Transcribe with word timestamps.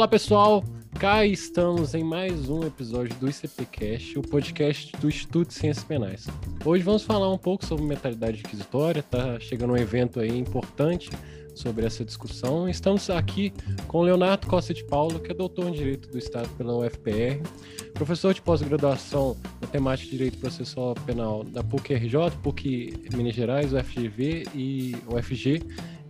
Olá 0.00 0.08
pessoal, 0.08 0.64
cá 0.98 1.26
estamos 1.26 1.94
em 1.94 2.02
mais 2.02 2.48
um 2.48 2.66
episódio 2.66 3.14
do 3.16 3.28
ICPcast, 3.28 4.18
o 4.18 4.22
podcast 4.22 4.96
do 4.96 5.08
Instituto 5.08 5.48
de 5.48 5.52
Ciências 5.52 5.84
Penais. 5.84 6.26
Hoje 6.64 6.82
vamos 6.82 7.02
falar 7.02 7.30
um 7.30 7.36
pouco 7.36 7.66
sobre 7.66 7.84
mentalidade 7.84 8.38
inquisitória, 8.38 9.02
tá 9.02 9.38
chegando 9.38 9.74
um 9.74 9.76
evento 9.76 10.18
aí 10.18 10.38
importante 10.38 11.10
sobre 11.54 11.84
essa 11.84 12.02
discussão. 12.02 12.66
Estamos 12.66 13.10
aqui 13.10 13.52
com 13.86 14.00
Leonardo 14.00 14.46
Costa 14.46 14.72
de 14.72 14.82
Paulo, 14.84 15.20
que 15.20 15.32
é 15.32 15.34
doutor 15.34 15.68
em 15.68 15.72
Direito 15.72 16.08
do 16.08 16.16
Estado 16.16 16.48
pela 16.56 16.74
UFPR, 16.78 17.38
professor 17.92 18.32
de 18.32 18.40
pós-graduação 18.40 19.36
na 19.60 19.68
temática 19.68 20.10
de 20.10 20.16
Direito 20.16 20.38
Processual 20.38 20.94
Penal 21.04 21.44
da 21.44 21.62
PUC-RJ, 21.62 22.38
PUC 22.42 22.94
Minas 23.14 23.34
Gerais, 23.34 23.74
UFGV 23.74 24.46
e 24.54 24.96
UFG, 25.06 25.62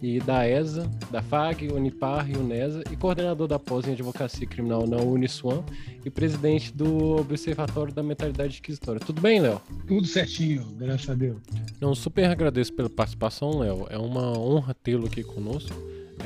e 0.02 0.18
da 0.18 0.48
ESA, 0.48 0.90
da 1.10 1.20
FAG, 1.20 1.68
Unipar 1.68 2.30
e 2.30 2.36
Unesa, 2.36 2.82
e 2.90 2.96
coordenador 2.96 3.46
da 3.46 3.58
pós 3.58 3.86
em 3.86 3.92
Advocacia 3.92 4.46
Criminal 4.46 4.86
na 4.86 4.96
Uniswan 4.96 5.62
e 6.04 6.10
presidente 6.10 6.72
do 6.72 7.16
Observatório 7.16 7.92
da 7.92 8.02
Mentalidade 8.02 8.58
Inquisitória. 8.58 9.00
Tudo 9.00 9.20
bem, 9.20 9.40
Léo? 9.40 9.60
Tudo 9.86 10.06
certinho, 10.06 10.64
graças 10.76 11.10
a 11.10 11.14
Deus. 11.14 11.38
Não, 11.80 11.94
super 11.94 12.24
agradeço 12.30 12.72
pela 12.72 12.88
participação, 12.88 13.58
Léo. 13.58 13.86
É 13.90 13.98
uma 13.98 14.38
honra 14.38 14.74
tê-lo 14.74 15.06
aqui 15.06 15.22
conosco. 15.22 15.76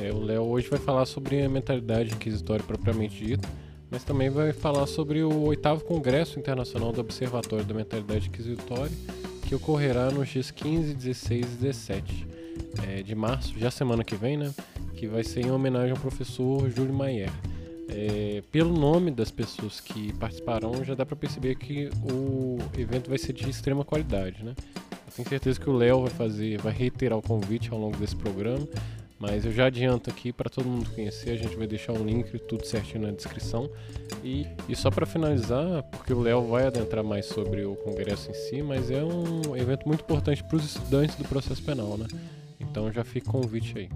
É, 0.01 0.11
o 0.11 0.19
Léo 0.19 0.43
hoje 0.43 0.69
vai 0.69 0.79
falar 0.79 1.05
sobre 1.05 1.41
a 1.41 1.49
mentalidade 1.49 2.13
inquisitória 2.13 2.63
propriamente 2.63 3.23
dita, 3.23 3.47
mas 3.91 4.03
também 4.03 4.29
vai 4.29 4.53
falar 4.53 4.87
sobre 4.87 5.23
o 5.23 5.43
oitavo 5.43 5.83
Congresso 5.83 6.39
Internacional 6.39 6.91
do 6.91 7.01
Observatório 7.01 7.65
da 7.65 7.73
Mentalidade 7.73 8.27
Inquisitória, 8.27 8.91
que 9.47 9.53
ocorrerá 9.53 10.09
nos 10.11 10.29
dias 10.29 10.49
15, 10.49 10.93
16 10.93 11.45
e 11.45 11.57
17 11.57 12.35
é, 12.87 13.01
de 13.01 13.15
março, 13.15 13.57
já 13.57 13.69
semana 13.71 14.03
que 14.03 14.15
vem, 14.15 14.37
né? 14.37 14.53
Que 14.95 15.07
vai 15.07 15.23
ser 15.23 15.45
em 15.45 15.51
homenagem 15.51 15.91
ao 15.91 15.97
professor 15.97 16.69
Júlio 16.69 16.93
Maier. 16.93 17.31
É, 17.87 18.41
pelo 18.51 18.73
nome 18.73 19.11
das 19.11 19.29
pessoas 19.29 19.79
que 19.79 20.11
participarão, 20.13 20.83
já 20.83 20.95
dá 20.95 21.05
para 21.05 21.15
perceber 21.15 21.55
que 21.55 21.89
o 22.11 22.57
evento 22.77 23.09
vai 23.09 23.17
ser 23.17 23.33
de 23.33 23.49
extrema 23.49 23.85
qualidade, 23.85 24.43
né? 24.43 24.55
Eu 25.07 25.13
tenho 25.15 25.29
certeza 25.29 25.59
que 25.59 25.69
o 25.69 25.73
Léo 25.73 26.01
vai 26.01 26.09
fazer, 26.11 26.59
vai 26.59 26.73
reiterar 26.73 27.17
o 27.17 27.21
convite 27.21 27.69
ao 27.71 27.77
longo 27.77 27.95
desse 27.97 28.15
programa, 28.15 28.67
mas 29.19 29.45
eu 29.45 29.51
já 29.51 29.67
adianto 29.67 30.09
aqui 30.09 30.33
para 30.33 30.49
todo 30.49 30.67
mundo 30.67 30.89
conhecer, 30.93 31.29
a 31.31 31.37
gente 31.37 31.55
vai 31.55 31.67
deixar 31.67 31.93
um 31.93 32.03
link 32.03 32.37
tudo 32.39 32.65
certinho 32.65 33.03
na 33.07 33.11
descrição. 33.11 33.69
E, 34.23 34.45
e 34.67 34.75
só 34.75 34.89
para 34.89 35.05
finalizar, 35.05 35.83
porque 35.83 36.11
o 36.11 36.19
Léo 36.19 36.47
vai 36.47 36.67
adentrar 36.67 37.03
mais 37.03 37.27
sobre 37.27 37.63
o 37.63 37.75
congresso 37.75 38.29
em 38.29 38.33
si, 38.33 38.61
mas 38.61 38.91
é 38.91 39.03
um 39.03 39.55
evento 39.55 39.87
muito 39.87 40.01
importante 40.01 40.43
para 40.43 40.57
os 40.57 40.65
estudantes 40.65 41.15
do 41.15 41.23
processo 41.23 41.63
penal, 41.63 41.97
né? 41.97 42.07
Então 42.59 42.91
já 42.91 43.03
fica 43.03 43.29
o 43.29 43.33
convite 43.33 43.77
aí. 43.77 43.89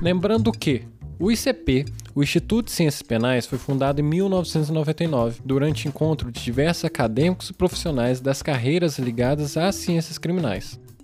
Lembrando 0.00 0.52
que 0.52 0.82
o 1.18 1.30
ICP, 1.30 1.86
o 2.14 2.22
Instituto 2.22 2.66
de 2.66 2.72
Ciências 2.72 3.02
Penais, 3.02 3.46
foi 3.46 3.58
fundado 3.58 4.00
em 4.00 4.04
1999, 4.04 5.40
durante 5.44 5.88
encontro 5.88 6.30
de 6.30 6.42
diversos 6.42 6.84
acadêmicos 6.84 7.50
e 7.50 7.52
profissionais 7.52 8.20
das 8.20 8.42
carreiras 8.42 8.98
ligadas 8.98 9.56
às 9.56 9.76
ciências 9.76 10.18
criminais. 10.18 10.78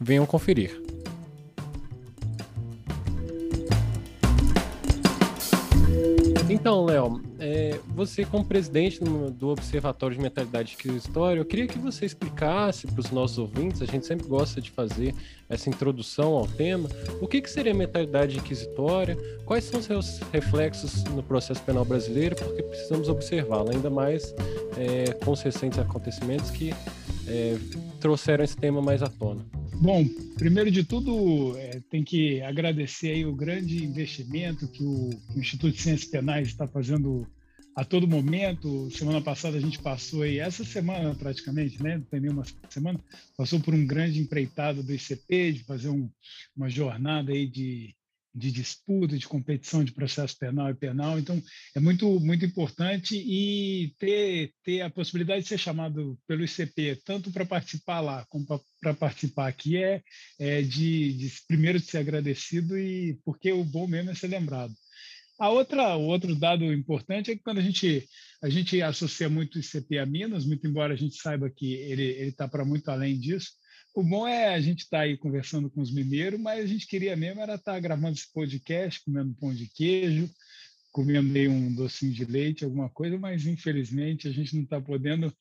Venham 0.00 0.26
conferir. 0.26 0.86
Então, 6.48 6.84
Léo, 6.84 7.20
é, 7.38 7.78
você 7.94 8.24
como 8.24 8.44
presidente 8.44 9.00
do 9.02 9.48
Observatório 9.48 10.16
de 10.16 10.22
Mentalidade 10.22 10.76
e 10.84 10.96
História, 10.96 11.40
eu 11.40 11.44
queria 11.44 11.66
que 11.66 11.78
você 11.78 12.06
explicasse 12.06 12.86
para 12.86 13.00
os 13.00 13.10
nossos 13.10 13.38
ouvintes, 13.38 13.82
a 13.82 13.84
gente 13.84 14.06
sempre 14.06 14.26
gosta 14.26 14.60
de 14.60 14.70
fazer 14.70 15.14
essa 15.48 15.68
introdução 15.68 16.34
ao 16.34 16.46
tema, 16.46 16.88
o 17.20 17.26
que, 17.26 17.40
que 17.40 17.50
seria 17.50 17.74
mentalidade 17.74 18.36
inquisitória, 18.38 19.16
quais 19.44 19.64
são 19.64 19.80
os 19.80 19.86
seus 19.86 20.20
reflexos 20.32 21.04
no 21.04 21.22
processo 21.22 21.62
penal 21.62 21.84
brasileiro, 21.84 22.36
porque 22.36 22.62
precisamos 22.62 23.08
observá-la, 23.08 23.72
ainda 23.72 23.90
mais 23.90 24.34
é, 24.76 25.12
com 25.24 25.32
os 25.32 25.42
recentes 25.42 25.78
acontecimentos 25.78 26.50
que 26.50 26.72
é, 27.26 27.58
trouxeram 28.00 28.44
esse 28.44 28.56
tema 28.56 28.80
mais 28.80 29.02
à 29.02 29.08
tona. 29.08 29.44
Bom, 29.80 30.06
primeiro 30.36 30.70
de 30.70 30.84
tudo, 30.84 31.56
é, 31.58 31.80
tem 31.90 32.02
que 32.02 32.40
agradecer 32.40 33.10
aí 33.10 33.26
o 33.26 33.34
grande 33.34 33.84
investimento 33.84 34.68
que 34.68 34.82
o, 34.82 35.10
que 35.10 35.38
o, 35.38 35.40
Instituto 35.40 35.74
de 35.74 35.82
Ciências 35.82 36.10
Penais 36.10 36.48
está 36.48 36.66
fazendo 36.66 37.26
a 37.74 37.84
todo 37.84 38.08
momento. 38.08 38.90
Semana 38.90 39.20
passada 39.20 39.56
a 39.56 39.60
gente 39.60 39.78
passou 39.80 40.22
aí, 40.22 40.38
essa 40.38 40.64
semana 40.64 41.14
praticamente, 41.14 41.82
né? 41.82 41.98
Não 41.98 42.04
tem 42.04 42.20
nenhuma 42.20 42.44
semana, 42.70 42.98
passou 43.36 43.60
por 43.60 43.74
um 43.74 43.86
grande 43.86 44.20
empreitado 44.20 44.82
do 44.82 44.94
ICP, 44.94 45.52
de 45.52 45.64
fazer 45.64 45.88
um, 45.88 46.08
uma 46.56 46.70
jornada 46.70 47.32
aí 47.32 47.46
de 47.46 47.94
de 48.36 48.52
disputa, 48.52 49.16
de 49.16 49.26
competição 49.26 49.82
de 49.82 49.92
processo 49.92 50.38
penal 50.38 50.70
e 50.70 50.74
penal. 50.74 51.18
Então, 51.18 51.42
é 51.74 51.80
muito, 51.80 52.20
muito 52.20 52.44
importante 52.44 53.16
e 53.16 53.94
ter, 53.98 54.52
ter 54.62 54.82
a 54.82 54.90
possibilidade 54.90 55.42
de 55.42 55.48
ser 55.48 55.58
chamado 55.58 56.18
pelo 56.28 56.44
ICP, 56.44 57.00
tanto 57.04 57.32
para 57.32 57.46
participar 57.46 58.00
lá 58.00 58.26
como 58.28 58.46
para 58.80 58.92
participar 58.92 59.48
aqui, 59.48 59.82
é, 59.82 60.02
é 60.38 60.60
de, 60.60 61.14
de, 61.14 61.32
primeiro, 61.48 61.80
de 61.80 61.86
ser 61.86 61.98
agradecido 61.98 62.78
e 62.78 63.18
porque 63.24 63.50
o 63.50 63.64
bom 63.64 63.86
mesmo 63.86 64.10
é 64.10 64.14
ser 64.14 64.28
lembrado. 64.28 64.74
A 65.38 65.50
outra, 65.50 65.96
o 65.96 66.04
outro 66.06 66.34
dado 66.34 66.64
importante 66.72 67.30
é 67.30 67.36
que 67.36 67.42
quando 67.42 67.58
a 67.58 67.62
gente, 67.62 68.06
a 68.42 68.48
gente 68.48 68.80
associa 68.82 69.28
muito 69.28 69.56
o 69.56 69.60
ICP 69.60 69.98
a 69.98 70.06
Minas, 70.06 70.46
muito 70.46 70.66
embora 70.66 70.92
a 70.92 70.96
gente 70.96 71.16
saiba 71.16 71.50
que 71.50 71.74
ele 71.74 72.04
está 72.28 72.46
para 72.46 72.64
muito 72.64 72.88
além 72.90 73.18
disso, 73.18 73.50
o 73.96 74.02
bom 74.02 74.28
é 74.28 74.54
a 74.54 74.60
gente 74.60 74.80
estar 74.80 74.98
tá 74.98 75.02
aí 75.04 75.16
conversando 75.16 75.70
com 75.70 75.80
os 75.80 75.90
mineiros, 75.90 76.38
mas 76.38 76.62
a 76.62 76.66
gente 76.66 76.86
queria 76.86 77.16
mesmo 77.16 77.40
era 77.40 77.54
estar 77.54 77.72
tá 77.72 77.80
gravando 77.80 78.14
esse 78.14 78.30
podcast, 78.30 79.02
comendo 79.02 79.34
pão 79.40 79.54
de 79.54 79.66
queijo, 79.68 80.30
comendo 80.92 81.34
aí 81.34 81.48
um 81.48 81.74
docinho 81.74 82.12
de 82.12 82.26
leite, 82.26 82.62
alguma 82.62 82.90
coisa, 82.90 83.18
mas 83.18 83.46
infelizmente 83.46 84.28
a 84.28 84.30
gente 84.30 84.54
não 84.54 84.64
está 84.64 84.78
podendo 84.78 85.34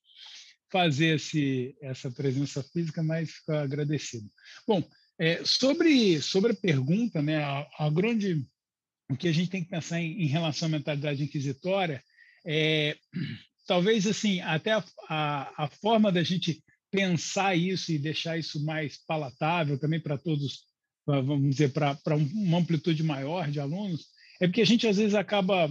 fazer 0.72 1.18
esse, 1.18 1.76
essa 1.82 2.10
presença 2.10 2.64
física, 2.64 3.04
mas 3.04 3.30
ficar 3.30 3.62
agradecido. 3.62 4.26
Bom, 4.66 4.82
é, 5.20 5.44
sobre, 5.44 6.22
sobre 6.22 6.54
a 6.54 6.56
pergunta, 6.56 7.22
né, 7.22 7.44
a, 7.44 7.68
a, 7.78 7.90
grande, 7.90 8.48
o 9.12 9.18
que 9.18 9.28
a 9.28 9.34
gente 9.34 9.50
tem 9.50 9.66
que 9.66 9.70
pensar 9.70 10.00
em, 10.00 10.24
em 10.24 10.28
relação 10.28 10.70
à 10.70 10.72
mentalidade 10.72 11.22
inquisitória 11.22 12.02
é 12.46 12.96
talvez 13.68 14.08
assim 14.08 14.40
até 14.40 14.72
a, 14.72 14.86
a, 15.10 15.66
a 15.66 15.68
forma 15.68 16.10
da 16.10 16.24
gente 16.24 16.64
pensar 16.96 17.56
isso 17.56 17.92
e 17.92 18.00
deixar 18.00 18.38
isso 18.38 18.64
mais 18.64 18.98
palatável 19.06 19.78
também 19.78 20.00
para 20.00 20.18
todos, 20.18 20.64
vamos 21.06 21.50
dizer, 21.50 21.72
para 21.72 22.16
uma 22.16 22.58
amplitude 22.60 23.04
maior 23.04 23.52
de 23.52 23.60
alunos, 23.60 24.08
é 24.40 24.48
porque 24.48 24.62
a 24.62 24.66
gente 24.66 24.88
às 24.88 24.98
vezes 24.98 25.14
acaba 25.14 25.70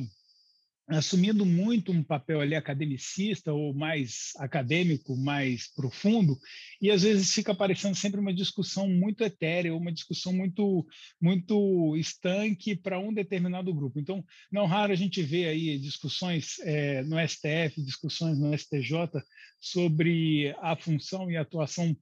assumindo 0.87 1.47
muito 1.47 1.93
um 1.93 2.03
papel 2.03 2.41
ali 2.41 2.55
academicista 2.55 3.53
ou 3.53 3.73
mais 3.73 4.33
acadêmico, 4.37 5.17
mais 5.17 5.73
profundo, 5.75 6.39
e 6.81 6.91
às 6.91 7.03
vezes 7.03 7.33
fica 7.33 7.55
parecendo 7.55 7.95
sempre 7.95 8.21
uma 8.21 8.35
discussão 8.35 8.89
muito 8.89 9.25
etérea, 9.25 9.75
uma 9.75 9.93
discussão 9.93 10.33
muito 10.33 10.87
muito 11.21 11.97
estanque 11.97 12.77
para 12.77 12.99
um 12.99 13.13
determinado 13.13 13.73
grupo. 13.73 13.99
Então, 13.99 14.25
não 14.53 14.67
raro 14.67 14.93
a 14.93 14.97
gente 14.97 15.23
vê 15.23 15.47
aí 15.47 15.79
discussões 15.79 16.59
é, 16.61 17.03
no 17.03 17.17
STF, 17.19 17.83
discussões 17.83 18.39
no 18.39 18.57
STJ 18.57 19.23
sobre 19.59 20.55
a 20.61 20.77
função 20.77 21.31
e 21.31 21.37
atuação 21.37 21.97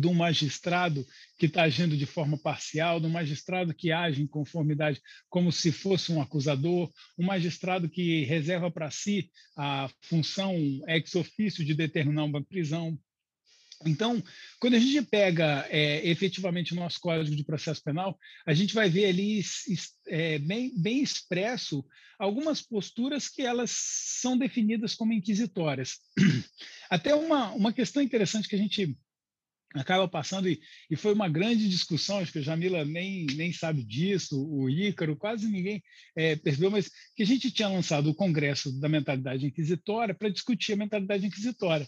de 0.00 0.06
um 0.06 0.14
magistrado 0.14 1.06
que 1.38 1.46
está 1.46 1.62
agindo 1.62 1.96
de 1.96 2.06
forma 2.06 2.38
parcial, 2.38 3.00
de 3.00 3.06
um 3.06 3.10
magistrado 3.10 3.74
que 3.74 3.90
age 3.90 4.22
em 4.22 4.26
conformidade 4.26 5.00
como 5.28 5.50
se 5.50 5.72
fosse 5.72 6.12
um 6.12 6.20
acusador, 6.20 6.90
um 7.18 7.24
magistrado 7.24 7.88
que 7.88 8.24
reserva 8.24 8.70
para 8.70 8.90
si 8.90 9.30
a 9.56 9.88
função 10.02 10.54
ex 10.86 11.14
ofício 11.14 11.64
de 11.64 11.74
determinar 11.74 12.24
uma 12.24 12.44
prisão. 12.44 12.98
Então, 13.84 14.22
quando 14.58 14.74
a 14.74 14.78
gente 14.78 15.02
pega 15.02 15.66
é, 15.68 16.06
efetivamente 16.08 16.72
o 16.72 16.76
nosso 16.76 16.98
Código 16.98 17.36
de 17.36 17.44
Processo 17.44 17.82
Penal, 17.82 18.18
a 18.46 18.54
gente 18.54 18.74
vai 18.74 18.88
ver 18.88 19.06
ali 19.06 19.42
é, 20.08 20.38
bem, 20.38 20.72
bem 20.80 21.02
expresso 21.02 21.84
algumas 22.18 22.62
posturas 22.62 23.28
que 23.28 23.42
elas 23.42 23.70
são 23.70 24.38
definidas 24.38 24.94
como 24.94 25.12
inquisitórias. 25.12 25.98
Até 26.88 27.14
uma, 27.14 27.50
uma 27.52 27.72
questão 27.72 28.02
interessante 28.02 28.48
que 28.48 28.56
a 28.56 28.58
gente 28.58 28.96
acaba 29.74 30.08
passando, 30.08 30.48
e, 30.48 30.60
e 30.90 30.96
foi 30.96 31.12
uma 31.12 31.28
grande 31.28 31.68
discussão, 31.68 32.18
acho 32.18 32.32
que 32.32 32.38
a 32.38 32.42
Jamila 32.42 32.84
nem, 32.84 33.26
nem 33.34 33.52
sabe 33.52 33.82
disso, 33.82 34.46
o 34.48 34.70
Ícaro, 34.70 35.16
quase 35.16 35.48
ninguém 35.48 35.82
é, 36.14 36.36
percebeu, 36.36 36.70
mas 36.70 36.90
que 37.14 37.22
a 37.22 37.26
gente 37.26 37.50
tinha 37.50 37.68
lançado 37.68 38.08
o 38.08 38.14
Congresso 38.14 38.72
da 38.80 38.88
Mentalidade 38.88 39.46
Inquisitória 39.46 40.14
para 40.14 40.28
discutir 40.28 40.72
a 40.72 40.76
mentalidade 40.76 41.26
inquisitória. 41.26 41.86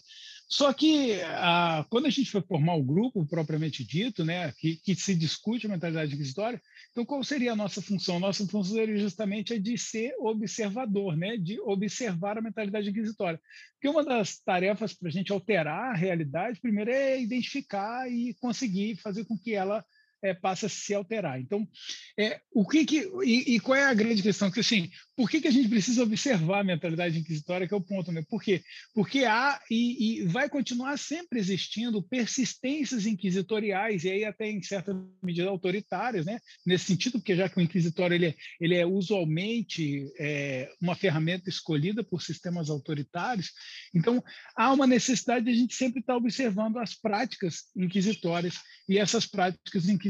Só 0.49 0.73
que 0.73 1.21
a, 1.21 1.85
quando 1.91 2.07
a 2.07 2.09
gente 2.09 2.31
foi 2.31 2.41
formar 2.41 2.73
o 2.73 2.83
grupo 2.83 3.23
propriamente 3.27 3.85
dito, 3.85 4.25
né, 4.25 4.51
que, 4.53 4.77
que, 4.77 4.95
se 4.95 5.13
discute 5.13 5.67
a 5.67 5.69
mentalidade 5.69 6.15
inquisitória, 6.15 6.59
então 6.89 7.05
qual 7.05 7.23
seria 7.23 7.53
a 7.53 7.55
nossa 7.55 7.83
função? 7.83 8.19
Nossa 8.19 8.47
função 8.47 8.75
seria 8.75 8.97
justamente 8.97 9.53
a 9.53 9.59
de 9.59 9.77
ser 9.77 10.15
observador, 10.17 11.15
né, 11.15 11.37
de 11.37 11.59
observar 11.61 12.39
a 12.39 12.41
mentalidade 12.41 12.89
inquisitória. 12.89 13.39
Porque 13.73 13.87
uma 13.87 14.03
das 14.03 14.39
tarefas 14.39 14.91
para 14.91 15.09
a 15.09 15.11
gente 15.11 15.31
alterar 15.31 15.91
a 15.91 15.95
realidade, 15.95 16.59
primeiro, 16.59 16.89
é 16.89 17.21
identificar 17.21 18.11
e 18.11 18.33
conseguir 18.41 18.95
fazer 18.95 19.25
com 19.25 19.37
que 19.37 19.53
ela 19.53 19.85
é, 20.21 20.33
passa 20.33 20.65
a 20.65 20.69
se 20.69 20.93
alterar. 20.93 21.39
Então, 21.39 21.67
é, 22.17 22.39
o 22.53 22.67
que, 22.67 22.85
que 22.85 23.09
e, 23.23 23.55
e, 23.55 23.59
qual 23.59 23.77
é 23.77 23.85
a 23.85 23.93
grande 23.93 24.21
questão? 24.21 24.51
Que 24.51 24.59
assim, 24.59 24.89
por 25.15 25.29
que, 25.29 25.41
que 25.41 25.47
a 25.47 25.51
gente 25.51 25.69
precisa 25.69 26.03
observar 26.03 26.59
a 26.59 26.63
mentalidade 26.63 27.17
inquisitória, 27.17 27.67
que 27.67 27.73
é 27.73 27.77
o 27.77 27.81
ponto, 27.81 28.11
né? 28.11 28.23
Por 28.29 28.41
quê? 28.41 28.61
Porque 28.93 29.25
há 29.25 29.59
e, 29.69 30.21
e 30.21 30.25
vai 30.25 30.49
continuar 30.49 30.97
sempre 30.97 31.39
existindo 31.39 32.03
persistências 32.03 33.05
inquisitoriais 33.05 34.03
e 34.03 34.11
aí 34.11 34.25
até 34.25 34.49
em 34.49 34.61
certa 34.61 34.93
medida 35.23 35.49
autoritárias, 35.49 36.25
né? 36.25 36.39
Nesse 36.65 36.85
sentido, 36.85 37.19
porque 37.19 37.35
já 37.35 37.47
que 37.47 37.57
o 37.57 37.61
inquisitório 37.61 38.15
ele 38.15 38.27
é, 38.27 38.35
ele 38.59 38.75
é 38.75 38.85
usualmente 38.85 40.05
é, 40.19 40.69
uma 40.81 40.95
ferramenta 40.95 41.49
escolhida 41.49 42.03
por 42.03 42.21
sistemas 42.21 42.69
autoritários, 42.69 43.51
então 43.93 44.23
há 44.55 44.71
uma 44.71 44.87
necessidade 44.87 45.45
de 45.45 45.51
a 45.51 45.55
gente 45.55 45.75
sempre 45.75 46.01
estar 46.01 46.15
observando 46.15 46.77
as 46.77 46.93
práticas 46.93 47.65
inquisitórias 47.75 48.55
e 48.87 48.97
essas 48.97 49.25
práticas 49.25 49.87
inquisitórias 49.87 50.08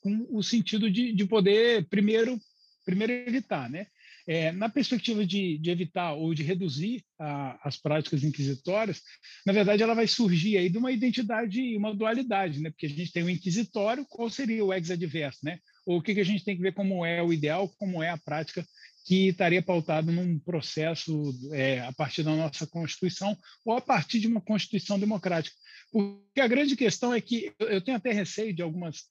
com 0.00 0.26
o 0.30 0.42
sentido 0.42 0.90
de, 0.90 1.12
de 1.12 1.24
poder, 1.26 1.86
primeiro, 1.88 2.38
primeiro 2.84 3.12
evitar, 3.12 3.68
né? 3.68 3.86
É, 4.28 4.50
na 4.50 4.68
perspectiva 4.68 5.24
de, 5.24 5.56
de, 5.58 5.70
evitar 5.70 6.14
ou 6.14 6.34
de 6.34 6.42
reduzir 6.42 7.04
a, 7.16 7.68
as 7.68 7.76
práticas 7.76 8.24
inquisitórias, 8.24 9.00
na 9.46 9.52
verdade, 9.52 9.84
ela 9.84 9.94
vai 9.94 10.08
surgir 10.08 10.56
aí 10.58 10.68
de 10.68 10.78
uma 10.78 10.90
identidade, 10.90 11.76
uma 11.76 11.94
dualidade, 11.94 12.60
né? 12.60 12.70
Porque 12.70 12.86
a 12.86 12.88
gente 12.88 13.12
tem 13.12 13.22
o 13.22 13.30
inquisitório, 13.30 14.04
qual 14.08 14.28
seria 14.28 14.64
o 14.64 14.74
ex 14.74 14.90
adverso, 14.90 15.38
né? 15.44 15.60
Ou 15.86 15.98
o 15.98 16.02
que, 16.02 16.12
que 16.12 16.20
a 16.20 16.24
gente 16.24 16.44
tem 16.44 16.56
que 16.56 16.62
ver 16.62 16.74
como 16.74 17.06
é 17.06 17.22
o 17.22 17.32
ideal, 17.32 17.68
como 17.78 18.02
é 18.02 18.10
a 18.10 18.18
prática 18.18 18.66
que 19.06 19.28
estaria 19.28 19.62
pautado 19.62 20.10
num 20.10 20.36
processo 20.40 21.32
é, 21.52 21.80
a 21.80 21.92
partir 21.92 22.24
da 22.24 22.34
nossa 22.34 22.66
Constituição 22.66 23.38
ou 23.64 23.74
a 23.74 23.80
partir 23.80 24.18
de 24.18 24.26
uma 24.26 24.40
Constituição 24.40 24.98
democrática. 24.98 25.54
Porque 25.92 26.40
a 26.40 26.48
grande 26.48 26.74
questão 26.74 27.14
é 27.14 27.20
que 27.20 27.52
eu 27.60 27.80
tenho 27.80 27.96
até 27.96 28.10
receio 28.10 28.52
de 28.52 28.62
algumas 28.62 29.04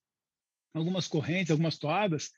algumas 0.75 1.07
correntes, 1.07 1.51
algumas 1.51 1.77
toadas, 1.77 2.31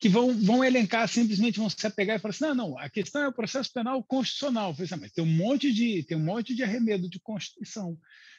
que 0.00 0.08
vão, 0.08 0.34
vão 0.34 0.64
elencar, 0.64 1.08
simplesmente 1.08 1.58
vão 1.58 1.70
se 1.70 1.86
apegar 1.86 2.16
e 2.16 2.18
falar 2.18 2.30
assim, 2.30 2.44
não, 2.44 2.54
não, 2.54 2.78
a 2.78 2.90
questão 2.90 3.22
é 3.22 3.28
o 3.28 3.32
processo 3.32 3.72
penal 3.72 4.02
constitucional. 4.02 4.70
Assim, 4.72 4.96
mas 5.00 5.12
tem 5.12 5.24
um 5.24 5.32
monte 5.32 5.72
de 5.72 6.02
tem 6.02 6.16
um 6.16 6.24
monte 6.24 6.54
de 6.54 6.62
arremedo 6.62 7.08
de 7.08 7.20
Constituição, 7.20 7.96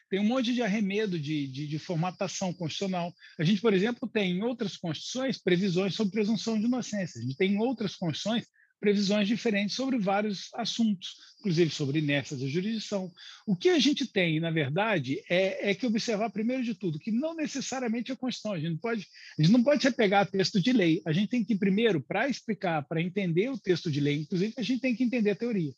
tem 0.09 0.19
um 0.19 0.25
monte 0.25 0.53
de 0.53 0.61
arremedo 0.61 1.19
de, 1.19 1.47
de, 1.47 1.67
de 1.67 1.79
formatação 1.79 2.53
constitucional. 2.53 3.13
A 3.39 3.43
gente, 3.43 3.61
por 3.61 3.73
exemplo, 3.73 4.07
tem 4.07 4.37
em 4.37 4.43
outras 4.43 4.77
constituições 4.77 5.37
previsões 5.37 5.95
sobre 5.95 6.11
presunção 6.11 6.59
de 6.59 6.65
inocência. 6.65 7.19
A 7.19 7.23
gente 7.23 7.37
tem 7.37 7.53
em 7.53 7.57
outras 7.57 7.95
constituições 7.95 8.45
previsões 8.79 9.27
diferentes 9.27 9.75
sobre 9.75 9.97
vários 9.97 10.49
assuntos, 10.53 11.15
inclusive 11.39 11.69
sobre 11.69 11.99
inércia 11.99 12.37
da 12.37 12.47
jurisdição. 12.47 13.11
O 13.45 13.55
que 13.55 13.69
a 13.69 13.79
gente 13.79 14.05
tem, 14.05 14.39
na 14.39 14.51
verdade, 14.51 15.21
é, 15.29 15.69
é, 15.69 15.75
que 15.75 15.85
observar, 15.85 16.29
primeiro 16.29 16.63
de 16.63 16.75
tudo, 16.75 16.99
que 16.99 17.11
não 17.11 17.35
necessariamente 17.35 18.11
a 18.11 18.15
Constituição, 18.15 18.53
a 18.53 18.59
gente 18.59 18.71
não 18.71 18.77
pode, 18.77 19.07
a 19.37 19.41
gente 19.41 19.51
não 19.51 19.63
pode 19.63 19.81
se 19.81 19.87
apegar 19.87 20.29
texto 20.29 20.61
de 20.61 20.73
lei. 20.73 21.01
A 21.05 21.11
gente 21.11 21.29
tem 21.29 21.43
que, 21.43 21.55
primeiro, 21.55 22.01
para 22.01 22.27
explicar, 22.27 22.83
para 22.83 23.01
entender 23.01 23.49
o 23.49 23.59
texto 23.59 23.91
de 23.91 23.99
lei, 23.99 24.17
inclusive, 24.17 24.53
a 24.57 24.63
gente 24.63 24.81
tem 24.81 24.95
que 24.95 25.03
entender 25.03 25.31
a 25.31 25.35
teoria. 25.35 25.73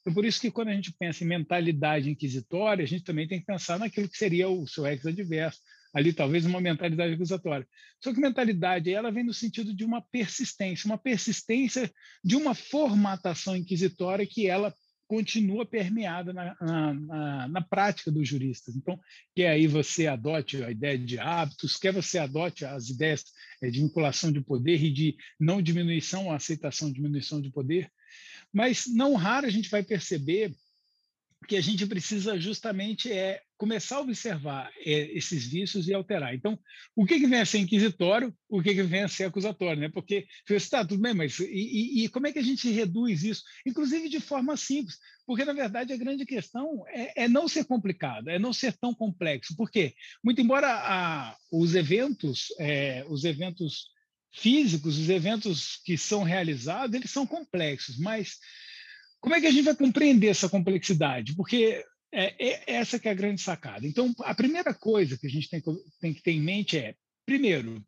Então, 0.00 0.12
por 0.12 0.24
isso 0.24 0.40
que 0.40 0.50
quando 0.50 0.68
a 0.68 0.74
gente 0.74 0.92
pensa 0.92 1.22
em 1.22 1.28
mentalidade 1.28 2.10
inquisitória, 2.10 2.84
a 2.84 2.88
gente 2.88 3.04
também 3.04 3.28
tem 3.28 3.40
que 3.40 3.46
pensar 3.46 3.78
naquilo 3.78 4.08
que 4.08 4.18
seria 4.18 4.48
o 4.48 4.66
seu 4.66 4.86
ex-adverso, 4.86 5.60
ali 5.92 6.12
talvez 6.12 6.44
uma 6.46 6.60
mentalidade 6.60 7.14
acusatória. 7.14 7.66
Só 8.00 8.12
que 8.12 8.20
mentalidade 8.20 8.90
ela 8.90 9.10
vem 9.10 9.24
no 9.24 9.34
sentido 9.34 9.74
de 9.74 9.84
uma 9.84 10.00
persistência, 10.00 10.86
uma 10.86 10.98
persistência 10.98 11.90
de 12.24 12.36
uma 12.36 12.54
formatação 12.54 13.56
inquisitória 13.56 14.26
que 14.26 14.46
ela 14.46 14.74
continua 15.12 15.66
permeada 15.66 16.32
na, 16.32 16.56
na, 16.58 16.94
na, 16.94 17.48
na, 17.48 17.60
prática 17.60 18.10
dos 18.10 18.26
juristas. 18.26 18.74
Então, 18.74 18.98
quer 19.34 19.50
aí 19.50 19.66
você 19.66 20.06
adote 20.06 20.62
a 20.64 20.70
ideia 20.70 20.98
de 20.98 21.18
hábitos, 21.18 21.76
quer 21.76 21.92
você 21.92 22.18
adote 22.18 22.64
as 22.64 22.88
ideias 22.88 23.22
eh, 23.60 23.70
de 23.70 23.80
vinculação 23.80 24.32
de 24.32 24.40
poder 24.40 24.82
e 24.82 24.90
de 24.90 25.14
não 25.38 25.60
diminuição 25.60 26.32
aceitação 26.32 26.90
diminuição 26.90 27.42
de 27.42 27.50
poder, 27.50 27.90
mas 28.50 28.84
não 28.86 29.14
raro 29.14 29.46
a 29.46 29.50
gente 29.50 29.68
vai 29.68 29.82
perceber 29.82 30.54
que 31.46 31.56
a 31.56 31.60
gente 31.60 31.86
precisa 31.86 32.38
justamente 32.38 33.10
é 33.10 33.40
começar 33.56 33.96
a 33.96 34.00
observar 34.00 34.72
é, 34.84 35.16
esses 35.16 35.46
vícios 35.46 35.86
e 35.86 35.94
alterar. 35.94 36.34
Então, 36.34 36.58
o 36.96 37.06
que, 37.06 37.20
que 37.20 37.26
vem 37.26 37.40
a 37.40 37.46
ser 37.46 37.58
inquisitório, 37.58 38.34
o 38.48 38.60
que, 38.60 38.74
que 38.74 38.82
vem 38.82 39.02
a 39.02 39.08
ser 39.08 39.24
acusatório, 39.24 39.80
né? 39.80 39.88
Porque 39.88 40.26
você 40.46 40.56
está 40.56 40.84
tudo 40.84 41.00
bem, 41.00 41.14
mas 41.14 41.38
e, 41.38 42.04
e, 42.04 42.08
como 42.08 42.26
é 42.26 42.32
que 42.32 42.38
a 42.38 42.42
gente 42.42 42.68
reduz 42.70 43.22
isso, 43.22 43.42
inclusive 43.64 44.08
de 44.08 44.20
forma 44.20 44.56
simples? 44.56 44.98
Porque 45.24 45.44
na 45.44 45.52
verdade 45.52 45.92
a 45.92 45.96
grande 45.96 46.26
questão 46.26 46.84
é, 46.88 47.24
é 47.24 47.28
não 47.28 47.46
ser 47.46 47.64
complicado, 47.64 48.28
é 48.28 48.38
não 48.38 48.52
ser 48.52 48.72
tão 48.72 48.92
complexo. 48.92 49.56
Por 49.56 49.70
quê? 49.70 49.94
Muito 50.24 50.40
embora 50.40 50.68
a, 50.68 51.36
os 51.50 51.74
eventos, 51.74 52.52
é, 52.58 53.04
os 53.08 53.24
eventos 53.24 53.92
físicos, 54.32 54.98
os 54.98 55.08
eventos 55.08 55.80
que 55.84 55.96
são 55.96 56.22
realizados, 56.22 56.96
eles 56.96 57.10
são 57.10 57.26
complexos, 57.26 57.98
mas 57.98 58.38
como 59.22 59.36
é 59.36 59.40
que 59.40 59.46
a 59.46 59.50
gente 59.50 59.64
vai 59.64 59.76
compreender 59.76 60.28
essa 60.28 60.48
complexidade? 60.48 61.34
Porque 61.36 61.82
é, 62.12 62.34
é 62.44 62.74
essa 62.74 62.98
que 62.98 63.08
é 63.08 63.12
a 63.12 63.14
grande 63.14 63.40
sacada. 63.40 63.86
Então, 63.86 64.12
a 64.20 64.34
primeira 64.34 64.74
coisa 64.74 65.16
que 65.16 65.28
a 65.28 65.30
gente 65.30 65.48
tem, 65.48 65.62
tem 66.00 66.12
que 66.12 66.22
ter 66.22 66.32
em 66.32 66.40
mente 66.40 66.76
é, 66.76 66.94
primeiro, 67.24 67.82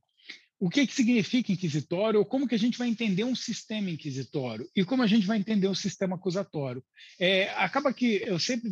o 0.59 0.71
que, 0.71 0.87
que 0.87 0.95
significa 0.95 1.53
inquisitório, 1.53 2.21
ou 2.21 2.25
como 2.25 2.47
que 2.47 2.55
a 2.55 2.59
gente 2.59 2.79
vai 2.79 2.89
entender 2.89 3.25
um 3.25 3.35
sistema 3.35 3.91
inquisitório, 3.91 4.69
e 4.75 4.85
como 4.85 5.03
a 5.03 5.07
gente 5.07 5.27
vai 5.27 5.37
entender 5.37 5.69
um 5.69 5.75
sistema 5.75 6.17
acusatório. 6.17 6.83
É, 7.19 7.51
acaba 7.51 7.93
que 7.93 8.23
eu 8.25 8.39
sempre 8.39 8.71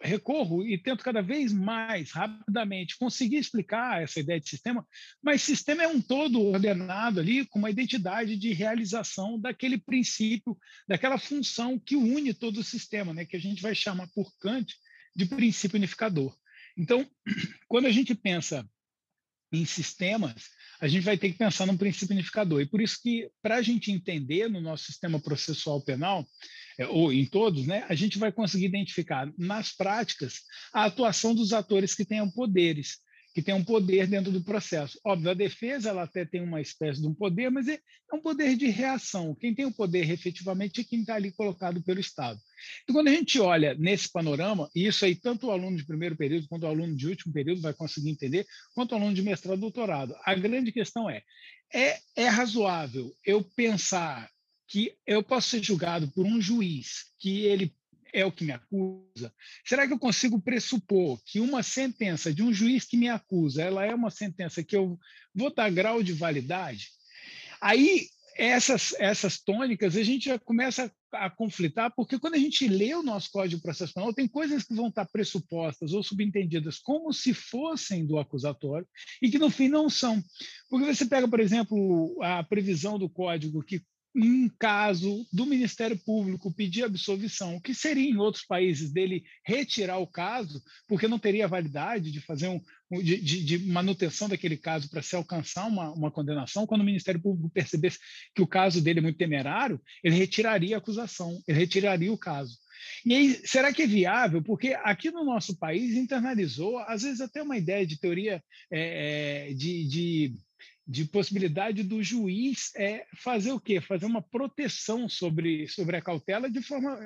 recorro 0.00 0.64
e 0.64 0.78
tento 0.78 1.04
cada 1.04 1.20
vez 1.20 1.52
mais 1.52 2.12
rapidamente 2.12 2.96
conseguir 2.96 3.36
explicar 3.36 4.02
essa 4.02 4.20
ideia 4.20 4.40
de 4.40 4.48
sistema, 4.48 4.86
mas 5.22 5.42
sistema 5.42 5.82
é 5.82 5.88
um 5.88 6.00
todo 6.00 6.40
ordenado 6.40 7.20
ali 7.20 7.44
com 7.46 7.58
uma 7.58 7.70
identidade 7.70 8.36
de 8.36 8.52
realização 8.52 9.38
daquele 9.40 9.78
princípio, 9.78 10.56
daquela 10.86 11.18
função 11.18 11.78
que 11.78 11.96
une 11.96 12.32
todo 12.32 12.60
o 12.60 12.64
sistema, 12.64 13.12
né, 13.12 13.24
que 13.24 13.36
a 13.36 13.40
gente 13.40 13.60
vai 13.60 13.74
chamar 13.74 14.08
por 14.14 14.32
Kant 14.38 14.72
de 15.14 15.26
princípio 15.26 15.76
unificador. 15.76 16.34
Então, 16.76 17.04
quando 17.66 17.86
a 17.86 17.90
gente 17.90 18.14
pensa 18.14 18.64
em 19.52 19.64
sistemas, 19.64 20.44
a 20.80 20.86
gente 20.86 21.04
vai 21.04 21.18
ter 21.18 21.30
que 21.30 21.38
pensar 21.38 21.66
num 21.66 21.76
princípio 21.76 22.14
unificador. 22.14 22.60
E 22.60 22.66
por 22.66 22.80
isso 22.80 22.98
que, 23.02 23.28
para 23.42 23.56
a 23.56 23.62
gente 23.62 23.90
entender 23.90 24.48
no 24.48 24.60
nosso 24.60 24.84
sistema 24.84 25.20
processual 25.20 25.80
penal, 25.82 26.26
é, 26.78 26.86
ou 26.86 27.12
em 27.12 27.26
todos, 27.26 27.66
né, 27.66 27.84
a 27.88 27.94
gente 27.94 28.18
vai 28.18 28.30
conseguir 28.30 28.66
identificar 28.66 29.30
nas 29.36 29.72
práticas 29.72 30.42
a 30.72 30.84
atuação 30.84 31.34
dos 31.34 31.52
atores 31.52 31.94
que 31.94 32.04
tenham 32.04 32.30
poderes 32.30 32.98
que 33.34 33.42
tem 33.42 33.54
um 33.54 33.64
poder 33.64 34.06
dentro 34.06 34.32
do 34.32 34.42
processo. 34.42 34.98
Óbvio, 35.04 35.30
a 35.30 35.34
defesa 35.34 35.90
ela 35.90 36.02
até 36.02 36.24
tem 36.24 36.40
uma 36.40 36.60
espécie 36.60 37.00
de 37.00 37.06
um 37.06 37.14
poder, 37.14 37.50
mas 37.50 37.68
é, 37.68 37.74
é 38.12 38.16
um 38.16 38.20
poder 38.20 38.56
de 38.56 38.66
reação. 38.66 39.34
Quem 39.34 39.54
tem 39.54 39.64
o 39.64 39.72
poder 39.72 40.10
efetivamente 40.10 40.80
é 40.80 40.84
quem 40.84 41.00
está 41.00 41.14
ali 41.14 41.30
colocado 41.32 41.82
pelo 41.82 42.00
Estado. 42.00 42.40
Então, 42.82 42.94
quando 42.94 43.08
a 43.08 43.12
gente 43.12 43.38
olha 43.38 43.74
nesse 43.74 44.10
panorama, 44.10 44.68
e 44.74 44.86
isso 44.86 45.04
aí 45.04 45.14
tanto 45.14 45.46
o 45.46 45.50
aluno 45.50 45.76
de 45.76 45.86
primeiro 45.86 46.16
período 46.16 46.48
quanto 46.48 46.64
o 46.64 46.68
aluno 46.68 46.96
de 46.96 47.06
último 47.06 47.32
período 47.32 47.60
vai 47.60 47.74
conseguir 47.74 48.10
entender, 48.10 48.46
quanto 48.74 48.92
o 48.92 48.94
aluno 48.96 49.14
de 49.14 49.22
mestrado 49.22 49.58
e 49.58 49.60
doutorado, 49.60 50.16
a 50.24 50.34
grande 50.34 50.72
questão 50.72 51.08
é, 51.08 51.22
é, 51.72 51.98
é 52.16 52.28
razoável 52.28 53.14
eu 53.24 53.42
pensar 53.42 54.28
que 54.66 54.94
eu 55.06 55.22
posso 55.22 55.48
ser 55.48 55.62
julgado 55.62 56.08
por 56.08 56.26
um 56.26 56.40
juiz 56.40 57.06
que 57.18 57.44
ele 57.46 57.74
é 58.12 58.24
o 58.24 58.32
que 58.32 58.44
me 58.44 58.52
acusa? 58.52 59.32
Será 59.64 59.86
que 59.86 59.92
eu 59.92 59.98
consigo 59.98 60.40
pressupor 60.40 61.20
que 61.24 61.40
uma 61.40 61.62
sentença 61.62 62.32
de 62.32 62.42
um 62.42 62.52
juiz 62.52 62.84
que 62.84 62.96
me 62.96 63.08
acusa, 63.08 63.62
ela 63.62 63.84
é 63.84 63.94
uma 63.94 64.10
sentença 64.10 64.62
que 64.62 64.76
eu 64.76 64.98
vou 65.34 65.52
dar 65.54 65.70
grau 65.70 66.02
de 66.02 66.12
validade? 66.12 66.88
Aí 67.60 68.08
essas, 68.38 68.94
essas 69.00 69.40
tônicas 69.40 69.96
a 69.96 70.02
gente 70.02 70.26
já 70.26 70.38
começa 70.38 70.92
a, 71.12 71.26
a 71.26 71.30
conflitar, 71.30 71.92
porque 71.94 72.20
quando 72.20 72.34
a 72.34 72.38
gente 72.38 72.68
lê 72.68 72.94
o 72.94 73.02
nosso 73.02 73.30
Código 73.32 73.56
de 73.56 73.62
Processo 73.62 73.92
Penal, 73.92 74.14
tem 74.14 74.28
coisas 74.28 74.62
que 74.62 74.74
vão 74.74 74.86
estar 74.88 75.04
pressupostas 75.06 75.92
ou 75.92 76.04
subentendidas 76.04 76.78
como 76.78 77.12
se 77.12 77.34
fossem 77.34 78.06
do 78.06 78.16
acusatório 78.16 78.86
e 79.20 79.28
que 79.28 79.38
no 79.38 79.50
fim 79.50 79.68
não 79.68 79.90
são. 79.90 80.22
Porque 80.70 80.94
você 80.94 81.04
pega, 81.04 81.26
por 81.26 81.40
exemplo, 81.40 82.16
a 82.22 82.44
previsão 82.44 82.96
do 82.96 83.08
Código 83.08 83.64
que 83.64 83.82
em 84.24 84.48
caso 84.58 85.24
do 85.32 85.46
Ministério 85.46 85.96
Público 85.96 86.52
pedir 86.52 86.84
absolvição, 86.84 87.60
que 87.60 87.72
seria 87.72 88.10
em 88.10 88.16
outros 88.16 88.44
países 88.44 88.92
dele 88.92 89.22
retirar 89.44 89.98
o 89.98 90.06
caso, 90.06 90.62
porque 90.88 91.06
não 91.06 91.18
teria 91.18 91.46
validade 91.46 92.10
de 92.10 92.20
fazer 92.20 92.48
um, 92.48 92.60
de, 93.00 93.44
de, 93.44 93.58
manutenção 93.66 94.28
daquele 94.28 94.56
caso 94.56 94.90
para 94.90 95.02
se 95.02 95.14
alcançar 95.14 95.66
uma, 95.66 95.92
uma 95.92 96.10
condenação, 96.10 96.66
quando 96.66 96.80
o 96.80 96.84
Ministério 96.84 97.20
Público 97.20 97.50
percebesse 97.50 97.98
que 98.34 98.42
o 98.42 98.46
caso 98.46 98.82
dele 98.82 98.98
é 98.98 99.02
muito 99.02 99.18
temerário, 99.18 99.80
ele 100.02 100.16
retiraria 100.16 100.76
a 100.76 100.78
acusação, 100.78 101.40
ele 101.46 101.58
retiraria 101.58 102.12
o 102.12 102.18
caso. 102.18 102.58
E 103.04 103.14
aí, 103.14 103.40
será 103.44 103.72
que 103.72 103.82
é 103.82 103.86
viável? 103.86 104.42
Porque 104.42 104.74
aqui 104.82 105.10
no 105.10 105.24
nosso 105.24 105.56
país 105.56 105.94
internalizou, 105.94 106.78
às 106.78 107.02
vezes 107.02 107.20
até 107.20 107.42
uma 107.42 107.56
ideia 107.56 107.86
de 107.86 107.98
teoria 107.98 108.42
é, 108.70 109.52
de, 109.54 109.86
de 109.86 110.34
de 110.88 111.04
possibilidade 111.04 111.82
do 111.82 112.02
juiz 112.02 112.72
é, 112.74 113.06
fazer 113.14 113.52
o 113.52 113.60
quê? 113.60 113.78
Fazer 113.78 114.06
uma 114.06 114.22
proteção 114.22 115.06
sobre, 115.06 115.68
sobre 115.68 115.98
a 115.98 116.02
cautela 116.02 116.50
de 116.50 116.62
forma 116.62 116.98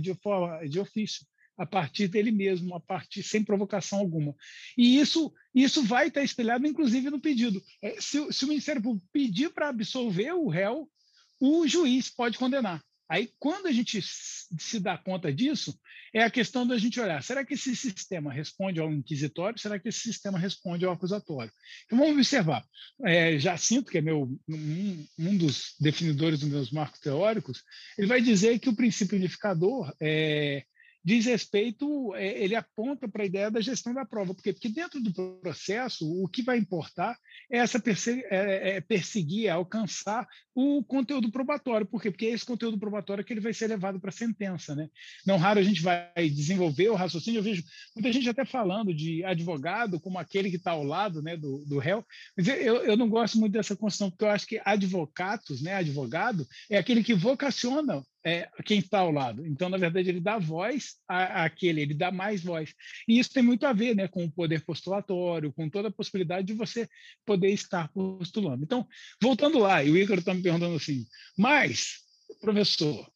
de, 0.00 0.12
forma, 0.14 0.68
de 0.68 0.80
ofício, 0.80 1.24
a 1.56 1.64
partir 1.64 2.08
dele 2.08 2.32
mesmo, 2.32 2.74
a 2.74 2.80
partir 2.80 3.22
sem 3.22 3.44
provocação 3.44 4.00
alguma. 4.00 4.34
E 4.76 4.98
isso, 4.98 5.32
isso 5.54 5.84
vai 5.84 6.08
estar 6.08 6.24
espelhado, 6.24 6.66
inclusive, 6.66 7.08
no 7.08 7.20
pedido. 7.20 7.62
É, 7.80 8.00
se, 8.00 8.32
se 8.32 8.44
o 8.44 8.48
Ministério 8.48 8.82
Público 8.82 9.06
pedir 9.12 9.50
para 9.50 9.68
absolver 9.68 10.32
o 10.32 10.48
réu, 10.48 10.90
o 11.38 11.68
juiz 11.68 12.10
pode 12.10 12.36
condenar. 12.36 12.82
Aí, 13.10 13.28
quando 13.40 13.66
a 13.66 13.72
gente 13.72 14.00
se 14.00 14.78
dá 14.78 14.96
conta 14.96 15.32
disso, 15.32 15.76
é 16.14 16.22
a 16.22 16.30
questão 16.30 16.64
da 16.64 16.78
gente 16.78 17.00
olhar: 17.00 17.20
será 17.24 17.44
que 17.44 17.54
esse 17.54 17.74
sistema 17.74 18.32
responde 18.32 18.78
ao 18.78 18.92
inquisitório? 18.92 19.58
Será 19.58 19.80
que 19.80 19.88
esse 19.88 19.98
sistema 19.98 20.38
responde 20.38 20.84
ao 20.84 20.92
acusatório? 20.92 21.52
Então, 21.86 21.98
vamos 21.98 22.14
observar. 22.14 22.64
É, 23.04 23.36
Jacinto, 23.36 23.90
que 23.90 23.98
é 23.98 24.00
meu, 24.00 24.30
um, 24.48 25.06
um, 25.18 25.36
dos 25.36 25.74
definidores 25.80 26.38
dos 26.38 26.48
meus 26.48 26.70
marcos 26.70 27.00
teóricos, 27.00 27.64
ele 27.98 28.06
vai 28.06 28.22
dizer 28.22 28.60
que 28.60 28.68
o 28.68 28.76
princípio 28.76 29.18
unificador 29.18 29.92
é, 30.00 30.62
diz 31.04 31.26
respeito, 31.26 32.14
é, 32.14 32.44
ele 32.44 32.54
aponta 32.54 33.08
para 33.08 33.24
a 33.24 33.26
ideia 33.26 33.50
da 33.50 33.60
gestão 33.60 33.92
da 33.92 34.04
prova. 34.04 34.34
Porque 34.34 34.52
dentro 34.68 35.00
do 35.00 35.12
processo, 35.40 36.08
o 36.22 36.28
que 36.28 36.42
vai 36.42 36.58
importar 36.58 37.18
essa 37.50 37.78
perseguir, 37.78 38.24
é, 38.30 38.76
é 38.76 38.80
perseguir 38.80 39.48
alcançar 39.48 40.26
o 40.54 40.82
conteúdo 40.84 41.30
probatório. 41.30 41.86
Por 41.86 42.02
quê? 42.02 42.10
Porque 42.10 42.26
é 42.26 42.30
esse 42.30 42.44
conteúdo 42.44 42.78
probatório 42.78 43.24
que 43.24 43.32
ele 43.32 43.40
vai 43.40 43.52
ser 43.52 43.68
levado 43.68 44.00
para 44.00 44.10
a 44.10 44.12
sentença. 44.12 44.74
Né? 44.74 44.88
Não 45.26 45.36
raro 45.36 45.60
a 45.60 45.62
gente 45.62 45.82
vai 45.82 46.10
desenvolver 46.16 46.88
o 46.90 46.94
raciocínio. 46.94 47.38
Eu 47.38 47.42
vejo 47.42 47.62
muita 47.94 48.12
gente 48.12 48.28
até 48.28 48.44
falando 48.44 48.92
de 48.92 49.24
advogado 49.24 50.00
como 50.00 50.18
aquele 50.18 50.50
que 50.50 50.56
está 50.56 50.72
ao 50.72 50.84
lado 50.84 51.22
né, 51.22 51.36
do, 51.36 51.64
do 51.66 51.78
réu, 51.78 52.04
mas 52.36 52.48
eu, 52.48 52.76
eu 52.84 52.96
não 52.96 53.08
gosto 53.08 53.38
muito 53.38 53.52
dessa 53.52 53.76
construção, 53.76 54.10
porque 54.10 54.24
eu 54.24 54.30
acho 54.30 54.46
que 54.46 54.60
advocatos, 54.64 55.62
né, 55.62 55.74
advogado, 55.74 56.46
é 56.68 56.78
aquele 56.78 57.02
que 57.02 57.14
vocaciona 57.14 58.02
é, 58.24 58.48
quem 58.64 58.78
está 58.78 58.98
ao 58.98 59.10
lado. 59.10 59.46
Então, 59.46 59.68
na 59.68 59.78
verdade, 59.78 60.08
ele 60.08 60.20
dá 60.20 60.38
voz 60.38 60.96
à, 61.08 61.44
àquele, 61.44 61.80
ele 61.80 61.94
dá 61.94 62.10
mais 62.10 62.42
voz. 62.42 62.74
E 63.08 63.18
isso 63.18 63.32
tem 63.32 63.42
muito 63.42 63.64
a 63.66 63.72
ver 63.72 63.96
né, 63.96 64.08
com 64.08 64.24
o 64.24 64.30
poder 64.30 64.62
postulatório, 64.64 65.52
com 65.52 65.68
toda 65.68 65.88
a 65.88 65.92
possibilidade 65.92 66.46
de 66.46 66.52
você 66.52 66.88
poder 67.30 67.50
estar 67.52 67.88
postulando. 67.92 68.64
Então, 68.64 68.84
voltando 69.22 69.60
lá, 69.60 69.84
e 69.84 69.90
o 69.90 69.96
Ícaro 69.96 70.18
está 70.18 70.34
me 70.34 70.42
perguntando 70.42 70.74
assim, 70.74 71.06
mas, 71.38 72.00
professor, 72.40 73.08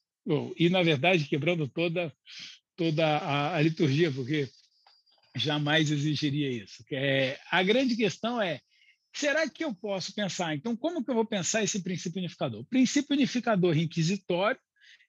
e 0.57 0.69
na 0.69 0.85
verdade 0.85 1.25
quebrando 1.25 1.67
toda, 1.67 2.15
toda 2.77 3.05
a, 3.05 3.57
a 3.57 3.61
liturgia, 3.61 4.13
porque 4.13 4.49
jamais 5.35 5.91
exigiria 5.91 6.49
isso. 6.63 6.85
É, 6.93 7.41
a 7.51 7.61
grande 7.65 7.97
questão 7.97 8.41
é, 8.41 8.61
será 9.13 9.51
que 9.51 9.65
eu 9.65 9.75
posso 9.75 10.15
pensar? 10.15 10.55
Então, 10.55 10.77
como 10.77 11.05
que 11.05 11.11
eu 11.11 11.17
vou 11.17 11.27
pensar 11.27 11.65
esse 11.65 11.83
princípio 11.83 12.21
unificador? 12.21 12.61
O 12.61 12.67
princípio 12.67 13.17
unificador 13.17 13.77
inquisitório 13.77 14.61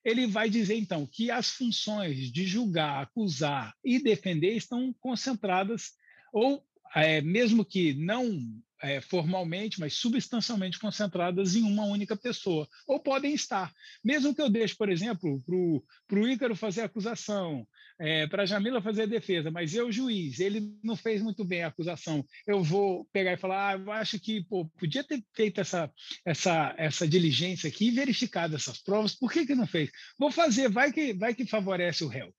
ele 0.03 0.25
vai 0.25 0.49
dizer, 0.49 0.77
então, 0.77 1.05
que 1.05 1.29
as 1.29 1.51
funções 1.51 2.31
de 2.31 2.43
julgar, 2.43 3.03
acusar 3.03 3.71
e 3.83 3.99
defender 3.99 4.55
estão 4.55 4.91
concentradas, 4.99 5.91
ou 6.33 6.65
é, 6.93 7.21
mesmo 7.21 7.63
que 7.65 7.93
não 7.93 8.39
é, 8.81 9.01
formalmente, 9.01 9.79
mas 9.79 9.95
substancialmente 9.95 10.79
concentradas 10.79 11.55
em 11.55 11.63
uma 11.63 11.85
única 11.85 12.15
pessoa, 12.15 12.67
ou 12.87 12.99
podem 12.99 13.33
estar. 13.33 13.71
Mesmo 14.03 14.35
que 14.35 14.41
eu 14.41 14.49
deixe, 14.49 14.75
por 14.75 14.89
exemplo, 14.89 15.41
para 16.07 16.19
o 16.19 16.27
Ícaro 16.27 16.55
fazer 16.55 16.81
a 16.81 16.85
acusação, 16.85 17.67
é, 17.97 18.27
para 18.27 18.43
a 18.43 18.45
Jamila 18.45 18.81
fazer 18.81 19.03
a 19.03 19.07
defesa, 19.07 19.49
mas 19.49 19.73
eu, 19.73 19.91
juiz, 19.91 20.39
ele 20.39 20.71
não 20.83 20.95
fez 20.95 21.21
muito 21.21 21.43
bem 21.45 21.63
a 21.63 21.67
acusação, 21.67 22.23
eu 22.45 22.61
vou 22.61 23.05
pegar 23.11 23.33
e 23.33 23.37
falar, 23.37 23.69
ah, 23.69 23.79
eu 23.79 23.91
acho 23.91 24.19
que 24.19 24.43
pô, 24.43 24.65
podia 24.77 25.03
ter 25.03 25.23
feito 25.33 25.61
essa, 25.61 25.91
essa, 26.25 26.75
essa 26.77 27.07
diligência 27.07 27.69
aqui 27.69 27.87
e 27.87 27.91
verificado 27.91 28.55
essas 28.55 28.81
provas, 28.81 29.15
por 29.15 29.31
que, 29.31 29.45
que 29.45 29.55
não 29.55 29.65
fez? 29.65 29.89
Vou 30.19 30.31
fazer, 30.31 30.69
vai 30.69 30.91
que, 30.91 31.13
vai 31.13 31.33
que 31.33 31.45
favorece 31.45 32.03
o 32.03 32.09
réu. 32.09 32.33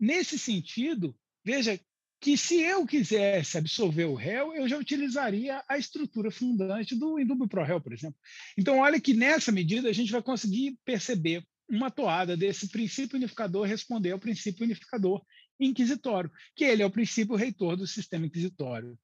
Nesse 0.00 0.38
sentido, 0.38 1.14
veja 1.44 1.78
que 2.20 2.36
se 2.36 2.60
eu 2.60 2.86
quisesse 2.86 3.58
absolver 3.58 4.06
o 4.06 4.14
réu, 4.14 4.54
eu 4.54 4.68
já 4.68 4.78
utilizaria 4.78 5.62
a 5.68 5.78
estrutura 5.78 6.30
fundante 6.30 6.94
do 6.94 7.18
indúbio 7.18 7.48
pro 7.48 7.64
réu, 7.64 7.80
por 7.80 7.92
exemplo. 7.92 8.18
Então, 8.56 8.78
olha 8.78 9.00
que 9.00 9.14
nessa 9.14 9.52
medida 9.52 9.88
a 9.88 9.92
gente 9.92 10.12
vai 10.12 10.22
conseguir 10.22 10.78
perceber 10.84 11.44
uma 11.68 11.90
toada 11.90 12.36
desse 12.36 12.68
princípio 12.68 13.16
unificador 13.16 13.66
responder 13.66 14.12
ao 14.12 14.18
princípio 14.18 14.64
unificador 14.64 15.22
inquisitório, 15.58 16.30
que 16.54 16.64
ele 16.64 16.82
é 16.82 16.86
o 16.86 16.90
princípio 16.90 17.34
reitor 17.34 17.76
do 17.76 17.86
sistema 17.86 18.26
inquisitório. 18.26 18.98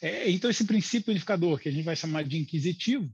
É, 0.00 0.30
então, 0.30 0.50
esse 0.50 0.64
princípio 0.64 1.10
unificador, 1.10 1.58
que 1.58 1.68
a 1.68 1.72
gente 1.72 1.84
vai 1.84 1.96
chamar 1.96 2.24
de 2.24 2.38
inquisitivo, 2.38 3.10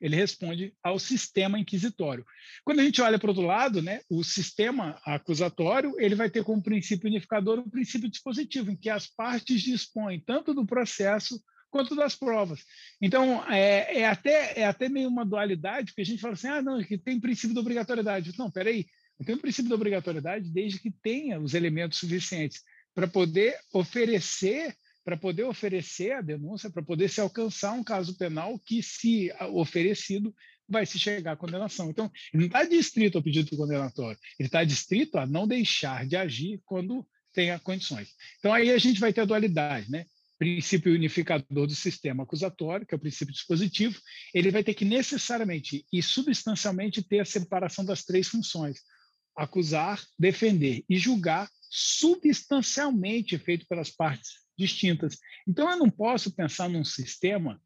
ele 0.00 0.16
responde 0.16 0.74
ao 0.82 0.98
sistema 0.98 1.58
inquisitório. 1.58 2.24
Quando 2.64 2.80
a 2.80 2.84
gente 2.84 3.00
olha 3.00 3.18
para 3.18 3.28
o 3.28 3.30
outro 3.30 3.46
lado, 3.46 3.82
né, 3.82 4.00
o 4.10 4.22
sistema 4.22 5.00
acusatório 5.04 5.94
ele 5.98 6.14
vai 6.14 6.30
ter 6.30 6.44
como 6.44 6.62
princípio 6.62 7.08
unificador 7.08 7.58
o 7.58 7.70
princípio 7.70 8.10
dispositivo, 8.10 8.70
em 8.70 8.76
que 8.76 8.90
as 8.90 9.06
partes 9.06 9.62
dispõem 9.62 10.20
tanto 10.20 10.54
do 10.54 10.66
processo 10.66 11.42
quanto 11.70 11.96
das 11.96 12.14
provas. 12.14 12.60
Então, 13.02 13.44
é, 13.50 14.02
é, 14.02 14.06
até, 14.06 14.60
é 14.60 14.64
até 14.64 14.88
meio 14.88 15.08
uma 15.08 15.24
dualidade, 15.24 15.86
porque 15.86 16.02
a 16.02 16.06
gente 16.06 16.20
fala 16.20 16.34
assim, 16.34 16.46
ah, 16.46 16.62
não, 16.62 16.80
que 16.82 16.96
tem 16.96 17.18
princípio 17.18 17.52
da 17.52 17.60
obrigatoriedade. 17.60 18.32
Não, 18.38 18.48
peraí, 18.48 18.86
não 19.18 19.26
tem 19.26 19.34
o 19.34 19.40
princípio 19.40 19.68
da 19.68 19.74
obrigatoriedade 19.74 20.48
desde 20.50 20.78
que 20.78 20.92
tenha 21.02 21.40
os 21.40 21.52
elementos 21.52 21.98
suficientes 21.98 22.62
para 22.94 23.08
poder 23.08 23.58
oferecer 23.72 24.72
para 25.04 25.16
poder 25.16 25.44
oferecer 25.44 26.12
a 26.12 26.22
denúncia, 26.22 26.70
para 26.70 26.82
poder 26.82 27.08
se 27.08 27.20
alcançar 27.20 27.72
um 27.72 27.84
caso 27.84 28.16
penal 28.16 28.58
que, 28.58 28.82
se 28.82 29.30
oferecido, 29.52 30.34
vai 30.66 30.86
se 30.86 30.98
chegar 30.98 31.32
à 31.32 31.36
condenação. 31.36 31.90
Então, 31.90 32.10
ele 32.32 32.42
não 32.42 32.46
está 32.46 32.64
distrito 32.64 33.18
ao 33.18 33.22
pedido 33.22 33.54
condenatório, 33.56 34.18
ele 34.38 34.48
está 34.48 34.64
distrito 34.64 35.18
a 35.18 35.26
não 35.26 35.46
deixar 35.46 36.06
de 36.06 36.16
agir 36.16 36.60
quando 36.64 37.06
tenha 37.34 37.58
condições. 37.58 38.08
Então, 38.38 38.52
aí 38.52 38.70
a 38.70 38.78
gente 38.78 38.98
vai 38.98 39.12
ter 39.12 39.20
a 39.20 39.26
dualidade, 39.26 39.90
né? 39.90 40.06
princípio 40.38 40.92
unificador 40.92 41.66
do 41.66 41.74
sistema 41.74 42.24
acusatório, 42.24 42.84
que 42.84 42.94
é 42.94 42.96
o 42.96 43.00
princípio 43.00 43.32
dispositivo, 43.32 44.00
ele 44.32 44.50
vai 44.50 44.64
ter 44.64 44.74
que 44.74 44.84
necessariamente 44.84 45.86
e 45.92 46.02
substancialmente 46.02 47.02
ter 47.02 47.20
a 47.20 47.24
separação 47.24 47.84
das 47.84 48.04
três 48.04 48.28
funções: 48.28 48.80
acusar, 49.36 50.02
defender 50.18 50.84
e 50.88 50.98
julgar 50.98 51.48
substancialmente 51.70 53.38
feito 53.38 53.66
pelas 53.66 53.90
partes 53.90 54.43
distintas. 54.56 55.18
Então, 55.46 55.70
eu 55.70 55.76
não 55.76 55.90
posso 55.90 56.34
pensar 56.34 56.68
num 56.68 56.84
sistema 56.84 57.60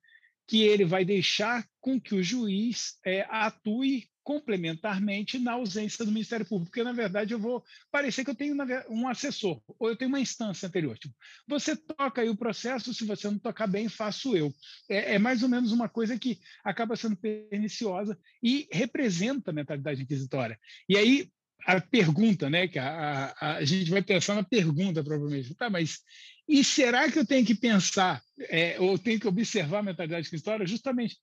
que 0.46 0.62
ele 0.62 0.84
vai 0.84 1.04
deixar 1.04 1.66
com 1.80 2.00
que 2.00 2.14
o 2.14 2.22
juiz 2.22 2.98
é, 3.04 3.26
atue 3.28 4.08
complementarmente 4.28 5.38
na 5.38 5.52
ausência 5.52 6.04
do 6.04 6.12
Ministério 6.12 6.44
Público, 6.44 6.70
porque, 6.70 6.84
na 6.84 6.92
verdade, 6.92 7.32
eu 7.32 7.38
vou 7.38 7.64
parecer 7.90 8.24
que 8.24 8.30
eu 8.30 8.34
tenho 8.34 8.54
um 8.90 9.08
assessor, 9.08 9.58
ou 9.78 9.88
eu 9.88 9.96
tenho 9.96 10.10
uma 10.10 10.20
instância 10.20 10.68
anterior. 10.68 10.98
Tipo, 10.98 11.14
você 11.46 11.74
toca 11.74 12.20
aí 12.20 12.28
o 12.28 12.36
processo, 12.36 12.92
se 12.92 13.06
você 13.06 13.26
não 13.26 13.38
tocar 13.38 13.66
bem, 13.66 13.88
faço 13.88 14.36
eu. 14.36 14.52
É, 14.86 15.14
é 15.14 15.18
mais 15.18 15.42
ou 15.42 15.48
menos 15.48 15.72
uma 15.72 15.88
coisa 15.88 16.18
que 16.18 16.38
acaba 16.62 16.94
sendo 16.94 17.16
perniciosa 17.16 18.18
e 18.42 18.68
representa 18.70 19.50
a 19.50 19.54
mentalidade 19.54 20.02
inquisitória. 20.02 20.58
E 20.86 20.98
aí, 20.98 21.30
a 21.66 21.80
pergunta, 21.80 22.48
né? 22.48 22.68
Que 22.68 22.78
a, 22.78 23.34
a, 23.38 23.56
a, 23.56 23.64
gente 23.64 23.90
vai 23.90 24.02
pensar 24.02 24.34
na 24.34 24.42
pergunta, 24.42 25.02
provavelmente. 25.02 25.54
Tá, 25.54 25.68
mas 25.68 26.00
e 26.48 26.64
será 26.64 27.10
que 27.10 27.18
eu 27.18 27.26
tenho 27.26 27.44
que 27.44 27.54
pensar, 27.54 28.22
é, 28.48 28.80
ou 28.80 28.98
tenho 28.98 29.20
que 29.20 29.28
observar 29.28 29.80
a 29.80 29.82
mentalidade 29.82 30.30
cristã? 30.30 30.56
Justamente, 30.64 31.16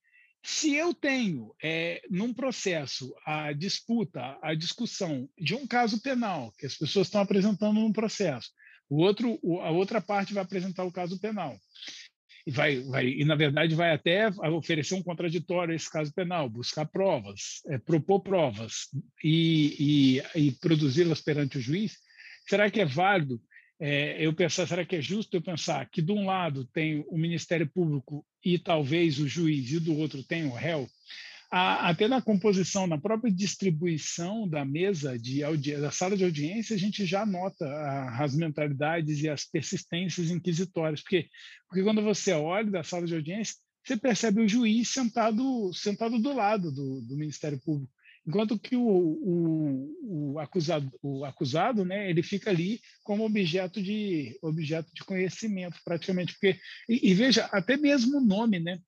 Se 0.43 0.75
eu 0.75 0.93
tenho, 0.93 1.55
é, 1.63 2.03
num 2.09 2.31
processo, 2.31 3.11
a 3.25 3.51
disputa, 3.51 4.37
a 4.43 4.53
discussão 4.53 5.27
de 5.35 5.55
um 5.55 5.65
caso 5.65 5.99
penal, 5.99 6.53
que 6.59 6.67
as 6.67 6.75
pessoas 6.75 7.07
estão 7.07 7.21
apresentando 7.21 7.79
num 7.79 7.91
processo, 7.91 8.51
o 8.87 9.01
outro, 9.01 9.39
a 9.61 9.71
outra 9.71 9.99
parte 9.99 10.33
vai 10.33 10.43
apresentar 10.43 10.83
o 10.83 10.91
caso 10.91 11.19
penal. 11.19 11.59
E, 12.45 12.51
vai, 12.51 12.79
vai, 12.81 13.07
e, 13.07 13.25
na 13.25 13.35
verdade, 13.35 13.73
vai 13.73 13.91
até 13.91 14.29
oferecer 14.51 14.93
um 14.93 15.01
contraditório 15.01 15.73
esse 15.73 15.89
caso 15.89 16.13
penal, 16.13 16.47
buscar 16.47 16.85
provas, 16.85 17.61
é, 17.67 17.77
propor 17.77 18.19
provas 18.19 18.89
e, 19.23 20.21
e, 20.35 20.47
e 20.47 20.51
produzi-las 20.51 21.21
perante 21.21 21.57
o 21.57 21.61
juiz. 21.61 21.97
Será 22.47 22.69
que 22.69 22.79
é 22.79 22.85
válido 22.85 23.41
é, 23.79 24.23
eu 24.25 24.33
pensar, 24.33 24.67
será 24.67 24.85
que 24.85 24.95
é 24.95 25.01
justo 25.01 25.35
eu 25.35 25.41
pensar 25.41 25.89
que 25.89 26.01
de 26.01 26.11
um 26.11 26.25
lado 26.25 26.65
tem 26.65 27.03
o 27.09 27.17
Ministério 27.17 27.67
Público 27.67 28.25
e 28.43 28.57
talvez 28.59 29.19
o 29.19 29.27
juiz, 29.27 29.71
e 29.71 29.79
do 29.79 29.97
outro 29.97 30.23
tem 30.23 30.45
o 30.45 30.53
réu? 30.53 30.87
A, 31.51 31.89
até 31.89 32.07
na 32.07 32.21
composição, 32.21 32.87
na 32.87 32.97
própria 32.97 33.31
distribuição 33.31 34.47
da 34.47 34.65
mesa 34.65 35.17
de 35.17 35.41
da 35.79 35.91
sala 35.91 36.17
de 36.17 36.23
audiência, 36.23 36.75
a 36.75 36.79
gente 36.79 37.05
já 37.05 37.25
nota 37.25 37.65
as 38.19 38.35
mentalidades 38.35 39.21
e 39.21 39.29
as 39.29 39.45
persistências 39.45 40.31
inquisitórias, 40.31 41.01
porque, 41.01 41.29
porque 41.67 41.83
quando 41.83 42.01
você 42.01 42.33
olha 42.33 42.71
da 42.71 42.83
sala 42.83 43.05
de 43.05 43.15
audiência, 43.15 43.55
você 43.83 43.95
percebe 43.95 44.41
o 44.41 44.47
juiz 44.47 44.89
sentado, 44.89 45.71
sentado 45.73 46.17
do 46.19 46.33
lado 46.33 46.71
do, 46.71 47.01
do 47.01 47.15
Ministério 47.15 47.61
Público. 47.63 47.93
Enquanto 48.27 48.57
que 48.57 48.75
o, 48.75 48.81
o, 48.81 50.33
o, 50.33 50.39
acusado, 50.39 50.91
o 51.03 51.23
acusado, 51.23 51.85
né, 51.85 52.09
ele 52.09 52.23
fica 52.23 52.49
ali 52.49 52.81
como 53.03 53.23
objeto 53.23 53.81
de 53.81 54.35
objeto 54.41 54.89
de 54.91 55.03
conhecimento, 55.03 55.77
praticamente, 55.85 56.33
porque 56.33 56.59
e, 56.89 57.11
e 57.11 57.13
veja 57.13 57.47
até 57.53 57.77
mesmo 57.77 58.17
o 58.17 58.25
nome, 58.25 58.59
né, 58.59 58.79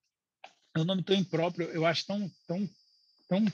é 0.77 0.81
um 0.81 0.85
nome 0.85 1.03
tão 1.03 1.15
impróprio, 1.15 1.67
eu 1.69 1.85
acho 1.85 2.05
tão 2.05 2.31
tão 2.47 2.69
tão 3.27 3.45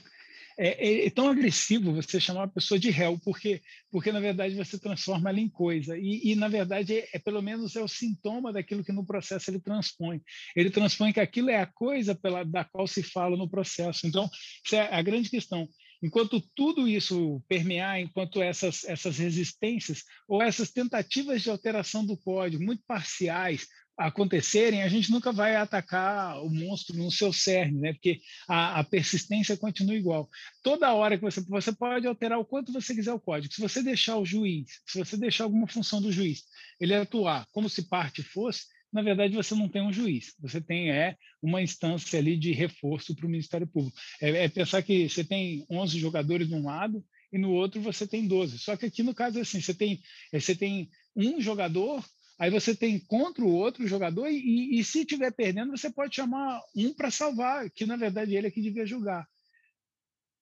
é, 0.56 0.68
é, 0.68 1.06
é, 1.06 1.10
tão 1.10 1.28
agressivo 1.28 1.92
você 1.92 2.20
chamar 2.20 2.42
uma 2.42 2.48
pessoa 2.48 2.78
de 2.78 2.88
réu, 2.88 3.18
porque, 3.24 3.60
porque 3.90 4.12
na 4.12 4.20
verdade 4.20 4.54
você 4.54 4.78
transforma 4.78 5.30
ela 5.30 5.40
em 5.40 5.48
coisa. 5.48 5.98
E, 5.98 6.30
e 6.30 6.34
na 6.36 6.48
verdade, 6.48 6.96
é, 6.96 7.08
é, 7.12 7.18
pelo 7.18 7.42
menos 7.42 7.74
é 7.74 7.82
o 7.82 7.88
sintoma 7.88 8.52
daquilo 8.52 8.84
que 8.84 8.92
no 8.92 9.04
processo 9.04 9.50
ele 9.50 9.60
transpõe. 9.60 10.20
Ele 10.54 10.70
transpõe 10.70 11.12
que 11.12 11.20
aquilo 11.20 11.50
é 11.50 11.60
a 11.60 11.66
coisa 11.66 12.14
pela, 12.14 12.44
da 12.44 12.64
qual 12.64 12.86
se 12.86 13.02
fala 13.02 13.36
no 13.36 13.50
processo. 13.50 14.06
Então, 14.06 14.30
é 14.72 14.94
a 14.96 15.02
grande 15.02 15.28
questão. 15.28 15.68
Enquanto 16.02 16.40
tudo 16.54 16.86
isso 16.86 17.42
permear, 17.48 17.98
enquanto 17.98 18.42
essas, 18.42 18.84
essas 18.84 19.18
resistências 19.18 20.02
ou 20.28 20.42
essas 20.42 20.70
tentativas 20.70 21.42
de 21.42 21.50
alteração 21.50 22.04
do 22.04 22.16
código, 22.16 22.62
muito 22.62 22.82
parciais, 22.86 23.66
acontecerem, 23.96 24.82
a 24.82 24.88
gente 24.88 25.10
nunca 25.10 25.32
vai 25.32 25.54
atacar 25.54 26.42
o 26.42 26.50
monstro 26.50 26.96
no 26.96 27.10
seu 27.10 27.32
cerne, 27.32 27.80
né? 27.80 27.92
porque 27.92 28.20
a, 28.48 28.80
a, 28.80 28.84
persistência 28.84 29.56
continua 29.56 29.94
igual. 29.94 30.28
Toda 30.62 30.92
hora 30.92 31.16
que 31.16 31.22
você, 31.22 31.40
você 31.42 31.72
pode 31.72 32.06
alterar 32.06 32.38
o 32.38 32.44
quanto 32.44 32.72
você 32.72 32.94
quiser 32.94 33.12
o 33.12 33.20
código. 33.20 33.52
Se 33.52 33.60
você 33.60 33.82
deixar 33.82 34.16
o 34.16 34.26
juiz, 34.26 34.66
se 34.86 34.98
você 34.98 35.16
deixar 35.16 35.44
alguma 35.44 35.66
função 35.66 36.02
do 36.02 36.12
juiz, 36.12 36.42
ele 36.80 36.94
atuar 36.94 37.46
como 37.52 37.68
se 37.68 37.88
parte 37.88 38.22
fosse, 38.22 38.64
na 38.92 39.02
verdade 39.02 39.34
você 39.34 39.54
não 39.54 39.68
tem 39.68 39.82
um 39.82 39.92
juiz, 39.92 40.34
você 40.38 40.60
tem 40.60 40.90
é 40.90 41.16
uma 41.42 41.62
instância 41.62 42.18
ali 42.18 42.36
de 42.36 42.52
reforço 42.52 43.14
para 43.14 43.26
o 43.26 43.30
Ministério 43.30 43.66
Público. 43.66 43.96
É, 44.20 44.44
é 44.44 44.48
pensar 44.48 44.82
que 44.82 45.08
você 45.08 45.24
tem 45.24 45.64
11 45.70 45.98
jogadores 45.98 46.48
de 46.48 46.54
um 46.54 46.64
lado 46.64 47.04
e 47.32 47.38
no 47.38 47.50
outro 47.50 47.80
você 47.80 48.06
tem 48.06 48.26
12. 48.26 48.58
Só 48.58 48.76
que 48.76 48.86
aqui 48.86 49.02
no 49.02 49.14
caso 49.14 49.38
é 49.38 49.42
assim, 49.42 49.60
você 49.60 49.74
tem, 49.74 50.00
você 50.32 50.54
tem 50.54 50.88
um 51.16 51.40
jogador 51.40 52.04
Aí 52.38 52.50
você 52.50 52.74
tem 52.74 52.98
contra 52.98 53.44
o 53.44 53.52
outro 53.52 53.86
jogador 53.86 54.28
e, 54.28 54.78
e, 54.78 54.84
se 54.84 55.00
estiver 55.00 55.32
perdendo, 55.32 55.70
você 55.70 55.90
pode 55.90 56.16
chamar 56.16 56.60
um 56.74 56.92
para 56.92 57.10
salvar, 57.10 57.70
que 57.70 57.86
na 57.86 57.96
verdade 57.96 58.34
ele 58.34 58.48
é 58.48 58.50
que 58.50 58.60
devia 58.60 58.84
julgar. 58.84 59.26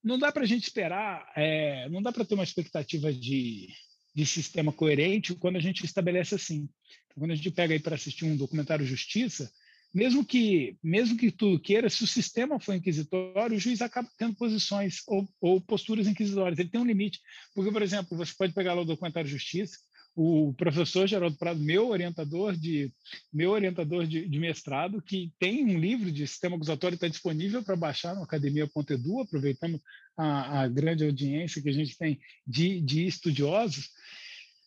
Não 0.03 0.19
dá 0.19 0.33
para 0.33 0.43
a 0.43 0.47
gente 0.47 0.65
esperar, 0.65 1.31
é, 1.37 1.89
não 1.91 2.03
dá 2.03 2.11
para 2.11 2.25
ter 2.25 2.35
uma 2.35 2.45
expectativa 2.45 3.13
de, 3.13 3.69
de 4.15 4.27
sistema 4.27 4.73
coerente 4.73 5.35
quando 5.35 5.57
a 5.57 5.61
gente 5.61 5.85
estabelece 5.85 6.35
assim. 6.35 6.69
Quando 7.15 7.31
a 7.31 7.35
gente 7.35 7.51
pega 7.51 7.75
aí 7.75 7.79
para 7.79 7.95
assistir 7.95 8.25
um 8.25 8.37
documentário 8.37 8.87
Justiça, 8.87 9.53
mesmo 9.95 10.25
que 10.25 10.79
mesmo 10.83 11.19
que 11.19 11.31
tu 11.31 11.61
queira, 11.61 11.91
se 11.91 12.03
o 12.03 12.07
sistema 12.07 12.59
for 12.59 12.75
inquisitório, 12.75 13.57
o 13.57 13.61
juiz 13.61 13.83
acaba 13.83 14.09
tendo 14.17 14.35
posições 14.35 15.03
ou, 15.07 15.29
ou 15.41 15.61
posturas 15.61 16.09
inquisitórias. 16.09 16.59
Ele 16.59 16.71
tem 16.71 16.81
um 16.81 16.87
limite. 16.87 17.21
Porque, 17.55 17.71
por 17.71 17.83
exemplo, 17.83 18.17
você 18.17 18.33
pode 18.37 18.55
pegar 18.55 18.73
lá 18.73 18.81
o 18.81 18.87
documentário 18.87 19.29
Justiça, 19.29 19.77
o 20.15 20.53
professor 20.55 21.07
Geraldo 21.07 21.37
Prado, 21.37 21.59
meu 21.59 21.89
orientador 21.89 22.55
de 22.55 22.93
meu 23.33 23.51
orientador 23.51 24.07
de, 24.07 24.29
de 24.29 24.39
mestrado, 24.39 25.01
que 25.01 25.33
tem 25.39 25.65
um 25.65 25.79
livro 25.79 26.13
de 26.13 26.27
sistema 26.27 26.57
acusatório 26.57 26.97
está 26.97 27.09
disponível 27.09 27.63
para 27.63 27.77
baixar 27.77 28.15
no 28.15 28.23
academia.edu, 28.23 29.21
aproveitando 29.21 29.81
a, 30.17 30.63
a, 30.63 30.69
grande 30.69 31.05
audiência 31.05 31.63
que 31.63 31.71
a 31.71 31.73
gente 31.73 31.97
tem 31.97 32.21
de, 32.47 32.81
de 32.81 33.07
estudiosos. 33.07 33.91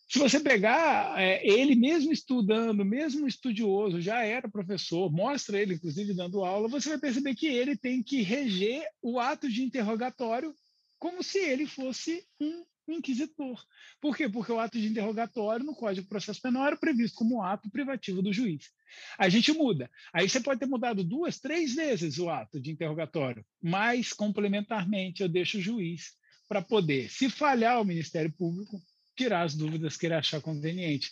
Se 0.08 0.18
você 0.18 0.40
pegar 0.40 1.20
é, 1.20 1.44
ele 1.46 1.74
mesmo 1.74 2.12
estudando, 2.12 2.84
mesmo 2.84 3.26
estudioso, 3.26 4.00
já 4.00 4.24
era 4.24 4.48
professor, 4.48 5.10
mostra 5.10 5.60
ele, 5.60 5.74
inclusive, 5.74 6.14
dando 6.14 6.44
aula, 6.44 6.68
você 6.68 6.90
vai 6.90 6.98
perceber 6.98 7.34
que 7.34 7.46
ele 7.46 7.76
tem 7.76 8.02
que 8.02 8.22
reger 8.22 8.84
o 9.02 9.18
ato 9.18 9.48
de 9.48 9.62
interrogatório 9.62 10.54
como 10.98 11.22
se 11.22 11.38
ele 11.38 11.66
fosse 11.66 12.24
um 12.40 12.64
inquisitor. 12.92 13.62
Por 14.00 14.16
quê? 14.16 14.28
Porque 14.28 14.52
o 14.52 14.58
ato 14.58 14.78
de 14.78 14.86
interrogatório 14.86 15.64
no 15.64 15.74
Código 15.74 16.02
de 16.02 16.08
Processo 16.08 16.40
Penal 16.40 16.66
era 16.66 16.76
previsto 16.76 17.16
como 17.16 17.42
ato 17.42 17.70
privativo 17.70 18.22
do 18.22 18.32
juiz. 18.32 18.70
A 19.18 19.28
gente 19.28 19.52
muda. 19.52 19.90
Aí 20.12 20.28
você 20.28 20.40
pode 20.40 20.60
ter 20.60 20.66
mudado 20.66 21.02
duas, 21.02 21.38
três 21.38 21.74
vezes 21.74 22.18
o 22.18 22.30
ato 22.30 22.60
de 22.60 22.70
interrogatório, 22.70 23.44
mas 23.62 24.12
complementarmente 24.12 25.22
eu 25.22 25.28
deixo 25.28 25.58
o 25.58 25.62
juiz 25.62 26.12
para 26.48 26.62
poder, 26.62 27.10
se 27.10 27.28
falhar 27.28 27.80
o 27.80 27.84
Ministério 27.84 28.32
Público, 28.32 28.80
tirar 29.16 29.42
as 29.42 29.54
dúvidas 29.54 29.96
que 29.96 30.06
ele 30.06 30.14
achar 30.14 30.40
conveniente. 30.40 31.10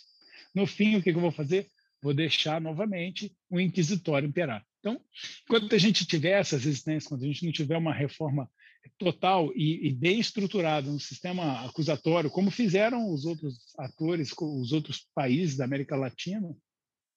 No 0.53 0.65
fim, 0.65 0.95
o 0.95 1.03
que 1.03 1.09
eu 1.09 1.19
vou 1.19 1.31
fazer? 1.31 1.67
Vou 2.01 2.13
deixar 2.13 2.61
novamente 2.61 3.35
o 3.49 3.59
inquisitório 3.59 4.29
imperar. 4.29 4.65
Então, 4.79 5.01
enquanto 5.43 5.73
a 5.73 5.77
gente 5.77 6.05
tiver 6.05 6.39
essas 6.39 6.63
resistências, 6.63 7.07
quando 7.07 7.23
a 7.23 7.27
gente 7.27 7.43
não 7.43 7.51
tiver 7.51 7.77
uma 7.77 7.93
reforma 7.93 8.49
total 8.97 9.51
e, 9.55 9.87
e, 9.87 9.93
bem 9.93 10.19
estruturado 10.19 10.91
no 10.91 10.99
sistema 10.99 11.65
acusatório, 11.65 12.29
como 12.29 12.51
fizeram 12.51 13.11
os 13.11 13.25
outros 13.25 13.55
atores, 13.77 14.33
os 14.39 14.71
outros 14.71 15.05
países 15.13 15.57
da 15.57 15.65
América 15.65 15.95
Latina, 15.95 16.55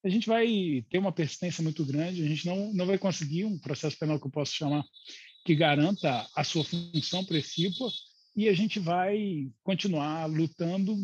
a 0.05 0.09
gente 0.09 0.29
vai 0.29 0.85
ter 0.91 0.99
uma 0.99 1.13
persistência 1.13 1.63
muito 1.63 1.85
grande, 1.85 2.23
a 2.23 2.29
gente 2.29 2.47
não, 2.47 2.73
não 2.73 2.87
vai 2.87 2.99
conseguir 2.99 3.45
um 3.45 3.59
processo 3.59 3.99
penal 3.99 4.19
que 4.21 4.27
eu 4.27 4.31
posso 4.31 4.55
chamar 4.55 4.85
que 5.45 5.55
garanta 5.55 6.29
a 6.35 6.45
sua 6.45 6.65
função 6.65 7.25
precípua 7.25 7.91
e 8.37 8.49
a 8.49 8.53
gente 8.53 8.79
vai 8.79 9.51
continuar 9.63 10.27
lutando 10.27 10.95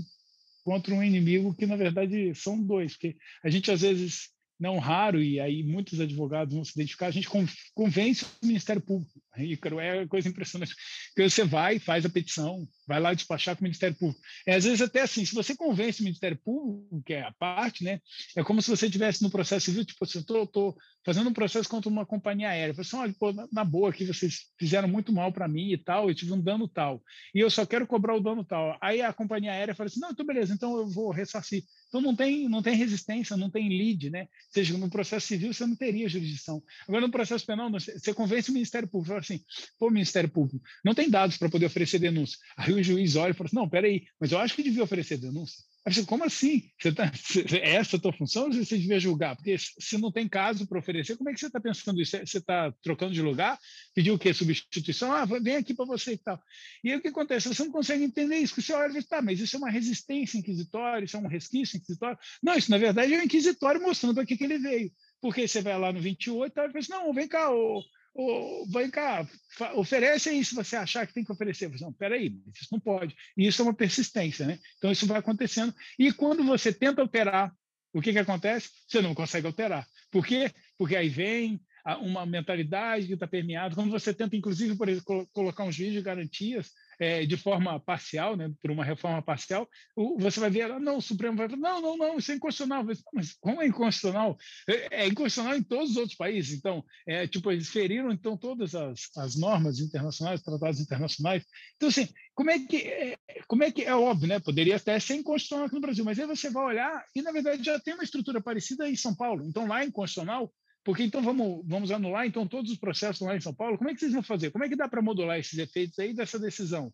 contra 0.63 0.95
um 0.95 1.03
inimigo 1.03 1.55
que, 1.55 1.67
na 1.67 1.77
verdade, 1.77 2.35
são 2.35 2.63
dois, 2.63 2.93
porque 2.93 3.17
a 3.43 3.51
gente, 3.51 3.71
às 3.71 3.81
vezes, 3.81 4.34
não 4.65 4.79
raro, 4.79 5.23
e 5.23 5.39
aí 5.39 5.63
muitos 5.63 6.01
advogados 6.01 6.55
vão 6.55 6.65
se 6.65 6.73
identificar, 6.73 7.09
a 7.09 7.11
gente 7.11 7.29
convence 7.75 8.25
o 8.43 8.47
Ministério 8.47 8.81
Público. 8.81 9.13
Ícaro, 9.37 9.79
é 9.79 10.07
coisa 10.07 10.29
impressionante. 10.29 10.75
Porque 11.09 11.29
você 11.29 11.45
vai, 11.45 11.79
faz 11.79 12.07
a 12.07 12.09
petição, 12.09 12.67
vai 12.87 12.99
lá 12.99 13.13
despachar 13.13 13.55
com 13.55 13.61
o 13.61 13.65
Ministério 13.65 13.95
Público. 13.95 14.21
É, 14.47 14.55
às 14.55 14.65
vezes 14.65 14.81
até 14.81 15.03
assim, 15.03 15.25
se 15.27 15.35
você 15.35 15.55
convence 15.55 16.01
o 16.01 16.05
Ministério 16.05 16.39
Público, 16.43 17.03
que 17.05 17.13
é 17.13 17.23
a 17.23 17.33
parte, 17.33 17.85
né, 17.85 18.01
é 18.37 18.43
como 18.43 18.63
se 18.63 18.71
você 18.71 18.87
estivesse 18.87 19.23
no 19.23 19.31
processo 19.31 19.67
civil, 19.67 19.85
tipo, 19.85 20.03
assim, 20.03 20.25
eu 20.27 20.45
estou 20.45 20.77
fazendo 21.05 21.29
um 21.29 21.33
processo 21.33 21.69
contra 21.69 21.91
uma 21.91 22.07
companhia 22.07 22.49
aérea. 22.49 22.75
Você 22.75 22.81
assim, 22.81 22.97
olha, 22.97 23.15
pô, 23.19 23.33
na, 23.53 23.65
boa 23.65 23.91
aqui, 23.91 24.05
vocês 24.07 24.47
fizeram 24.59 24.89
muito 24.89 25.13
mal 25.13 25.33
para 25.33 25.47
mim 25.47 25.73
e 25.73 25.79
tal, 25.79 26.09
eu 26.09 26.15
tive 26.15 26.33
um 26.33 26.41
dano 26.41 26.67
tal, 26.67 27.03
e 27.35 27.41
eu 27.41 27.51
só 27.51 27.67
quero 27.67 27.87
cobrar 27.87 28.15
o 28.15 28.21
dano 28.21 28.45
tal. 28.45 28.77
Aí 28.81 29.03
a 29.03 29.13
companhia 29.13 29.53
aérea 29.53 29.75
fala 29.75 29.89
assim, 29.89 30.01
não, 30.01 30.11
então 30.11 30.25
beleza, 30.25 30.55
então 30.55 30.77
eu 30.77 30.89
vou 30.89 31.11
ressarcir. 31.11 31.63
Então 31.89 32.01
não 32.01 32.17
tem, 32.17 32.49
não 32.49 32.63
tem 32.63 32.75
resistência, 32.75 33.37
não 33.37 33.51
tem 33.51 33.69
lead, 33.69 34.11
né? 34.11 34.23
Ou 34.23 34.53
seja, 34.53 34.77
no 34.79 34.91
processo 34.91 35.27
civil 35.27 35.53
você 35.53 35.67
não 35.67 35.77
teria 35.77 36.09
jurisdição. 36.09 36.63
Agora 36.89 37.07
no 37.07 37.13
processo 37.13 37.45
penal, 37.45 37.71
você 37.71 38.15
convence 38.15 38.51
o 38.51 38.55
Ministério 38.55 38.89
Público, 38.89 39.09
fala 39.09 39.21
assim, 39.21 39.41
pô, 39.79 39.91
Ministério 39.91 40.31
Público, 40.31 40.65
não 40.85 40.95
tem 40.95 41.11
dados 41.11 41.37
para 41.37 41.51
poder 41.51 41.67
oferecer 41.67 41.99
denúncia. 41.99 42.39
Aí 42.57 42.73
o 42.73 42.83
juiz 42.83 43.15
olha 43.17 43.31
e 43.31 43.35
fala 43.35 43.47
assim, 43.47 43.57
não, 43.57 43.69
peraí, 43.69 44.05
mas 44.19 44.33
eu 44.33 44.39
acho 44.39 44.55
que 44.57 44.63
devia 44.63 44.83
oferecer 44.83 45.19
denúncia. 45.19 45.63
Aí 45.87 46.07
como 46.07 46.25
assim? 46.25 46.71
Você 46.81 46.93
tá, 46.93 47.13
é 47.61 47.75
essa 47.75 47.97
a 47.97 48.01
tua 48.01 48.13
função 48.13 48.45
ou 48.45 48.53
você 48.53 48.79
devia 48.79 48.99
julgar? 48.99 49.37
Porque 49.37 49.57
se 49.59 49.99
não 49.99 50.11
tem 50.11 50.27
caso 50.27 50.67
para 50.67 50.79
oferecer, 50.79 51.15
como 51.17 51.29
é 51.29 51.35
que 51.35 51.41
você 51.41 51.47
está 51.47 51.61
pensando 51.61 52.01
isso? 52.01 52.17
Você 52.17 52.39
está 52.39 52.73
trocando 52.83 53.13
de 53.13 53.21
lugar? 53.21 53.59
Pediu 53.95 54.15
o 54.15 54.19
quê? 54.19 54.33
Substituição? 54.33 55.13
Ah, 55.13 55.27
vem 55.27 55.57
aqui 55.57 55.75
para 55.75 55.85
você 55.85 56.13
e 56.13 56.17
tal. 56.17 56.41
E 56.83 56.91
aí 56.91 56.97
o 56.97 57.03
que 57.03 57.09
acontece? 57.09 57.49
Você 57.49 57.65
não 57.65 57.71
consegue 57.71 58.03
entender 58.03 58.39
isso, 58.39 58.61
você 58.61 58.73
olha 58.73 58.91
e 58.91 58.95
diz, 58.95 59.07
tá, 59.07 59.21
mas 59.21 59.39
isso 59.39 59.57
é 59.57 59.59
uma 59.59 59.71
resistência 59.71 60.39
inquisitória, 60.39 61.05
isso 61.05 61.19
é 61.19 61.21
um 61.21 61.29
resquício 61.29 61.77
inquisitório. 61.77 62.19
Não, 62.43 62.55
isso 62.55 62.71
na 62.71 62.79
verdade 62.79 63.13
é 63.13 63.19
um 63.19 63.23
inquisitório 63.23 63.83
mostrando 63.83 64.15
para 64.15 64.25
que, 64.25 64.39
que 64.39 64.45
ele 64.45 64.59
veio. 64.59 64.91
Porque 65.21 65.47
você 65.47 65.61
vai 65.61 65.79
lá 65.79 65.93
no 65.93 66.01
28 66.01 66.51
e 66.51 66.55
fala 66.55 66.79
assim, 66.79 66.93
não, 66.93 67.13
vem 67.13 67.29
cá, 67.29 67.51
ô, 67.51 67.83
ô, 68.15 68.65
vem 68.67 68.91
cá, 68.91 69.27
oferece 69.75 70.29
aí 70.29 70.45
se 70.45 70.55
você 70.55 70.77
achar 70.77 71.07
que 71.07 71.13
tem 71.13 71.25
que 71.25 71.33
oferecer. 71.33 71.69
Você, 71.69 71.85
não, 71.85 71.93
peraí, 71.93 72.33
isso 72.55 72.69
não 72.71 72.81
pode. 72.81 73.15
E 73.37 73.47
isso 73.47 73.61
é 73.61 73.65
uma 73.65 73.75
persistência, 73.75 74.47
né? 74.47 74.59
Então 74.79 74.93
isso 74.93 75.07
vai 75.07 75.19
acontecendo. 75.19 75.75
E 75.99 76.13
quando 76.13 76.45
você 76.45 76.73
tenta 76.73 77.03
alterar, 77.03 77.53
o 77.93 78.01
que, 78.01 78.13
que 78.13 78.19
acontece? 78.19 78.71
Você 78.89 79.03
não 79.03 79.15
consegue 79.15 79.47
alterar. 79.47 79.87
Por 80.11 80.25
quê? 80.25 80.51
Porque 80.79 80.97
aí 80.97 81.09
vem 81.09 81.61
uma 82.01 82.25
mentalidade 82.25 83.07
que 83.07 83.15
está 83.15 83.27
permeada. 83.27 83.75
Quando 83.75 83.91
você 83.91 84.15
tenta, 84.15 84.35
inclusive, 84.35 84.77
por 84.77 84.89
exemplo, 84.89 85.29
colocar 85.33 85.65
um 85.65 85.73
juiz 85.73 85.93
de 85.93 86.01
garantias 86.01 86.71
é, 86.99 87.25
de 87.27 87.37
forma 87.37 87.81
parcial, 87.81 88.37
né, 88.37 88.51
por 88.61 88.71
uma 88.71 88.85
reforma 88.85 89.23
parcial, 89.23 89.69
o, 89.97 90.19
você 90.19 90.41
vai 90.41 90.51
ver, 90.51 90.69
não, 90.81 90.99
o 90.99 91.03
Supremo 91.03 91.37
vai 91.37 91.49
falar, 91.49 91.61
não, 91.61 91.81
não, 91.81 91.97
não, 91.97 92.19
isso 92.19 92.33
é 92.33 92.35
inconstitucional. 92.35 92.85
Mas 93.13 93.33
como 93.35 93.63
é 93.63 93.67
inconstitucional? 93.67 94.37
É, 94.69 95.05
é 95.05 95.07
inconstitucional 95.07 95.57
em 95.57 95.63
todos 95.63 95.91
os 95.91 95.97
outros 95.97 96.17
países. 96.17 96.57
Então, 96.57 96.85
é, 97.07 97.27
tipo, 97.27 97.51
eles 97.51 97.69
feriram 97.69 98.13
então 98.13 98.37
todas 98.37 98.75
as, 98.75 99.11
as 99.17 99.37
normas 99.37 99.81
internacionais, 99.81 100.43
tratados 100.43 100.81
internacionais. 100.81 101.45
Então, 101.77 101.89
assim, 101.89 102.09
como 102.35 102.51
é 102.51 102.59
que 102.59 102.77
é, 102.77 103.17
como 103.47 103.63
é 103.63 103.71
que 103.71 103.83
é 103.83 103.95
óbvio, 103.95 104.29
né? 104.29 104.41
Poderia 104.41 104.77
até 104.77 104.99
ser 104.99 105.15
inconstitucional 105.15 105.67
aqui 105.67 105.75
no 105.75 105.81
Brasil, 105.81 106.05
mas 106.05 106.19
aí 106.19 106.27
você 106.27 106.51
vai 106.51 106.65
olhar 106.65 107.05
e 107.15 107.23
na 107.23 107.33
verdade 107.33 107.63
já 107.63 107.79
tem 107.79 107.95
uma 107.95 108.05
estrutura 108.05 108.41
parecida 108.41 108.89
em 108.89 108.97
São 108.97 109.15
Paulo. 109.15 109.45
Então 109.47 109.67
lá 109.67 109.83
é 109.83 109.87
inconstitucional, 109.87 110.53
porque 110.85 111.03
então 111.03 111.23
vamos 111.23 111.65
vamos 111.67 111.91
anular 111.91 112.27
então 112.27 112.47
todos 112.47 112.71
os 112.71 112.79
processos 112.79 113.27
lá 113.27 113.35
em 113.35 113.41
São 113.41 113.55
Paulo. 113.55 113.79
Como 113.79 113.89
é 113.89 113.95
que 113.95 114.01
vocês 114.01 114.13
vão 114.13 114.23
fazer? 114.23 114.51
Como 114.51 114.65
é 114.65 114.69
que 114.69 114.77
dá 114.77 114.87
para 114.87 115.03
modular 115.03 115.39
esses 115.39 115.59
efeitos 115.59 115.99
aí 115.99 116.13
dessa 116.13 116.39
decisão? 116.39 116.93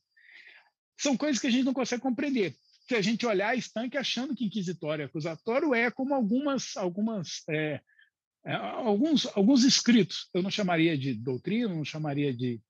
São 0.98 1.16
coisas 1.16 1.40
que 1.40 1.48
a 1.48 1.50
gente 1.50 1.64
não 1.64 1.74
consegue 1.74 2.03
compreender. 2.03 2.55
Se 2.88 2.94
a 2.94 3.03
gente 3.03 3.26
olhar 3.26 3.57
estanque 3.57 3.96
achando 3.96 4.35
que 4.35 4.44
inquisitório 4.44 5.03
e 5.03 5.07
acusatório 5.07 5.74
é 5.74 5.90
como 5.90 6.14
algumas 6.14 6.76
algumas 6.76 7.42
é, 7.48 7.81
é, 8.46 8.55
alguns 8.55 9.26
alguns 9.37 9.64
escritos. 9.64 10.29
Eu 10.33 10.42
não 10.42 10.50
chamaria 10.50 10.96
de 10.96 11.14
doutrina, 11.14 11.74
não 11.74 11.85
chamaria 11.85 12.33
de 12.33 12.61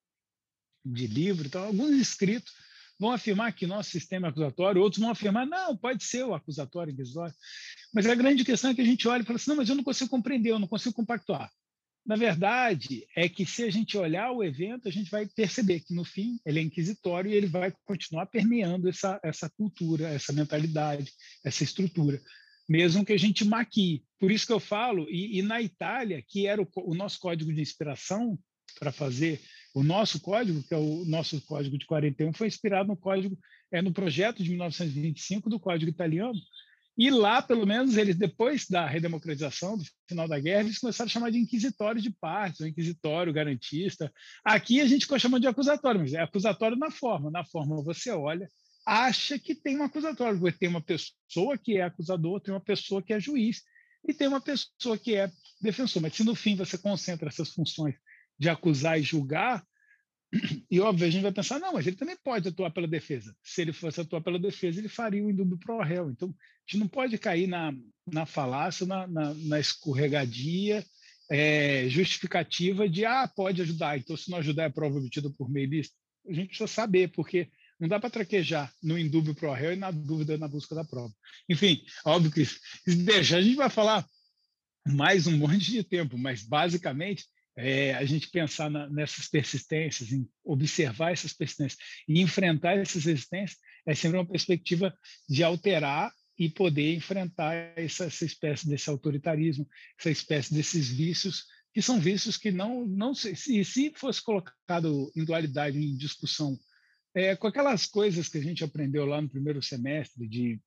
de 0.82 1.06
livro, 1.06 1.46
então 1.46 1.62
alguns 1.62 1.90
escritos 1.90 2.54
vão 3.00 3.12
afirmar 3.12 3.52
que 3.54 3.66
nosso 3.66 3.90
sistema 3.90 4.28
é 4.28 4.30
acusatório, 4.30 4.82
outros 4.82 5.00
vão 5.00 5.10
afirmar, 5.10 5.46
não, 5.46 5.74
pode 5.74 6.04
ser 6.04 6.22
o 6.22 6.34
acusatório 6.34 6.92
inquisitório. 6.92 7.34
Mas 7.94 8.06
a 8.06 8.14
grande 8.14 8.44
questão 8.44 8.70
é 8.70 8.74
que 8.74 8.82
a 8.82 8.84
gente 8.84 9.08
olha 9.08 9.22
e 9.22 9.24
fala 9.24 9.36
assim, 9.36 9.50
não, 9.50 9.56
mas 9.56 9.70
eu 9.70 9.74
não 9.74 9.82
consigo 9.82 10.10
compreender, 10.10 10.50
eu 10.50 10.58
não 10.58 10.68
consigo 10.68 10.94
compactuar. 10.94 11.50
Na 12.04 12.16
verdade, 12.16 13.06
é 13.16 13.28
que 13.28 13.46
se 13.46 13.62
a 13.62 13.70
gente 13.70 13.96
olhar 13.96 14.30
o 14.32 14.44
evento, 14.44 14.86
a 14.86 14.90
gente 14.90 15.10
vai 15.10 15.26
perceber 15.26 15.80
que, 15.80 15.94
no 15.94 16.04
fim, 16.04 16.38
ele 16.44 16.58
é 16.58 16.62
inquisitório 16.62 17.30
e 17.30 17.34
ele 17.34 17.46
vai 17.46 17.72
continuar 17.84 18.26
permeando 18.26 18.88
essa, 18.88 19.18
essa 19.22 19.48
cultura, 19.50 20.08
essa 20.08 20.32
mentalidade, 20.32 21.10
essa 21.44 21.64
estrutura, 21.64 22.20
mesmo 22.68 23.04
que 23.04 23.12
a 23.12 23.18
gente 23.18 23.44
maquie. 23.44 24.04
Por 24.18 24.30
isso 24.30 24.46
que 24.46 24.52
eu 24.52 24.60
falo, 24.60 25.08
e, 25.08 25.38
e 25.38 25.42
na 25.42 25.60
Itália, 25.60 26.22
que 26.26 26.46
era 26.46 26.60
o, 26.60 26.68
o 26.76 26.94
nosso 26.94 27.18
código 27.18 27.52
de 27.52 27.60
inspiração 27.60 28.38
para 28.78 28.92
fazer 28.92 29.40
o 29.74 29.82
nosso 29.82 30.20
código, 30.20 30.62
que 30.62 30.74
é 30.74 30.76
o 30.76 31.04
nosso 31.04 31.40
código 31.42 31.78
de 31.78 31.86
41, 31.86 32.32
foi 32.32 32.48
inspirado 32.48 32.88
no 32.88 32.96
código, 32.96 33.38
é 33.70 33.80
no 33.80 33.92
projeto 33.92 34.42
de 34.42 34.50
1925 34.50 35.48
do 35.48 35.60
Código 35.60 35.90
Italiano. 35.90 36.38
E 36.98 37.08
lá, 37.08 37.40
pelo 37.40 37.66
menos, 37.66 37.96
eles, 37.96 38.16
depois 38.16 38.66
da 38.68 38.86
redemocratização, 38.86 39.78
do 39.78 39.84
final 40.08 40.28
da 40.28 40.38
guerra, 40.38 40.64
eles 40.64 40.78
começaram 40.78 41.08
a 41.08 41.10
chamar 41.10 41.30
de 41.30 41.38
inquisitório 41.38 42.02
de 42.02 42.10
partes, 42.10 42.60
ou 42.60 42.66
inquisitório 42.66 43.32
garantista. 43.32 44.12
Aqui 44.44 44.80
a 44.80 44.86
gente 44.86 45.06
chama 45.18 45.40
de 45.40 45.46
acusatório, 45.46 46.00
mas 46.00 46.12
é 46.12 46.20
acusatório 46.20 46.76
na 46.76 46.90
forma. 46.90 47.30
Na 47.30 47.44
forma 47.44 47.82
você 47.82 48.10
olha, 48.10 48.48
acha 48.84 49.38
que 49.38 49.54
tem 49.54 49.78
um 49.78 49.84
acusatório, 49.84 50.38
porque 50.38 50.58
tem 50.58 50.68
uma 50.68 50.82
pessoa 50.82 51.56
que 51.56 51.78
é 51.78 51.82
acusador, 51.82 52.40
tem 52.40 52.52
uma 52.52 52.60
pessoa 52.60 53.00
que 53.00 53.12
é 53.12 53.20
juiz, 53.20 53.62
e 54.06 54.12
tem 54.12 54.28
uma 54.28 54.40
pessoa 54.40 54.98
que 54.98 55.14
é 55.14 55.30
defensor. 55.60 56.02
Mas 56.02 56.14
se 56.14 56.24
no 56.24 56.34
fim 56.34 56.56
você 56.56 56.76
concentra 56.76 57.28
essas 57.28 57.50
funções 57.50 57.94
de 58.40 58.48
acusar 58.48 58.98
e 58.98 59.02
julgar, 59.02 59.64
e 60.70 60.80
óbvio, 60.80 61.06
a 61.06 61.10
gente 61.10 61.22
vai 61.22 61.32
pensar, 61.32 61.58
não, 61.58 61.72
mas 61.72 61.86
ele 61.86 61.96
também 61.96 62.16
pode 62.22 62.48
atuar 62.48 62.70
pela 62.70 62.86
defesa. 62.86 63.34
Se 63.42 63.62
ele 63.62 63.72
fosse 63.72 64.00
atuar 64.00 64.20
pela 64.20 64.38
defesa, 64.38 64.78
ele 64.78 64.88
faria 64.88 65.24
o 65.24 65.30
indúbio 65.30 65.58
pro 65.58 65.82
réu. 65.82 66.10
Então, 66.10 66.28
a 66.28 66.32
gente 66.66 66.80
não 66.80 66.88
pode 66.88 67.18
cair 67.18 67.48
na, 67.48 67.72
na 68.06 68.24
falácia, 68.24 68.86
na, 68.86 69.06
na, 69.06 69.34
na 69.34 69.58
escorregadia 69.58 70.84
é, 71.30 71.88
justificativa 71.88 72.88
de, 72.88 73.04
ah, 73.04 73.28
pode 73.28 73.62
ajudar, 73.62 73.96
então 73.96 74.16
se 74.16 74.30
não 74.30 74.38
ajudar 74.38 74.64
é 74.64 74.68
prova 74.68 74.98
obtida 74.98 75.30
por 75.30 75.48
meio 75.48 75.64
ilícito. 75.66 75.96
A 76.28 76.32
gente 76.32 76.48
precisa 76.48 76.66
saber, 76.66 77.08
porque 77.12 77.48
não 77.78 77.88
dá 77.88 77.98
para 77.98 78.10
traquejar 78.10 78.72
no 78.82 78.98
indúbio 78.98 79.34
pro 79.34 79.52
réu 79.52 79.72
e 79.72 79.76
na 79.76 79.90
dúvida 79.90 80.36
na 80.36 80.48
busca 80.48 80.74
da 80.74 80.84
prova. 80.84 81.12
Enfim, 81.48 81.82
óbvio 82.04 82.30
que 82.30 82.44
se 82.44 82.96
deixar, 83.04 83.38
a 83.38 83.42
gente 83.42 83.56
vai 83.56 83.70
falar 83.70 84.04
mais 84.86 85.26
um 85.26 85.36
monte 85.36 85.70
de 85.70 85.84
tempo, 85.84 86.18
mas 86.18 86.42
basicamente 86.42 87.24
é, 87.60 87.94
a 87.94 88.04
gente 88.04 88.30
pensar 88.30 88.70
na, 88.70 88.88
nessas 88.88 89.28
persistências, 89.28 90.12
em 90.12 90.28
observar 90.44 91.12
essas 91.12 91.32
persistências 91.32 91.78
e 92.08 92.20
enfrentar 92.20 92.76
essas 92.76 93.04
resistências, 93.04 93.58
é 93.86 93.94
sempre 93.94 94.18
uma 94.18 94.26
perspectiva 94.26 94.94
de 95.28 95.42
alterar 95.42 96.12
e 96.38 96.48
poder 96.48 96.94
enfrentar 96.94 97.52
essa, 97.76 98.06
essa 98.06 98.24
espécie 98.24 98.66
desse 98.66 98.88
autoritarismo, 98.88 99.68
essa 99.98 100.10
espécie 100.10 100.54
desses 100.54 100.88
vícios, 100.88 101.44
que 101.72 101.82
são 101.82 102.00
vícios 102.00 102.36
que 102.36 102.50
não, 102.50 102.86
não 102.86 103.14
se, 103.14 103.36
se 103.36 103.92
fosse 103.94 104.22
colocado 104.22 105.12
em 105.14 105.24
dualidade, 105.24 105.78
em 105.78 105.96
discussão, 105.96 106.58
é, 107.14 107.36
com 107.36 107.46
aquelas 107.46 107.86
coisas 107.86 108.28
que 108.28 108.38
a 108.38 108.42
gente 108.42 108.64
aprendeu 108.64 109.04
lá 109.04 109.20
no 109.20 109.28
primeiro 109.28 109.62
semestre 109.62 110.26
de 110.26 110.60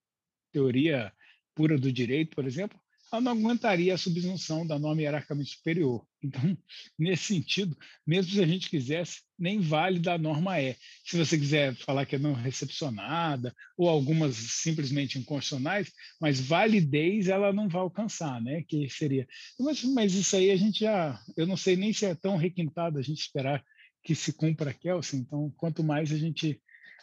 teoria 0.51 1.11
pura 1.55 1.77
do 1.77 1.91
direito, 1.91 2.35
por 2.35 2.45
exemplo, 2.45 2.79
ela 3.13 3.21
não 3.21 3.31
aguentaria 3.33 3.93
a 3.93 3.97
subsunção 3.97 4.65
da 4.65 4.79
norma 4.79 4.99
hierarquicamente 4.99 5.51
superior. 5.51 6.03
Então, 6.21 6.41
nesse 6.97 7.25
sentido, 7.25 7.77
mesmo 8.07 8.31
se 8.31 8.41
a 8.41 8.47
gente 8.47 8.67
quisesse, 8.67 9.21
nem 9.37 9.59
vale 9.59 9.99
da 9.99 10.17
norma 10.17 10.59
é. 10.59 10.75
Se 11.05 11.15
você 11.15 11.37
quiser 11.37 11.75
falar 11.75 12.07
que 12.07 12.15
é 12.15 12.19
não 12.19 12.33
recepcionada, 12.33 13.53
ou 13.77 13.87
algumas 13.87 14.35
simplesmente 14.35 15.19
inconstitucionais, 15.19 15.91
mas 16.19 16.39
validez 16.39 17.27
ela 17.27 17.53
não 17.53 17.69
vai 17.69 17.81
alcançar, 17.81 18.41
né? 18.41 18.63
Que 18.67 18.89
seria. 18.89 19.27
Mas, 19.59 19.83
mas 19.83 20.15
isso 20.15 20.35
aí 20.35 20.49
a 20.49 20.57
gente 20.57 20.79
já. 20.79 21.21
Eu 21.37 21.45
não 21.45 21.55
sei 21.55 21.75
nem 21.75 21.93
se 21.93 22.07
é 22.07 22.15
tão 22.15 22.35
requintado 22.35 22.97
a 22.97 23.01
gente 23.03 23.21
esperar 23.21 23.63
que 24.03 24.15
se 24.15 24.33
cumpra 24.33 24.71
a 24.71 24.73
Kelsen. 24.73 25.19
Então, 25.19 25.53
quanto 25.55 25.83
mais 25.83 26.11
a 26.11 26.17
gente, 26.17 26.59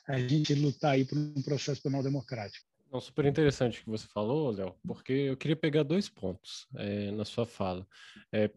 a 0.08 0.18
gente 0.18 0.54
lutar 0.54 0.92
aí 0.92 1.04
por 1.04 1.16
um 1.16 1.42
processo 1.42 1.80
penal 1.80 2.02
democrático. 2.02 2.69
Não, 2.90 3.00
super 3.00 3.24
interessante 3.24 3.80
o 3.80 3.84
que 3.84 3.90
você 3.90 4.06
falou, 4.08 4.50
Léo, 4.50 4.74
porque 4.84 5.12
eu 5.12 5.36
queria 5.36 5.54
pegar 5.54 5.84
dois 5.84 6.08
pontos 6.08 6.66
é, 6.76 7.12
na 7.12 7.24
sua 7.24 7.46
fala. 7.46 7.86
É, 8.32 8.50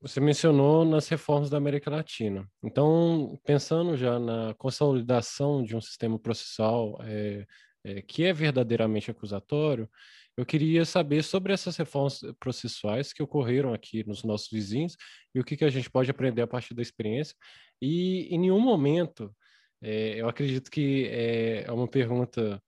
você 0.00 0.20
mencionou 0.20 0.86
nas 0.86 1.06
reformas 1.08 1.50
da 1.50 1.58
América 1.58 1.90
Latina. 1.90 2.50
Então, 2.62 3.38
pensando 3.44 3.94
já 3.94 4.18
na 4.18 4.54
consolidação 4.54 5.62
de 5.62 5.76
um 5.76 5.82
sistema 5.82 6.18
processual 6.18 6.98
é, 7.02 7.46
que 8.08 8.24
é 8.24 8.32
verdadeiramente 8.32 9.10
acusatório, 9.10 9.88
eu 10.34 10.46
queria 10.46 10.86
saber 10.86 11.22
sobre 11.22 11.52
essas 11.52 11.76
reformas 11.76 12.20
processuais 12.40 13.12
que 13.12 13.22
ocorreram 13.22 13.74
aqui 13.74 14.02
nos 14.06 14.24
nossos 14.24 14.48
vizinhos 14.50 14.96
e 15.34 15.40
o 15.40 15.44
que, 15.44 15.58
que 15.58 15.64
a 15.64 15.70
gente 15.70 15.90
pode 15.90 16.10
aprender 16.10 16.40
a 16.40 16.46
partir 16.46 16.72
da 16.74 16.82
experiência. 16.82 17.36
E 17.80 18.34
em 18.34 18.38
nenhum 18.38 18.60
momento, 18.60 19.34
eu 19.80 20.28
acredito 20.28 20.70
que 20.70 21.06
é 21.08 21.70
uma 21.70 21.86
pergunta 21.86 22.60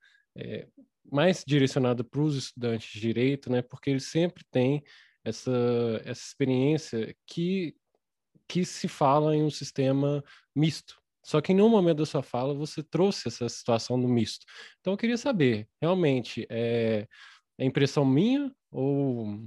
mais 1.10 1.44
direcionado 1.46 2.04
para 2.04 2.20
os 2.20 2.36
estudantes 2.36 2.92
de 2.92 3.00
direito, 3.00 3.50
né? 3.50 3.62
Porque 3.62 3.90
eles 3.90 4.04
sempre 4.04 4.44
têm 4.50 4.82
essa, 5.24 5.50
essa 6.04 6.22
experiência 6.22 7.14
que, 7.26 7.74
que 8.48 8.64
se 8.64 8.88
fala 8.88 9.34
em 9.34 9.42
um 9.42 9.50
sistema 9.50 10.22
misto. 10.54 10.96
Só 11.24 11.40
que 11.40 11.52
em 11.52 11.56
nenhum 11.56 11.68
momento 11.68 11.98
da 11.98 12.06
sua 12.06 12.22
fala 12.22 12.54
você 12.54 12.82
trouxe 12.82 13.26
essa 13.26 13.48
situação 13.48 14.00
do 14.00 14.06
misto. 14.06 14.46
Então 14.80 14.92
eu 14.92 14.96
queria 14.96 15.18
saber, 15.18 15.68
realmente, 15.82 16.46
é, 16.48 17.06
é 17.58 17.64
impressão 17.64 18.04
minha 18.04 18.52
ou, 18.70 19.44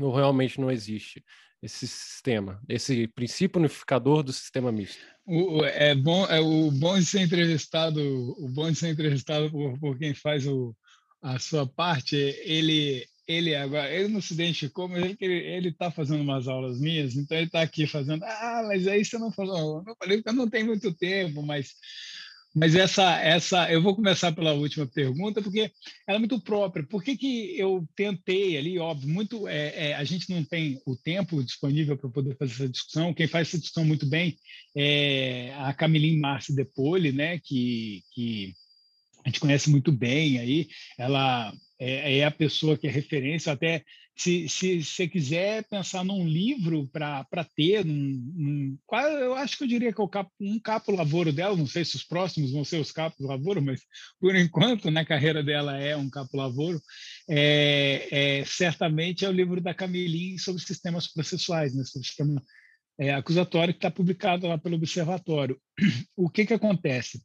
ou 0.00 0.12
realmente 0.12 0.60
não 0.60 0.70
existe 0.70 1.24
esse 1.64 1.86
sistema, 1.86 2.60
esse 2.68 3.06
princípio 3.08 3.58
unificador 3.58 4.22
do 4.22 4.32
sistema 4.34 4.70
misto? 4.70 4.98
O, 5.24 5.64
é 5.64 5.94
bom, 5.94 6.26
é 6.26 6.38
o 6.38 6.70
bom 6.70 6.98
de 6.98 7.06
ser 7.06 7.22
entrevistado, 7.22 8.02
o 8.38 8.48
bom 8.48 8.70
de 8.70 8.76
ser 8.76 8.88
entrevistado 8.88 9.50
por, 9.50 9.78
por 9.78 9.98
quem 9.98 10.12
faz 10.12 10.46
o, 10.46 10.76
a 11.24 11.38
sua 11.38 11.66
parte, 11.66 12.16
ele 12.44 13.06
ele 13.26 13.54
agora, 13.54 13.90
ele 13.90 14.08
não 14.08 14.20
se 14.20 14.34
identificou, 14.34 14.86
mas 14.86 15.16
ele 15.18 15.34
ele 15.34 15.68
está 15.70 15.90
fazendo 15.90 16.20
umas 16.20 16.46
aulas 16.46 16.78
minhas, 16.78 17.16
então 17.16 17.34
ele 17.38 17.46
está 17.46 17.62
aqui 17.62 17.86
fazendo, 17.86 18.22
ah, 18.22 18.62
mas 18.68 18.86
aí 18.86 19.02
você 19.02 19.16
não 19.16 19.32
falou, 19.32 19.82
eu 19.86 19.96
falei 19.98 20.22
que 20.22 20.28
eu 20.28 20.34
não 20.34 20.48
tenho 20.50 20.66
muito 20.66 20.92
tempo, 20.92 21.42
mas 21.42 21.72
mas 22.54 22.74
essa 22.76 23.18
essa 23.20 23.72
eu 23.72 23.82
vou 23.82 23.96
começar 23.96 24.32
pela 24.32 24.52
última 24.52 24.86
pergunta 24.86 25.42
porque 25.42 25.72
ela 26.06 26.16
é 26.16 26.18
muito 26.18 26.40
própria. 26.40 26.86
Por 26.86 27.02
que, 27.02 27.16
que 27.16 27.58
eu 27.58 27.88
tentei 27.96 28.56
ali, 28.58 28.78
óbvio, 28.78 29.08
muito 29.08 29.48
é, 29.48 29.90
é, 29.90 29.94
a 29.94 30.04
gente 30.04 30.30
não 30.30 30.44
tem 30.44 30.80
o 30.86 30.94
tempo 30.94 31.42
disponível 31.42 31.96
para 31.96 32.10
poder 32.10 32.36
fazer 32.36 32.52
essa 32.52 32.68
discussão. 32.68 33.14
Quem 33.14 33.26
faz 33.26 33.48
essa 33.48 33.58
discussão 33.58 33.84
muito 33.84 34.06
bem 34.06 34.36
é 34.76 35.52
a 35.56 35.72
Camiline 35.72 36.20
Marci 36.20 36.54
Poli, 36.76 37.10
né, 37.12 37.40
que 37.42 38.02
que 38.12 38.54
a 39.24 39.28
gente 39.28 39.40
conhece 39.40 39.70
muito 39.70 39.90
bem 39.90 40.38
aí. 40.38 40.68
Ela 40.98 41.52
é, 41.78 42.18
é, 42.18 42.24
a 42.24 42.30
pessoa 42.30 42.76
que 42.76 42.86
é 42.86 42.90
referência. 42.90 43.52
Até 43.52 43.82
se, 44.16 44.48
se 44.48 44.84
você 44.84 45.08
quiser 45.08 45.64
pensar 45.64 46.04
num 46.04 46.26
livro 46.26 46.88
para 46.88 47.44
ter, 47.56 47.84
num, 47.84 48.78
eu 49.20 49.34
acho 49.34 49.56
que 49.58 49.64
eu 49.64 49.68
diria 49.68 49.92
que 49.92 50.00
é 50.00 50.08
capo, 50.08 50.30
um 50.40 50.60
capo 50.60 50.92
lavoro 50.92 51.32
dela, 51.32 51.56
não 51.56 51.66
sei 51.66 51.84
se 51.84 51.96
os 51.96 52.04
próximos 52.04 52.52
vão 52.52 52.64
ser 52.64 52.80
os 52.80 52.92
capos 52.92 53.26
lavoro, 53.26 53.60
mas 53.60 53.80
por 54.20 54.34
enquanto 54.36 54.90
na 54.90 55.04
carreira 55.04 55.42
dela 55.42 55.76
é 55.76 55.96
um 55.96 56.08
capo 56.08 56.36
lavoro, 56.36 56.80
é, 57.28 58.08
é, 58.40 58.44
certamente 58.44 59.24
é 59.24 59.28
o 59.28 59.32
livro 59.32 59.60
da 59.60 59.74
Camilin 59.74 60.38
sobre 60.38 60.62
sistemas 60.62 61.08
processuais, 61.12 61.74
né, 61.74 61.82
sobre 61.84 62.06
sistema 62.06 62.40
é, 62.98 63.12
acusatório 63.12 63.74
que 63.74 63.78
está 63.78 63.90
publicado 63.90 64.46
lá 64.46 64.58
pelo 64.58 64.76
Observatório. 64.76 65.58
O 66.16 66.30
que, 66.30 66.46
que 66.46 66.54
acontece? 66.54 67.20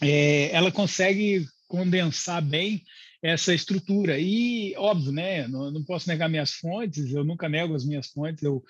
É, 0.00 0.50
ela 0.54 0.72
consegue 0.72 1.46
condensar 1.68 2.42
bem 2.42 2.82
essa 3.22 3.54
estrutura. 3.54 4.18
E, 4.18 4.74
óbvio, 4.76 5.12
né, 5.12 5.46
não, 5.46 5.70
não, 5.70 5.84
posso 5.84 6.08
negar 6.08 6.28
minhas 6.28 6.52
fontes, 6.52 7.12
eu 7.12 7.24
nunca 7.24 7.48
nego 7.48 7.74
as 7.74 7.84
minhas 7.84 8.08
fontes, 8.08 8.42
eu, 8.42 8.62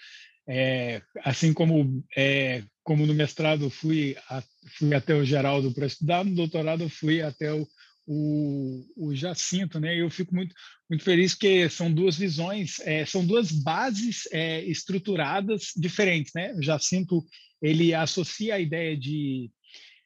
é, 0.46 1.00
assim 1.24 1.52
como, 1.52 2.04
é, 2.16 2.62
como 2.82 3.06
no 3.06 3.14
mestrado 3.14 3.70
fui, 3.70 4.16
a, 4.28 4.42
fui 4.76 4.94
até 4.94 5.14
o 5.14 5.24
Geraldo 5.24 5.72
para 5.72 5.87
estudar, 5.87 6.24
no 6.24 6.35
doutorado 6.35 6.88
fui 6.88 7.22
até 7.22 7.52
o, 7.52 7.66
o, 8.06 8.85
o 8.96 9.14
Jacinto, 9.14 9.80
né? 9.80 9.96
Eu 9.96 10.11
fico 10.11 10.35
muito, 10.35 10.54
muito 10.90 11.02
feliz 11.02 11.35
que 11.35 11.68
são 11.68 11.92
duas 11.92 12.16
visões, 12.16 12.78
é, 12.80 13.06
são 13.06 13.24
duas 13.24 13.50
bases 13.50 14.28
é, 14.32 14.62
estruturadas 14.64 15.72
diferentes, 15.76 16.32
né? 16.35 16.52
O 16.54 16.62
Jacinto 16.62 17.24
ele 17.61 17.94
associa 17.94 18.56
a 18.56 18.61
ideia 18.61 18.96
de 18.96 19.50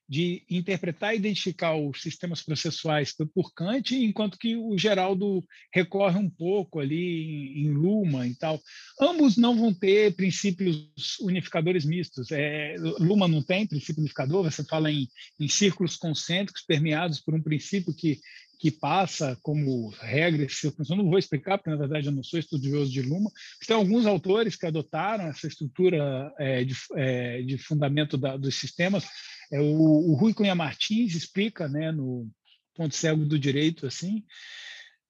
de 0.09 0.45
interpretar 0.49 1.15
e 1.15 1.19
identificar 1.19 1.75
os 1.75 2.01
sistemas 2.01 2.43
processuais 2.43 3.13
por 3.35 3.53
Kant, 3.53 3.95
enquanto 3.97 4.39
que 4.39 4.57
o 4.57 4.79
Geraldo 4.79 5.45
recorre 5.75 6.19
um 6.19 6.31
pouco 6.31 6.79
ali 6.79 7.61
em, 7.61 7.73
Luma 7.73 8.27
e 8.27 8.35
tal. 8.35 8.61
Ambos 9.01 9.37
não 9.37 9.57
vão 9.57 9.75
ter 9.75 10.15
princípios 10.15 10.89
unificadores 11.21 11.85
mistos. 11.85 12.31
É, 12.31 12.77
Luma 13.01 13.27
não 13.27 13.43
tem 13.43 13.67
princípio 13.67 14.01
unificador, 14.01 14.45
você 14.45 14.65
fala 14.65 14.91
em, 14.91 15.09
em 15.41 15.49
círculos 15.49 15.97
concêntricos 15.97 16.63
permeados 16.63 17.21
por 17.21 17.35
um 17.35 17.43
princípio 17.43 17.95
que 17.95 18.21
que 18.59 18.71
passa 18.71 19.37
como 19.43 19.91
regra 20.01 20.47
Eu 20.89 20.97
não 20.97 21.09
vou 21.09 21.19
explicar, 21.19 21.59
porque 21.59 21.71
na 21.71 21.77
verdade 21.77 22.07
eu 22.07 22.13
não 22.13 22.23
sou 22.23 22.39
estudioso 22.39 22.91
de 22.91 23.03
Luma. 23.03 23.31
Tem 23.67 23.77
alguns 23.77 24.07
autores 24.07 24.57
que 24.57 24.67
adotaram 24.67 25.27
essa 25.27 25.47
estrutura 25.47 26.33
é, 26.39 26.65
de, 26.65 26.75
é, 26.95 27.43
de, 27.43 27.59
fundamento 27.59 28.17
da, 28.17 28.37
dos 28.37 28.55
sistemas, 28.55 29.05
é, 29.53 29.61
o, 29.61 30.11
o 30.11 30.15
Rui 30.15 30.33
Cunha 30.33 30.55
Martins 30.55 31.15
explica 31.15 31.69
né, 31.69 31.93
no 31.93 32.29
Ponto 32.75 32.95
Cego 32.95 33.25
do 33.25 33.39
Direito. 33.39 33.87
assim. 33.87 34.25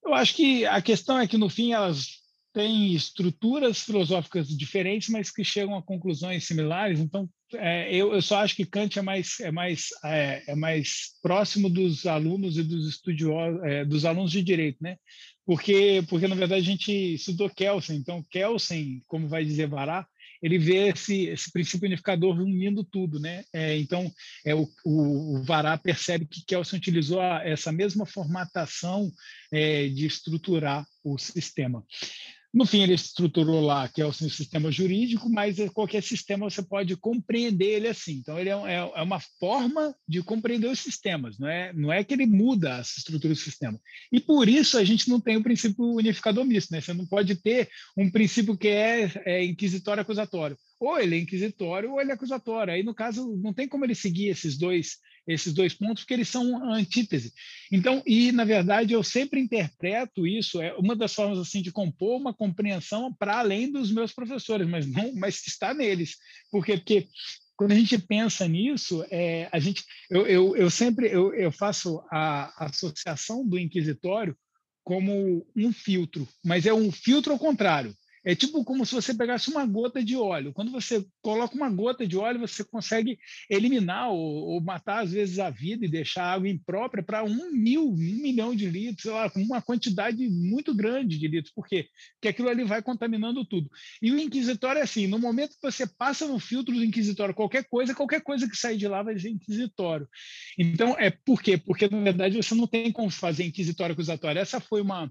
Eu 0.05 0.15
acho 0.15 0.35
que 0.35 0.65
a 0.67 0.81
questão 0.83 1.19
é 1.19 1.27
que, 1.27 1.39
no 1.39 1.49
fim, 1.49 1.73
elas 1.73 2.07
têm 2.53 2.95
estruturas 2.95 3.81
filosóficas 3.81 4.49
diferentes, 4.49 5.09
mas 5.09 5.31
que 5.31 5.45
chegam 5.45 5.77
a 5.77 5.83
conclusões 5.83 6.47
similares. 6.47 6.99
Então, 6.99 7.29
é, 7.55 7.95
eu, 7.95 8.13
eu, 8.13 8.23
só 8.23 8.39
acho 8.39 8.57
que 8.57 8.67
Kant 8.67 8.99
é 8.99 9.03
mais, 9.03 9.41
é, 9.41 9.51
mais, 9.51 9.89
é, 10.05 10.43
é 10.49 10.55
mais 10.55 11.13
próximo 11.23 11.71
dos 11.71 12.07
alunos 12.07 12.59
e 12.59 12.63
dos 12.63 12.89
estudiosos, 12.89 13.63
é, 13.65 13.85
dos 13.85 14.05
alunos 14.05 14.33
de 14.33 14.43
direito, 14.43 14.79
né? 14.81 14.97
Porque, 15.45 16.03
porque, 16.09 16.27
na 16.27 16.35
verdade, 16.35 16.63
a 16.63 16.65
gente 16.65 16.93
estudou 17.15 17.49
Kelsen. 17.49 17.97
Então, 17.97 18.25
Kelsen, 18.31 19.01
como 19.07 19.29
vai 19.29 19.45
dizer 19.45 19.69
Vará, 19.69 20.05
ele 20.43 20.59
vê 20.59 20.89
esse, 20.89 21.27
esse 21.27 21.51
princípio 21.51 21.87
unificador 21.87 22.39
unindo 22.39 22.85
tudo, 22.85 23.21
né? 23.21 23.45
É, 23.53 23.77
então, 23.77 24.13
é, 24.45 24.55
o, 24.55 24.69
o, 24.85 25.39
o, 25.39 25.43
Vará 25.45 25.79
percebe 25.79 26.27
que 26.27 26.45
Kelsen 26.45 26.79
utilizou 26.79 27.21
a, 27.21 27.43
essa 27.45 27.73
mesma 27.73 28.05
formatação 28.05 29.11
é, 29.53 29.89
de 29.89 30.07
estruturar 30.07 30.85
o 31.05 31.17
sistema. 31.17 31.85
No 32.57 32.64
fim, 32.64 32.83
ele 32.83 32.95
estruturou 32.95 33.61
lá, 33.61 33.87
que 33.87 34.01
é 34.01 34.07
o 34.07 34.12
sistema 34.14 34.73
jurídico, 34.73 35.29
mas 35.29 35.59
qualquer 35.75 36.03
sistema 36.03 36.49
você 36.49 36.62
pode 36.62 36.97
compreender 36.97 37.66
ele 37.66 37.88
assim. 37.88 38.14
Então, 38.14 38.38
ele 38.38 38.49
é, 38.49 38.55
é, 38.55 38.92
é 38.95 39.03
uma 39.03 39.21
forma 39.38 39.95
de 40.09 40.23
compreender 40.23 40.66
os 40.66 40.81
sistemas, 40.81 41.38
não 41.38 41.47
é, 41.47 41.71
não 41.75 41.92
é 41.92 42.03
que 42.03 42.14
ele 42.14 42.25
muda 42.25 42.79
a 42.79 42.81
estrutura 42.81 43.35
do 43.35 43.38
sistema. 43.38 43.79
E 44.11 44.19
por 44.19 44.49
isso 44.49 44.79
a 44.79 44.85
gente 44.85 45.07
não 45.07 45.21
tem 45.21 45.37
o 45.37 45.42
princípio 45.42 45.85
unificador 45.85 46.47
misto, 46.47 46.73
né? 46.73 46.81
Você 46.81 46.95
não 46.95 47.05
pode 47.05 47.37
ter 47.37 47.69
um 47.95 48.11
princípio 48.11 48.57
que 48.57 48.69
é, 48.69 49.12
é 49.27 49.45
inquisitório 49.45 50.01
acusatório. 50.01 50.57
Ou 50.81 50.99
ele 50.99 51.16
é 51.16 51.19
inquisitório 51.19 51.92
ou 51.92 52.01
ele 52.01 52.11
é 52.11 52.14
acusatório. 52.14 52.73
Aí, 52.73 52.83
no 52.83 52.95
caso, 52.95 53.37
não 53.37 53.53
tem 53.53 53.69
como 53.69 53.85
ele 53.85 53.95
seguir 53.95 54.29
esses 54.29 54.57
dois 54.57 54.97
esses 55.27 55.53
dois 55.53 55.75
pontos, 55.75 56.03
porque 56.03 56.15
eles 56.15 56.29
são 56.29 56.73
antítese. 56.73 57.33
Então, 57.71 58.03
e 58.07 58.31
na 58.33 58.45
verdade 58.45 58.93
eu 58.93 59.03
sempre 59.03 59.41
interpreto 59.41 60.27
isso, 60.27 60.61
é 60.61 60.75
uma 60.75 60.95
das 60.95 61.15
formas 61.15 61.39
assim 61.39 61.61
de 61.61 61.73
compor 61.73 62.21
uma 62.21 62.33
compreensão 62.33 63.12
para 63.12 63.39
além 63.39 63.71
dos 63.71 63.91
meus 63.91 64.12
professores, 64.12 64.69
mas 64.69 64.87
não, 64.87 65.15
mas 65.15 65.47
está 65.47 65.75
neles. 65.75 66.17
Por 66.51 66.65
quê? 66.65 66.77
Porque 66.77 67.09
quando 67.57 67.73
a 67.73 67.75
gente 67.75 67.99
pensa 67.99 68.47
nisso, 68.47 69.05
é, 69.11 69.49
a 69.51 69.59
gente, 69.59 69.83
eu, 70.11 70.27
eu, 70.27 70.57
eu 70.57 70.71
sempre 70.71 71.07
eu, 71.07 71.35
eu 71.35 71.51
faço 71.51 72.03
a 72.11 72.67
associação 72.67 73.47
do 73.47 73.59
inquisitório 73.59 74.37
como 74.85 75.45
um 75.57 75.73
filtro, 75.73 76.29
mas 76.45 76.67
é 76.67 76.73
um 76.73 76.93
filtro 76.93 77.33
ao 77.33 77.39
contrário. 77.39 77.97
É 78.27 78.35
tipo 78.35 78.65
como 78.65 78.85
se 78.85 78.93
você 78.93 79.15
pegasse 79.15 79.49
uma 79.49 79.65
gota 79.65 80.03
de 80.03 80.17
óleo. 80.17 80.53
Quando 80.53 80.73
você 80.73 81.07
coloca 81.23 81.55
uma 81.55 81.71
gota 81.71 82.05
de 82.05 82.17
óleo, 82.17 82.41
você 82.41 82.65
consegue 82.65 83.21
eliminar 83.49 84.11
ou, 84.11 84.19
ou 84.19 84.61
matar, 84.61 85.05
às 85.05 85.12
vezes, 85.12 85.39
a 85.39 85.49
vida 85.49 85.87
e 85.87 85.89
deixar 85.89 86.25
a 86.25 86.33
água 86.33 86.49
imprópria 86.49 87.05
para 87.05 87.23
um 87.23 87.53
mil, 87.53 87.89
um 87.89 87.95
milhão 87.95 88.53
de 88.53 88.67
litros, 88.67 89.03
sei 89.03 89.12
lá, 89.12 89.31
uma 89.37 89.62
quantidade 89.62 90.29
muito 90.29 90.75
grande 90.75 91.17
de 91.21 91.29
litros. 91.29 91.55
Por 91.55 91.69
quê? 91.69 91.89
Porque 92.15 92.27
aquilo 92.27 92.49
ali 92.49 92.65
vai 92.65 92.83
contaminando 92.83 93.45
tudo. 93.45 93.71
E 94.03 94.11
o 94.11 94.19
inquisitório 94.19 94.81
é 94.81 94.83
assim: 94.83 95.07
no 95.07 95.21
momento 95.21 95.51
que 95.51 95.62
você 95.62 95.87
passa 95.87 96.27
no 96.27 96.41
filtro 96.41 96.75
do 96.75 96.85
inquisitório 96.85 97.33
qualquer 97.33 97.69
coisa, 97.69 97.95
qualquer 97.95 98.23
coisa 98.23 98.51
que 98.51 98.57
sair 98.57 98.77
de 98.77 98.89
lá 98.89 99.05
vai 99.05 99.17
ser 99.17 99.31
inquisitório. 99.31 100.09
Então, 100.59 100.97
é 100.99 101.11
por 101.11 101.41
quê? 101.41 101.57
Porque, 101.57 101.89
na 101.89 102.03
verdade, 102.03 102.37
você 102.37 102.57
não 102.57 102.67
tem 102.67 102.91
como 102.91 103.09
fazer 103.09 103.45
inquisitório 103.45 103.93
acusatório. 103.93 104.41
Essa 104.41 104.59
foi 104.59 104.81
uma 104.81 105.09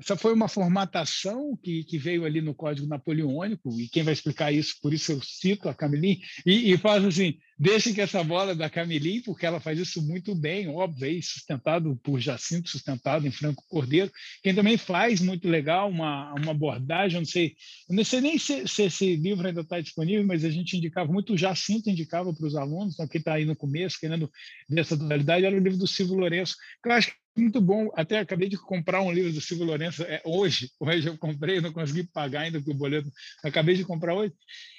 essa 0.00 0.16
foi 0.16 0.32
uma 0.32 0.48
formatação 0.48 1.56
que, 1.62 1.84
que 1.84 1.98
veio 1.98 2.24
ali 2.24 2.40
no 2.40 2.54
Código 2.54 2.88
Napoleônico, 2.88 3.78
e 3.78 3.88
quem 3.88 4.02
vai 4.02 4.14
explicar 4.14 4.50
isso, 4.50 4.76
por 4.80 4.94
isso 4.94 5.12
eu 5.12 5.20
cito 5.22 5.68
a 5.68 5.74
Camilin, 5.74 6.18
e, 6.46 6.72
e 6.72 6.78
faz 6.78 7.04
assim, 7.04 7.36
Deixem 7.62 7.92
que 7.92 8.00
essa 8.00 8.24
bola 8.24 8.54
da 8.54 8.70
Camilin, 8.70 9.20
porque 9.20 9.44
ela 9.44 9.60
faz 9.60 9.78
isso 9.78 10.00
muito 10.00 10.34
bem, 10.34 10.66
óbvio, 10.66 11.22
sustentado 11.22 11.94
por 12.02 12.18
Jacinto, 12.18 12.70
sustentado 12.70 13.26
em 13.26 13.30
Franco 13.30 13.62
Cordeiro, 13.68 14.10
quem 14.42 14.54
também 14.54 14.78
faz 14.78 15.20
muito 15.20 15.46
legal 15.46 15.90
uma, 15.90 16.32
uma 16.32 16.52
abordagem, 16.52 17.18
não 17.18 17.26
sei, 17.26 17.54
não 17.86 18.02
sei 18.02 18.22
nem 18.22 18.38
se, 18.38 18.66
se 18.66 18.84
esse 18.84 19.14
livro 19.14 19.46
ainda 19.46 19.60
está 19.60 19.78
disponível, 19.78 20.26
mas 20.26 20.42
a 20.42 20.48
gente 20.48 20.74
indicava 20.74 21.12
muito, 21.12 21.34
o 21.34 21.36
Jacinto 21.36 21.90
indicava 21.90 22.32
para 22.32 22.46
os 22.46 22.56
alunos, 22.56 22.94
então, 22.94 23.06
quem 23.06 23.18
está 23.18 23.34
aí 23.34 23.44
no 23.44 23.54
começo, 23.54 24.00
querendo 24.00 24.30
ver 24.66 24.80
essa 24.80 24.96
dualidade, 24.96 25.44
era 25.44 25.54
o 25.54 25.60
livro 25.60 25.78
do 25.78 25.86
Silvio 25.86 26.16
Lourenço, 26.16 26.56
que 26.82 26.88
eu 26.88 26.94
acho 26.94 27.12
muito 27.36 27.60
bom. 27.60 27.90
Até 27.94 28.18
acabei 28.18 28.48
de 28.48 28.56
comprar 28.56 29.02
um 29.02 29.12
livro 29.12 29.32
do 29.32 29.40
Silvio 29.40 29.66
Lourenço 29.66 30.02
é, 30.02 30.20
hoje. 30.24 30.70
Hoje 30.80 31.08
eu 31.08 31.16
comprei, 31.16 31.60
não 31.60 31.72
consegui 31.72 32.04
pagar 32.04 32.42
ainda 32.42 32.58
o 32.58 32.74
boleto. 32.74 33.10
Acabei 33.42 33.76
de 33.76 33.84
comprar 33.84 34.14
hoje. 34.14 34.32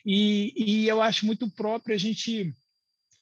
E, 0.06 0.54
e 0.56 0.88
eu 0.88 1.02
acho 1.02 1.26
muito 1.26 1.50
próprio 1.50 1.96
a 1.96 1.98
gente 1.98 2.54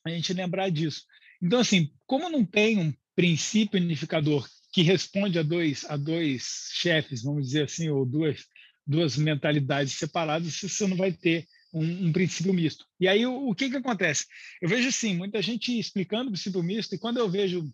a 0.06 0.10
gente 0.10 0.34
lembrar 0.34 0.70
disso. 0.70 1.04
Então, 1.42 1.60
assim, 1.60 1.92
como 2.06 2.30
não 2.30 2.46
tem 2.46 2.78
um 2.78 2.94
princípio 3.16 3.80
unificador 3.80 4.48
que 4.72 4.82
responde 4.82 5.40
a 5.40 5.44
dois, 5.44 5.86
a 5.90 5.98
dois 5.98 6.70
chefes, 6.74 7.24
vamos 7.24 7.48
dizer 7.48 7.64
assim, 7.64 7.90
ou 7.90 8.06
duas, 8.06 8.46
duas 8.86 9.18
mentalidades 9.18 9.94
separadas, 9.94 10.60
você 10.60 10.88
não 10.88 10.96
vai 10.96 11.12
ter 11.12 11.46
um, 11.74 12.08
um 12.08 12.12
princípio 12.12 12.54
misto. 12.54 12.86
E 13.00 13.08
aí, 13.08 13.26
o, 13.26 13.50
o, 13.50 13.56
que, 13.56 13.70
que 13.70 13.78
acontece? 13.78 14.26
Eu 14.62 14.70
vejo, 14.70 14.88
assim, 14.88 15.16
muita 15.16 15.42
gente 15.42 15.78
explicando 15.78 16.30
o 16.30 16.34
princípio 16.34 16.64
misto, 16.64 16.96
e 16.96 17.00
quando 17.00 17.18
eu 17.18 17.30
vejo 17.30 17.72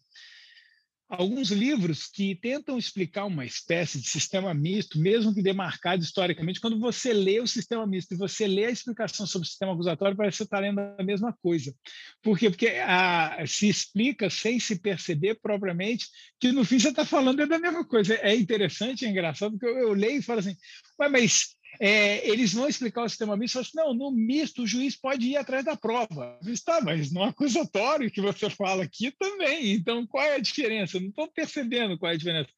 alguns 1.07 1.51
livros 1.51 2.07
que 2.07 2.35
tentam 2.35 2.77
explicar 2.77 3.25
uma 3.25 3.45
espécie 3.45 3.99
de 3.99 4.07
sistema 4.07 4.53
misto, 4.53 4.99
mesmo 4.99 5.33
que 5.33 5.41
demarcado 5.41 6.03
historicamente. 6.03 6.59
Quando 6.59 6.79
você 6.79 7.13
lê 7.13 7.39
o 7.39 7.47
sistema 7.47 7.85
misto 7.85 8.13
e 8.13 8.17
você 8.17 8.47
lê 8.47 8.65
a 8.65 8.71
explicação 8.71 9.27
sobre 9.27 9.45
o 9.45 9.49
sistema 9.49 9.73
acusatório, 9.73 10.17
parece 10.17 10.37
que 10.37 10.37
você 10.37 10.43
está 10.43 10.59
lendo 10.59 10.79
a 10.79 11.03
mesma 11.03 11.31
coisa. 11.33 11.73
Por 12.21 12.37
quê? 12.37 12.49
Porque 12.49 12.67
a, 12.67 13.43
se 13.45 13.69
explica 13.69 14.29
sem 14.29 14.59
se 14.59 14.79
perceber 14.79 15.35
propriamente 15.41 16.07
que 16.39 16.51
no 16.51 16.65
fim 16.65 16.79
você 16.79 16.89
está 16.89 17.05
falando 17.05 17.45
da 17.45 17.59
mesma 17.59 17.85
coisa. 17.85 18.15
É 18.15 18.35
interessante, 18.35 19.05
é 19.05 19.09
engraçado, 19.09 19.51
porque 19.51 19.65
eu, 19.67 19.77
eu 19.77 19.93
leio 19.93 20.19
e 20.19 20.23
falo 20.23 20.39
assim, 20.39 20.55
mas 20.97 21.55
é, 21.79 22.27
eles 22.27 22.53
vão 22.53 22.67
explicar 22.67 23.03
o 23.03 23.09
sistema 23.09 23.37
misto, 23.37 23.59
assim, 23.59 23.71
não, 23.75 23.93
no 23.93 24.11
misto 24.11 24.63
o 24.63 24.67
juiz 24.67 24.95
pode 24.95 25.27
ir 25.27 25.37
atrás 25.37 25.63
da 25.63 25.75
prova. 25.75 26.37
Está, 26.45 26.81
mas 26.81 27.11
no 27.11 27.23
acusatório 27.23 28.11
que 28.11 28.21
você 28.21 28.49
fala 28.49 28.83
aqui 28.83 29.11
também. 29.11 29.73
Então, 29.73 30.05
qual 30.05 30.23
é 30.23 30.35
a 30.35 30.39
diferença? 30.39 30.99
Não 30.99 31.09
estou 31.09 31.27
percebendo 31.27 31.97
qual 31.97 32.11
é 32.11 32.15
a 32.15 32.17
diferença. 32.17 32.49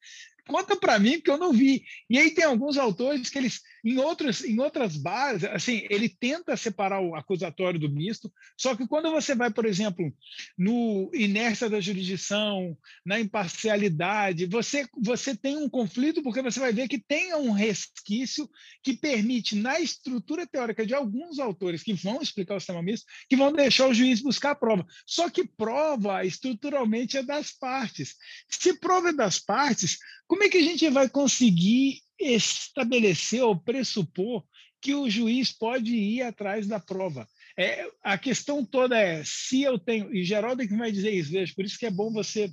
Conta 0.46 0.74
para 0.76 0.98
mim, 0.98 1.18
porque 1.18 1.30
eu 1.30 1.36
não 1.36 1.52
vi. 1.52 1.84
E 2.08 2.18
aí 2.18 2.30
tem 2.30 2.44
alguns 2.44 2.78
autores 2.78 3.28
que 3.28 3.36
eles 3.36 3.60
Em 3.84 3.98
outras, 3.98 4.42
em 4.44 4.58
outras 4.60 4.96
bases, 4.96 5.44
assim, 5.44 5.86
ele 5.88 6.08
tenta 6.08 6.56
separar 6.56 7.00
o 7.00 7.14
acusatório 7.14 7.78
do 7.78 7.90
misto, 7.90 8.32
só 8.56 8.74
que 8.74 8.86
quando 8.86 9.10
você 9.10 9.34
vai, 9.34 9.50
por 9.50 9.64
exemplo, 9.64 10.12
no 10.56 11.10
inércia 11.14 11.70
da 11.70 11.80
jurisdição, 11.80 12.76
na 13.04 13.20
imparcialidade, 13.20 14.46
você, 14.46 14.86
você 15.00 15.36
tem 15.36 15.56
um 15.56 15.68
conflito 15.68 16.22
porque 16.22 16.42
você 16.42 16.58
vai 16.58 16.72
ver 16.72 16.88
que 16.88 16.98
tem 16.98 17.34
um 17.34 17.52
resquício 17.52 18.48
que 18.82 18.94
permite, 18.94 19.56
na 19.56 19.80
estrutura 19.80 20.46
teórica 20.46 20.84
de 20.84 20.94
alguns 20.94 21.38
autores 21.38 21.82
que 21.82 21.94
vão 21.94 22.20
explicar 22.20 22.56
o 22.56 22.60
sistema 22.60 22.82
misto, 22.82 23.06
que 23.28 23.36
vão 23.36 23.52
deixar 23.52 23.86
o 23.86 23.94
juiz 23.94 24.20
buscar 24.20 24.52
a 24.52 24.54
prova. 24.54 24.86
Só 25.06 25.30
que 25.30 25.46
prova 25.46 26.24
estruturalmente 26.24 27.16
é 27.16 27.22
das 27.22 27.52
partes. 27.52 28.16
Se 28.48 28.78
prova 28.78 29.10
é 29.10 29.12
das 29.12 29.38
partes, 29.38 29.98
como 30.26 30.44
é 30.44 30.48
que 30.48 30.58
a 30.58 30.62
gente 30.62 30.88
vai 30.90 31.08
conseguir 31.08 32.00
estabelecer 32.18 33.42
ou 33.42 33.56
pressupor 33.56 34.44
que 34.80 34.94
o 34.94 35.08
juiz 35.08 35.52
pode 35.52 35.94
ir 35.94 36.22
atrás 36.22 36.66
da 36.66 36.78
prova. 36.78 37.28
É, 37.56 37.90
a 38.02 38.16
questão 38.16 38.64
toda 38.64 38.96
é 38.98 39.22
se 39.24 39.62
eu 39.62 39.78
tenho, 39.78 40.14
e 40.14 40.22
Geraldo 40.22 40.62
é 40.62 40.66
que 40.66 40.76
vai 40.76 40.92
dizer 40.92 41.12
isso, 41.12 41.32
veja, 41.32 41.52
por 41.54 41.64
isso 41.64 41.78
que 41.78 41.86
é 41.86 41.90
bom 41.90 42.12
você 42.12 42.52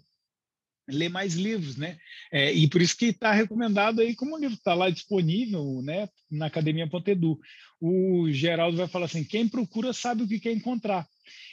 ler 0.88 1.10
mais 1.10 1.36
livros, 1.36 1.78
né? 1.78 1.98
É, 2.32 2.54
e 2.54 2.68
por 2.68 2.82
isso 2.82 2.98
que 2.98 3.08
está 3.08 3.32
recomendado 3.32 4.02
aí 4.02 4.16
como 4.16 4.38
livro 4.38 4.56
está 4.56 4.74
lá 4.74 4.90
disponível, 4.90 5.82
né? 5.82 6.08
Na 6.32 6.48
academia.edu. 6.48 7.40
O 7.80 8.30
Geraldo 8.32 8.78
vai 8.78 8.88
falar 8.88 9.06
assim: 9.06 9.24
quem 9.24 9.48
procura 9.48 9.94
sabe 9.94 10.24
o 10.24 10.28
que 10.28 10.40
quer 10.40 10.52
encontrar. 10.52 11.08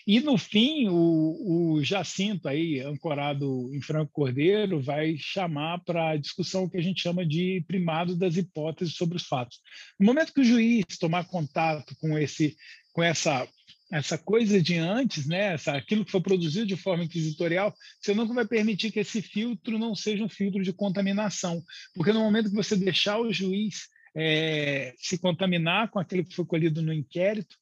E 0.07 0.21
no 0.21 0.37
fim, 0.37 0.88
o, 0.88 1.77
o 1.77 1.85
Jacinto 1.85 2.49
aí, 2.49 2.81
ancorado 2.81 3.71
em 3.73 3.81
Franco 3.81 4.12
Cordeiro, 4.12 4.81
vai 4.81 5.16
chamar 5.16 5.79
para 5.85 6.11
a 6.11 6.16
discussão 6.16 6.68
que 6.68 6.77
a 6.77 6.83
gente 6.83 7.01
chama 7.01 7.25
de 7.25 7.64
primado 7.66 8.16
das 8.16 8.37
hipóteses 8.37 8.95
sobre 8.95 9.16
os 9.16 9.25
fatos. 9.25 9.61
No 9.99 10.07
momento 10.07 10.33
que 10.33 10.40
o 10.40 10.45
juiz 10.45 10.85
tomar 10.99 11.25
contato 11.25 11.95
com 12.01 12.18
esse, 12.18 12.57
com 12.92 13.03
essa 13.03 13.47
essa 13.92 14.16
coisa 14.16 14.61
de 14.61 14.78
antes, 14.78 15.26
né, 15.26 15.52
essa, 15.52 15.76
aquilo 15.76 16.05
que 16.05 16.11
foi 16.11 16.22
produzido 16.22 16.66
de 16.66 16.76
forma 16.76 17.05
inquisitorial, 17.05 17.74
você 18.00 18.14
nunca 18.14 18.33
vai 18.33 18.46
permitir 18.46 18.90
que 18.90 19.00
esse 19.00 19.20
filtro 19.20 19.78
não 19.78 19.94
seja 19.94 20.24
um 20.24 20.28
filtro 20.31 20.62
de 20.62 20.72
contaminação, 20.72 21.62
porque 21.94 22.12
no 22.12 22.20
momento 22.20 22.48
que 22.48 22.57
você 22.57 22.74
deixar 22.74 23.20
o 23.20 23.31
juiz 23.31 23.88
é, 24.16 24.94
se 24.96 25.18
contaminar 25.18 25.90
com 25.90 25.98
aquilo 25.98 26.24
que 26.24 26.35
foi 26.35 26.46
colhido 26.46 26.81
no 26.81 26.92
inquérito, 26.92 27.57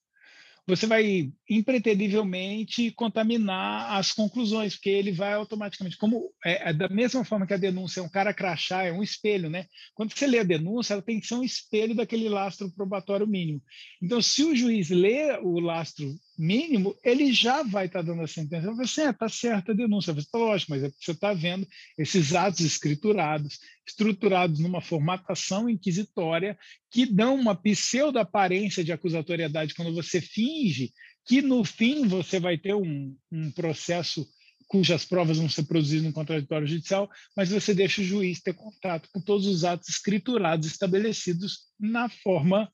você 0.70 0.86
vai 0.86 1.30
impreterivelmente 1.48 2.90
contaminar 2.92 3.96
as 3.96 4.12
conclusões, 4.12 4.74
porque 4.74 4.90
ele 4.90 5.12
vai 5.12 5.32
automaticamente, 5.34 5.96
como 5.96 6.32
é, 6.44 6.70
é, 6.70 6.72
da 6.72 6.88
mesma 6.88 7.24
forma 7.24 7.46
que 7.46 7.54
a 7.54 7.58
denúncia 7.58 8.00
é 8.00 8.02
um 8.02 8.08
cara 8.08 8.32
crachá, 8.32 8.84
é 8.84 8.92
um 8.92 9.02
espelho, 9.02 9.50
né? 9.50 9.66
Quando 9.94 10.16
você 10.16 10.26
lê 10.26 10.38
a 10.38 10.44
denúncia, 10.44 10.94
ela 10.94 11.02
tem 11.02 11.20
que 11.20 11.26
ser 11.26 11.34
um 11.34 11.44
espelho 11.44 11.94
daquele 11.94 12.28
lastro 12.28 12.70
probatório 12.70 13.26
mínimo. 13.26 13.62
Então, 14.02 14.22
se 14.22 14.44
o 14.44 14.54
juiz 14.54 14.88
lê 14.90 15.38
o 15.42 15.58
lastro 15.60 16.14
mínimo, 16.38 16.96
ele 17.04 17.32
já 17.32 17.62
vai 17.62 17.86
estar 17.86 18.02
dando 18.02 18.22
a 18.22 18.26
sentença. 18.26 18.72
Você 18.72 19.02
assim, 19.02 19.10
está 19.10 19.26
é, 19.26 19.28
certa 19.28 19.72
a 19.72 19.74
denúncia. 19.74 20.12
Você 20.12 20.20
está 20.20 20.38
lógico, 20.38 20.72
mas 20.72 20.82
é 20.82 20.90
você 20.90 21.12
está 21.12 21.32
vendo 21.32 21.66
esses 21.98 22.34
atos 22.34 22.60
escriturados, 22.60 23.58
estruturados 23.86 24.58
numa 24.58 24.80
formatação 24.80 25.68
inquisitória, 25.68 26.58
que 26.90 27.06
dão 27.06 27.34
uma 27.34 27.54
pseudo-aparência 27.54 28.82
de 28.82 28.92
acusatoriedade 28.92 29.74
quando 29.74 29.94
você 29.94 30.20
finge 30.20 30.92
que, 31.26 31.42
no 31.42 31.64
fim, 31.64 32.06
você 32.06 32.40
vai 32.40 32.56
ter 32.56 32.74
um, 32.74 33.16
um 33.30 33.50
processo 33.50 34.26
cujas 34.66 35.04
provas 35.04 35.36
vão 35.36 35.48
ser 35.48 35.64
produzidas 35.64 36.06
no 36.06 36.12
contraditório 36.12 36.66
judicial, 36.66 37.10
mas 37.36 37.50
você 37.50 37.74
deixa 37.74 38.00
o 38.00 38.04
juiz 38.04 38.40
ter 38.40 38.54
contato 38.54 39.08
com 39.12 39.20
todos 39.20 39.44
os 39.48 39.64
atos 39.64 39.88
escriturados 39.88 40.68
estabelecidos 40.68 41.70
na 41.78 42.08
forma 42.08 42.70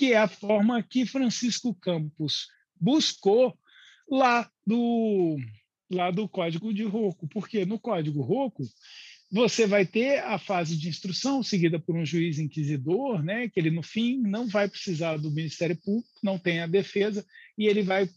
que 0.00 0.12
é 0.12 0.18
a 0.18 0.28
forma 0.28 0.82
que 0.82 1.04
Francisco 1.04 1.74
Campos 1.74 2.46
buscou 2.80 3.56
lá 4.08 4.50
do, 4.66 5.36
lá 5.90 6.10
do 6.10 6.28
código 6.28 6.72
de 6.72 6.84
Rocco, 6.84 7.28
porque 7.28 7.64
no 7.64 7.78
código 7.78 8.22
Rocco 8.22 8.64
você 9.32 9.64
vai 9.64 9.86
ter 9.86 10.18
a 10.18 10.38
fase 10.38 10.76
de 10.76 10.88
instrução 10.88 11.42
seguida 11.42 11.78
por 11.78 11.94
um 11.94 12.04
juiz 12.04 12.38
inquisidor, 12.38 13.22
né, 13.22 13.48
que 13.48 13.60
ele 13.60 13.70
no 13.70 13.82
fim 13.82 14.18
não 14.20 14.48
vai 14.48 14.68
precisar 14.68 15.16
do 15.18 15.30
Ministério 15.30 15.76
Público, 15.76 16.08
não 16.22 16.36
tem 16.36 16.60
a 16.60 16.66
defesa 16.66 17.24
e 17.56 17.66
ele 17.66 17.82
vai 17.82 18.08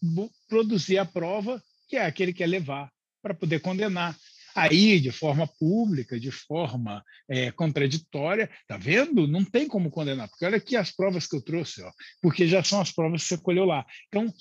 produzir 0.48 0.98
a 0.98 1.06
prova 1.06 1.62
que 1.88 1.98
é 1.98 2.06
aquele 2.06 2.32
que 2.32 2.40
quer 2.40 2.48
levar 2.48 2.92
para 3.22 3.34
poder 3.34 3.60
condenar 3.60 4.18
aí 4.56 5.00
de 5.00 5.12
forma 5.12 5.48
pública, 5.60 6.20
de 6.20 6.32
forma 6.32 7.04
é, 7.30 7.52
contraditória, 7.52 8.50
tá 8.68 8.78
vendo? 8.78 9.28
Não 9.28 9.44
tem 9.44 9.68
como 9.68 9.90
condenar, 9.90 10.28
porque 10.30 10.46
olha 10.46 10.58
aqui 10.58 10.76
as 10.76 10.92
provas 10.92 11.28
que 11.28 11.36
eu 11.36 11.42
trouxe, 11.42 11.82
ó, 11.82 11.92
porque 12.22 12.48
já 12.48 12.64
são 12.64 12.82
as 12.82 12.92
provas 12.92 13.24
que 13.24 13.30
você 13.30 13.38
colheu 13.38 13.66
lá. 13.66 13.86
Então, 14.08 14.32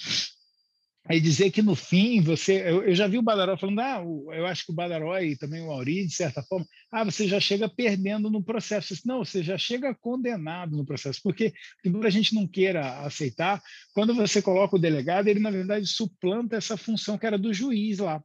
aí 1.08 1.20
dizer 1.20 1.50
que 1.50 1.62
no 1.62 1.74
fim 1.74 2.20
você, 2.20 2.60
eu, 2.62 2.84
eu 2.84 2.94
já 2.94 3.06
vi 3.06 3.18
o 3.18 3.22
Badaró 3.22 3.56
falando, 3.56 3.80
ah, 3.80 4.02
eu 4.34 4.46
acho 4.46 4.66
que 4.66 4.72
o 4.72 4.74
Badaró 4.74 5.18
e 5.18 5.36
também 5.36 5.62
o 5.62 5.70
Auri, 5.70 6.06
de 6.06 6.14
certa 6.14 6.42
forma, 6.42 6.66
ah, 6.90 7.04
você 7.04 7.26
já 7.26 7.40
chega 7.40 7.68
perdendo 7.68 8.30
no 8.30 8.42
processo. 8.42 8.94
Não, 9.04 9.24
você 9.24 9.42
já 9.42 9.58
chega 9.58 9.94
condenado 9.94 10.76
no 10.76 10.86
processo, 10.86 11.20
porque 11.22 11.52
embora 11.84 12.08
a 12.08 12.10
gente 12.10 12.34
não 12.34 12.46
queira 12.46 13.00
aceitar, 13.00 13.60
quando 13.94 14.14
você 14.14 14.40
coloca 14.40 14.76
o 14.76 14.80
delegado, 14.80 15.28
ele 15.28 15.40
na 15.40 15.50
verdade 15.50 15.86
suplanta 15.86 16.56
essa 16.56 16.76
função 16.76 17.18
que 17.18 17.26
era 17.26 17.38
do 17.38 17.52
juiz 17.52 17.98
lá. 17.98 18.22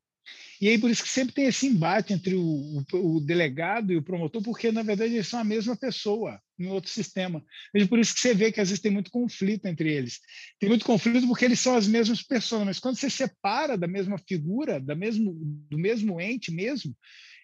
E 0.60 0.68
aí 0.70 0.78
por 0.78 0.90
isso 0.90 1.04
que 1.04 1.10
sempre 1.10 1.34
tem 1.34 1.46
esse 1.46 1.68
embate 1.68 2.14
entre 2.14 2.36
o, 2.36 2.42
o, 2.44 3.16
o, 3.16 3.22
delegado 3.22 3.94
e 3.94 3.98
o 3.98 4.02
promotor, 4.02 4.42
porque 4.42 4.72
na 4.72 4.84
verdade 4.84 5.14
eles 5.14 5.28
são 5.28 5.40
a 5.40 5.44
mesma 5.44 5.76
pessoa 5.76 6.40
em 6.60 6.68
outro 6.68 6.90
sistema. 6.90 7.44
E 7.74 7.86
por 7.86 8.00
isso 8.00 8.14
que 8.14 8.20
você 8.20 8.34
vê 8.34 8.52
que 8.52 8.60
às 8.60 8.70
vezes 8.70 8.82
tem 8.82 8.92
muito 8.92 9.12
conflito 9.12 9.66
entre 9.68 9.92
eles. 9.92 10.20
Tem 10.60 10.68
muito 10.68 10.86
conflito 10.86 11.28
porque 11.28 11.46
eles 11.46 11.60
são 11.60 11.76
as 11.76 11.88
mesmas 11.88 12.24
pessoas, 12.24 12.66
mas 12.66 12.80
quando 12.80 12.98
você 12.98 13.10
separa 13.10 13.78
da 13.78 13.88
mesma 13.88 14.18
figura, 14.28 14.80
da 14.80 14.96
mesmo, 14.96 15.36
do 15.70 15.78
mesmo 15.78 16.20
ente 16.20 16.52
mesmo, 16.52 16.96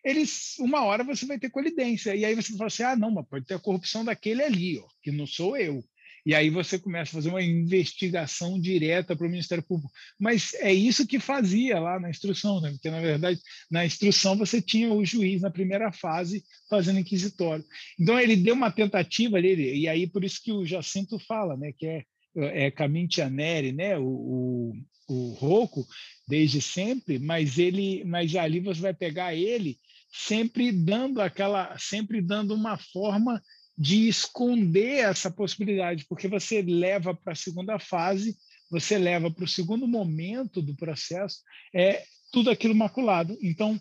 eles 0.04 0.56
uma 0.60 0.84
hora 0.84 1.04
você 1.04 1.26
vai 1.26 1.40
ter 1.40 1.50
colidência. 1.50 2.16
E 2.16 2.26
aí 2.26 2.36
você 2.36 2.52
fala 2.58 2.68
assim: 2.68 2.84
ah, 2.84 2.96
não, 2.96 3.12
mas 3.12 3.26
pode 3.28 3.46
ter 3.46 3.54
a 3.54 3.60
corrupção 3.60 4.04
daquele 4.04 4.44
ali, 4.44 4.78
ó, 4.80 4.88
que 5.02 5.12
não 5.12 5.26
sou 5.26 5.56
eu. 5.56 5.84
E 6.26 6.34
aí 6.34 6.50
você 6.50 6.80
começa 6.80 7.12
a 7.12 7.14
fazer 7.16 7.30
uma 7.30 7.42
investigação 7.42 8.60
direta 8.60 9.16
para 9.16 9.28
o 9.28 9.30
Ministério 9.30 9.64
Público. 9.64 9.92
Mas 10.18 10.54
é 10.56 10.74
isso 10.74 11.06
que 11.06 11.20
fazia 11.20 11.80
lá 11.80 12.00
na 12.00 12.10
instrução, 12.10 12.62
né? 12.62 12.72
porque, 12.72 12.90
na 12.90 13.02
verdade, 13.02 13.40
na 13.70 13.86
instrução 13.86 14.38
você 14.38 14.62
tinha 14.62 14.94
o 14.94 15.04
juiz 15.04 15.42
na 15.42 15.52
primeira 15.52 15.92
fase 15.92 16.44
fazendo 16.70 17.00
inquisitório. 17.00 17.66
Então, 18.00 18.18
ele 18.20 18.36
deu 18.36 18.56
uma 18.56 18.72
tentativa 18.72 19.38
ali, 19.38 19.82
e 19.82 19.88
aí 19.88 20.08
por 20.08 20.24
isso 20.24 20.42
que 20.42 20.52
o 20.52 20.66
Jacinto 20.66 21.20
fala, 21.20 21.58
né? 21.58 21.74
que 21.78 21.86
é, 21.86 22.04
é 22.36 22.72
Camintianeri, 22.72 23.74
né? 23.74 23.98
o, 23.98 24.06
o, 24.06 24.74
o 25.10 25.34
Rocco, 25.34 25.86
desde 26.26 26.62
sempre, 26.62 27.20
mas 27.20 27.58
ele, 27.58 28.04
mas 28.06 28.34
ali 28.36 28.62
você 28.62 28.80
vai 28.80 28.94
pegar 28.94 29.36
ele 29.36 29.78
sempre 30.14 30.72
dando 30.72 31.20
aquela, 31.20 31.76
sempre 31.80 32.22
dando 32.22 32.54
uma 32.54 32.78
forma 32.78 33.42
de 33.78 34.08
esconder 34.08 35.00
essa 35.00 35.32
possibilidade, 35.32 36.06
porque 36.08 36.28
você 36.28 36.62
leva 36.62 37.14
para 37.14 37.34
a 37.34 37.36
segunda 37.36 37.80
fase, 37.80 38.38
você 38.70 38.98
leva 38.98 39.32
para 39.32 39.44
o 39.44 39.48
segundo 39.48 39.88
momento 39.88 40.62
do 40.62 40.76
processo, 40.76 41.40
é 41.74 42.04
tudo 42.32 42.50
aquilo 42.50 42.76
maculado. 42.76 43.38
Então, 43.42 43.80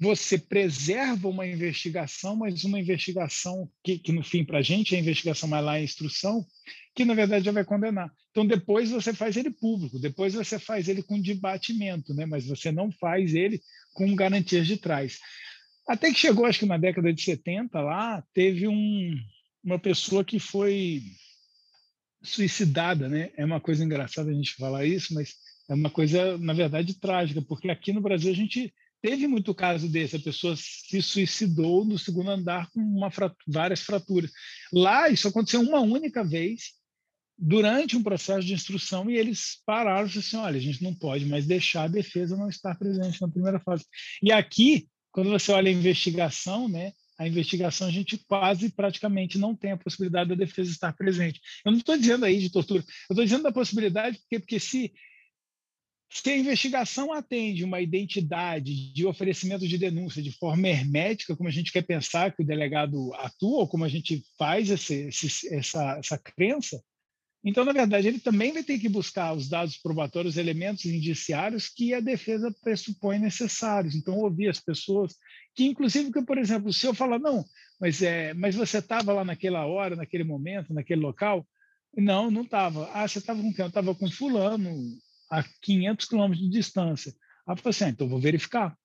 você 0.00 0.38
preserva 0.38 1.28
uma 1.28 1.46
investigação, 1.46 2.36
mas 2.36 2.62
uma 2.62 2.78
investigação 2.78 3.68
que, 3.82 3.98
que 3.98 4.12
no 4.12 4.22
fim, 4.22 4.44
para 4.44 4.58
a 4.58 4.62
gente, 4.62 4.94
é 4.94 4.98
a 4.98 5.00
investigação, 5.00 5.48
mas 5.48 5.64
lá 5.64 5.78
é 5.78 5.82
instrução, 5.82 6.46
que 6.94 7.04
na 7.04 7.14
verdade 7.14 7.44
já 7.44 7.52
vai 7.52 7.64
condenar. 7.64 8.10
Então, 8.30 8.46
depois 8.46 8.90
você 8.90 9.12
faz 9.12 9.36
ele 9.36 9.50
público, 9.50 9.98
depois 9.98 10.34
você 10.34 10.58
faz 10.58 10.88
ele 10.88 11.02
com 11.02 11.20
debatimento, 11.20 12.14
né? 12.14 12.26
mas 12.26 12.46
você 12.46 12.70
não 12.70 12.92
faz 12.92 13.34
ele 13.34 13.60
com 13.92 14.14
garantias 14.14 14.66
de 14.66 14.76
trás. 14.76 15.18
Até 15.88 16.12
que 16.12 16.18
chegou, 16.18 16.44
acho 16.44 16.58
que 16.58 16.66
na 16.66 16.76
década 16.76 17.12
de 17.12 17.22
70, 17.22 17.80
lá, 17.80 18.22
teve 18.34 18.68
um, 18.68 19.10
uma 19.64 19.78
pessoa 19.78 20.22
que 20.22 20.38
foi 20.38 21.02
suicidada, 22.22 23.08
né? 23.08 23.30
É 23.36 23.44
uma 23.44 23.60
coisa 23.60 23.82
engraçada 23.82 24.30
a 24.30 24.34
gente 24.34 24.54
falar 24.54 24.84
isso, 24.84 25.14
mas 25.14 25.34
é 25.68 25.74
uma 25.74 25.88
coisa, 25.88 26.36
na 26.36 26.52
verdade, 26.52 27.00
trágica, 27.00 27.40
porque 27.40 27.70
aqui 27.70 27.92
no 27.92 28.02
Brasil 28.02 28.30
a 28.30 28.34
gente 28.34 28.72
teve 29.00 29.26
muito 29.26 29.54
caso 29.54 29.88
desse, 29.88 30.16
a 30.16 30.20
pessoa 30.20 30.54
se 30.56 31.00
suicidou 31.00 31.84
no 31.84 31.98
segundo 31.98 32.30
andar 32.30 32.68
com 32.70 32.80
uma 32.80 33.10
várias 33.46 33.80
fraturas. 33.80 34.30
Lá, 34.72 35.08
isso 35.08 35.28
aconteceu 35.28 35.60
uma 35.60 35.80
única 35.80 36.22
vez, 36.22 36.72
durante 37.38 37.96
um 37.96 38.02
processo 38.02 38.46
de 38.46 38.52
instrução, 38.52 39.08
e 39.08 39.16
eles 39.16 39.62
pararam 39.64 40.06
e 40.06 40.10
disseram 40.10 40.42
assim, 40.42 40.48
olha, 40.48 40.58
a 40.58 40.62
gente 40.62 40.82
não 40.82 40.92
pode 40.92 41.24
mais 41.24 41.46
deixar 41.46 41.84
a 41.84 41.88
defesa 41.88 42.36
não 42.36 42.48
estar 42.48 42.76
presente 42.76 43.22
na 43.22 43.28
primeira 43.28 43.60
fase. 43.60 43.84
E 44.20 44.32
aqui, 44.32 44.88
quando 45.18 45.30
você 45.30 45.50
olha 45.50 45.68
a 45.68 45.74
investigação, 45.74 46.68
né, 46.68 46.92
a 47.18 47.26
investigação 47.26 47.88
a 47.88 47.90
gente 47.90 48.16
quase 48.28 48.70
praticamente 48.70 49.36
não 49.36 49.52
tem 49.52 49.72
a 49.72 49.76
possibilidade 49.76 50.28
da 50.28 50.36
defesa 50.36 50.70
estar 50.70 50.92
presente. 50.92 51.40
Eu 51.66 51.72
não 51.72 51.78
estou 51.80 51.98
dizendo 51.98 52.24
aí 52.24 52.38
de 52.38 52.48
tortura, 52.50 52.84
eu 53.10 53.14
estou 53.14 53.24
dizendo 53.24 53.42
da 53.42 53.50
possibilidade 53.50 54.16
porque, 54.18 54.38
porque 54.38 54.60
se 54.60 54.92
Se 56.10 56.30
a 56.30 56.36
investigação 56.36 57.12
atende 57.12 57.64
uma 57.64 57.80
identidade 57.80 58.92
de 58.92 59.06
oferecimento 59.06 59.68
de 59.68 59.76
denúncia 59.76 60.22
de 60.22 60.32
forma 60.32 60.68
hermética, 60.68 61.36
como 61.36 61.48
a 61.48 61.52
gente 61.52 61.72
quer 61.72 61.82
pensar 61.82 62.34
que 62.34 62.42
o 62.42 62.46
delegado 62.46 63.12
atua, 63.14 63.58
ou 63.58 63.68
como 63.68 63.84
a 63.84 63.88
gente 63.88 64.22
faz 64.38 64.70
esse, 64.70 65.08
esse, 65.08 65.54
essa, 65.54 65.98
essa 65.98 66.16
crença, 66.16 66.80
então, 67.44 67.64
na 67.64 67.72
verdade, 67.72 68.08
ele 68.08 68.18
também 68.18 68.52
vai 68.52 68.64
ter 68.64 68.78
que 68.78 68.88
buscar 68.88 69.32
os 69.32 69.48
dados 69.48 69.78
probatórios, 69.78 70.36
elementos 70.36 70.84
indiciários 70.84 71.68
que 71.68 71.94
a 71.94 72.00
defesa 72.00 72.54
pressupõe 72.62 73.18
necessários. 73.18 73.94
Então, 73.94 74.18
ouvir 74.18 74.48
as 74.48 74.60
pessoas, 74.60 75.14
que 75.54 75.64
inclusive, 75.64 76.12
que, 76.12 76.22
por 76.22 76.36
exemplo, 76.36 76.72
se 76.72 76.86
eu 76.86 76.94
falar, 76.94 77.18
não, 77.18 77.44
mas, 77.80 78.02
é, 78.02 78.34
mas 78.34 78.56
você 78.56 78.78
estava 78.78 79.12
lá 79.12 79.24
naquela 79.24 79.66
hora, 79.66 79.94
naquele 79.94 80.24
momento, 80.24 80.74
naquele 80.74 81.00
local, 81.00 81.46
não, 81.96 82.30
não 82.30 82.42
estava. 82.42 82.90
Ah, 82.92 83.06
você 83.06 83.18
estava 83.18 83.40
com 83.40 83.52
quem? 83.52 83.64
Eu 83.64 83.68
estava 83.68 83.94
com 83.94 84.10
fulano, 84.10 84.70
a 85.30 85.44
500 85.62 86.06
quilômetros 86.06 86.44
de 86.44 86.50
distância. 86.50 87.10
Eu 87.46 87.56
falei 87.56 87.70
assim, 87.70 87.84
ah, 87.84 87.88
então 87.88 88.08
vou 88.08 88.20
verificar. 88.20 88.76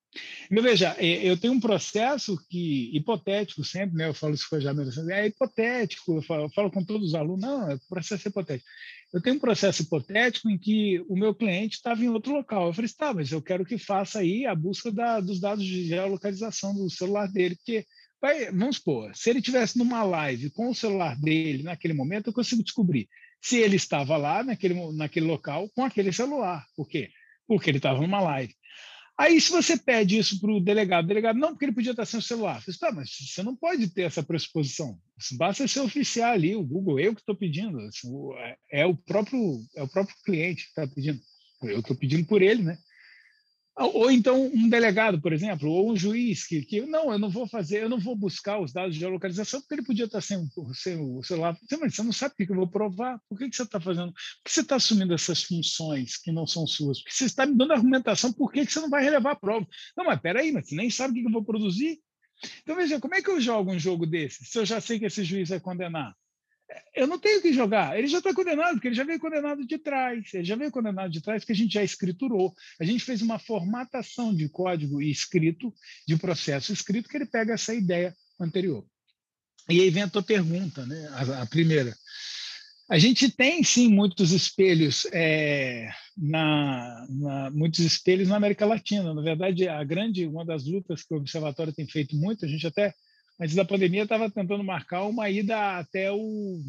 Então, 0.52 0.64
veja, 0.64 0.96
eu 1.00 1.38
tenho 1.38 1.54
um 1.54 1.60
processo 1.60 2.38
que, 2.50 2.96
hipotético 2.96 3.64
sempre, 3.64 3.98
né? 3.98 4.08
eu 4.08 4.14
falo 4.14 4.34
isso 4.34 4.48
com 4.50 4.56
a 4.56 4.60
Jamila, 4.60 4.92
é 5.12 5.28
hipotético, 5.28 6.16
eu 6.18 6.22
falo, 6.22 6.44
eu 6.44 6.50
falo, 6.50 6.72
com 6.72 6.84
todos 6.84 7.10
os 7.10 7.16
alunos, 7.16 7.42
não, 7.42 7.72
é 7.72 7.78
processo 7.90 8.28
hipotético. 8.28 8.70
Eu 9.14 9.22
tenho 9.22 9.36
um 9.36 9.40
processo 9.40 9.84
hipotético 9.84 10.50
em 10.50 10.58
que 10.58 11.00
o 11.08 11.16
meu 11.16 11.34
cliente 11.34 11.76
estava 11.76 12.04
em 12.04 12.10
outro 12.10 12.34
local. 12.34 12.68
Eu 12.68 12.74
falei, 12.74 12.90
tá, 12.96 13.14
mas 13.14 13.32
eu 13.32 13.42
quero 13.42 13.66
que 13.66 13.78
faça 13.78 14.20
aí 14.20 14.46
a 14.46 14.56
busca 14.56 14.92
da, 14.92 15.20
dos 15.20 15.40
dados 15.40 15.64
de 15.64 15.88
geolocalização 15.88 16.74
do 16.74 16.90
celular 16.90 17.28
dele, 17.28 17.56
porque, 17.56 17.86
vai, 18.22 18.52
vamos 18.52 18.78
supor, 18.78 19.16
se 19.16 19.30
ele 19.30 19.42
tivesse 19.42 19.78
numa 19.78 20.04
live 20.04 20.50
com 20.52 20.70
o 20.70 20.76
celular 20.76 21.16
dele 21.20 21.64
naquele 21.64 21.94
momento, 21.94 22.28
eu 22.28 22.34
consigo 22.34 22.64
descobrir 22.64 23.08
se 23.44 23.58
ele 23.58 23.76
estava 23.76 24.16
lá 24.16 24.42
naquele, 24.42 24.74
naquele 24.94 25.26
local 25.26 25.70
com 25.76 25.84
aquele 25.84 26.14
celular. 26.14 26.66
Por 26.78 26.88
quê? 26.88 27.10
Porque 27.46 27.70
ele 27.70 27.78
estava 27.78 28.00
numa 28.00 28.22
live. 28.22 28.56
Aí, 29.18 29.40
se 29.40 29.52
você 29.52 29.78
pede 29.78 30.18
isso 30.18 30.40
para 30.42 30.52
o 30.52 30.60
delegado, 30.60 31.06
o 31.06 31.08
delegado, 31.08 31.38
não, 31.38 31.50
porque 31.50 31.66
ele 31.66 31.72
podia 31.72 31.92
estar 31.92 32.06
sem 32.06 32.20
o 32.20 32.24
celular. 32.24 32.62
Você, 32.62 32.78
tá, 32.78 32.92
mas 32.92 33.10
você 33.12 33.44
não 33.44 33.56
pode 33.56 33.88
ter 33.90 34.04
essa 34.04 34.24
pressuposição. 34.24 34.98
Basta 35.34 35.68
ser 35.68 35.82
oficial 35.82 36.32
ali, 36.32 36.56
o 36.56 36.64
Google, 36.64 37.00
eu 37.00 37.14
que 37.14 37.22
estou 37.22 37.36
pedindo. 37.36 37.78
É, 38.38 38.58
é 38.82 38.86
o 38.86 38.96
próprio, 38.96 39.60
é 39.76 39.84
o 39.84 39.88
próprio 39.88 40.16
cliente 40.26 40.64
que 40.64 40.70
está 40.70 40.88
pedindo. 40.88 41.22
Eu 41.62 41.80
estou 41.80 41.96
pedindo 41.96 42.26
por 42.26 42.42
ele, 42.42 42.64
né? 42.64 42.78
Ou 43.76 44.12
então 44.12 44.46
um 44.54 44.70
delegado, 44.70 45.20
por 45.20 45.34
exemplo, 45.34 45.68
ou 45.68 45.92
um 45.92 45.96
juiz 45.96 46.46
que, 46.46 46.62
que 46.62 46.82
não, 46.82 47.12
eu 47.12 47.18
não 47.18 47.30
vou 47.30 47.48
fazer, 47.48 47.82
eu 47.82 47.90
não 47.90 48.00
vou 48.00 48.16
buscar 48.16 48.60
os 48.60 48.72
dados 48.72 48.94
de 48.94 49.00
geolocalização 49.00 49.60
porque 49.62 49.74
ele 49.74 49.84
podia 49.84 50.06
estar 50.06 50.22
sem, 50.22 50.48
sem 50.74 50.98
o 50.98 51.24
celular. 51.24 51.58
Mas 51.80 51.96
você 51.96 52.04
não 52.04 52.12
sabe 52.12 52.34
o 52.34 52.38
que 52.38 52.52
eu 52.52 52.56
vou 52.56 52.68
provar? 52.68 53.20
Por 53.28 53.38
que, 53.38 53.50
que 53.50 53.56
você 53.56 53.64
está 53.64 53.80
fazendo? 53.80 54.14
Por 54.14 54.44
que 54.46 54.52
você 54.52 54.62
está 54.62 54.76
assumindo 54.76 55.14
essas 55.14 55.44
funções 55.44 56.18
que 56.18 56.32
não 56.32 56.46
são 56.46 56.68
suas? 56.68 57.02
Porque 57.02 57.16
você 57.16 57.26
está 57.26 57.48
me 57.48 57.58
dando 57.58 57.74
argumentação 57.74 58.32
por 58.32 58.52
que, 58.52 58.64
que 58.66 58.72
você 58.72 58.80
não 58.80 58.92
vai 58.92 59.04
relevar 59.04 59.32
a 59.32 59.36
prova. 59.36 59.68
Não, 59.98 60.06
mas 60.06 60.22
peraí, 60.22 60.52
mas 60.52 60.70
você 60.70 60.76
nem 60.76 60.92
sabe 60.92 61.20
o 61.20 61.24
que 61.24 61.28
eu 61.28 61.34
vou 61.34 61.44
produzir? 61.44 62.00
Então, 62.62 62.76
veja, 62.76 63.00
como 63.00 63.16
é 63.16 63.22
que 63.22 63.30
eu 63.30 63.42
jogo 63.42 63.72
um 63.72 63.80
jogo 63.80 64.06
desse 64.06 64.46
se 64.46 64.58
eu 64.60 64.66
já 64.66 64.80
sei 64.82 65.00
que 65.00 65.06
esse 65.06 65.24
juiz 65.24 65.50
vai 65.50 65.60
condenar? 65.60 66.14
Eu 66.96 67.08
não 67.08 67.20
tenho 67.20 67.42
que 67.42 67.54
jogar. 67.54 67.98
Ele 67.98 68.08
já 68.08 68.20
está 68.20 68.34
condenado, 68.34 68.74
porque 68.74 68.88
ele 68.88 68.96
já 68.96 69.04
veio 69.04 69.20
condenado 69.20 69.66
de 69.66 69.78
trás. 69.78 70.34
Ele 70.34 70.44
já 70.44 70.56
veio 70.56 70.72
condenado 70.72 71.12
de 71.12 71.22
trás, 71.22 71.42
porque 71.42 71.54
a 71.54 71.56
gente 71.56 71.74
já 71.74 71.84
escriturou. 71.84 72.54
A 72.80 72.84
gente 72.84 73.04
fez 73.04 73.22
uma 73.22 73.40
formatação 73.40 74.34
de 74.34 74.48
código 74.50 75.02
escrito, 75.02 75.74
de 76.08 76.18
processo 76.18 76.72
escrito, 76.72 77.10
que 77.10 77.18
ele 77.18 77.26
pega 77.26 77.54
essa 77.54 77.74
ideia 77.74 78.16
anterior. 78.40 78.86
E 79.70 79.80
aí 79.82 79.90
vem 79.90 80.04
a 80.04 80.10
tua 80.10 80.24
pergunta, 80.24 80.86
né? 80.86 81.08
a, 81.12 81.42
a 81.44 81.46
primeira. 81.46 81.96
A 82.90 83.00
gente 83.00 83.30
tem 83.30 83.64
sim 83.64 83.88
muitos 83.88 84.32
espelhos 84.32 85.08
é, 85.12 85.90
na, 86.18 87.08
na, 87.10 87.50
muitos 87.52 87.80
espelhos 87.80 88.28
na 88.28 88.36
América 88.36 88.66
Latina. 88.66 89.14
Na 89.14 89.22
verdade, 89.22 89.68
a 89.68 89.84
grande 89.84 90.28
uma 90.28 90.46
das 90.46 90.66
lutas 90.66 91.02
que 91.04 91.14
o 91.14 91.18
observatório 91.18 91.74
tem 91.74 91.88
feito 91.88 92.16
muito, 92.16 92.46
a 92.46 92.48
gente 92.48 92.68
até 92.68 92.94
antes 93.40 93.56
da 93.56 93.66
pandemia 93.66 94.04
estava 94.04 94.30
tentando 94.30 94.64
marcar 94.64 95.04
uma 95.04 95.30
ida 95.30 95.80
até 95.80 96.12
o 96.12 96.62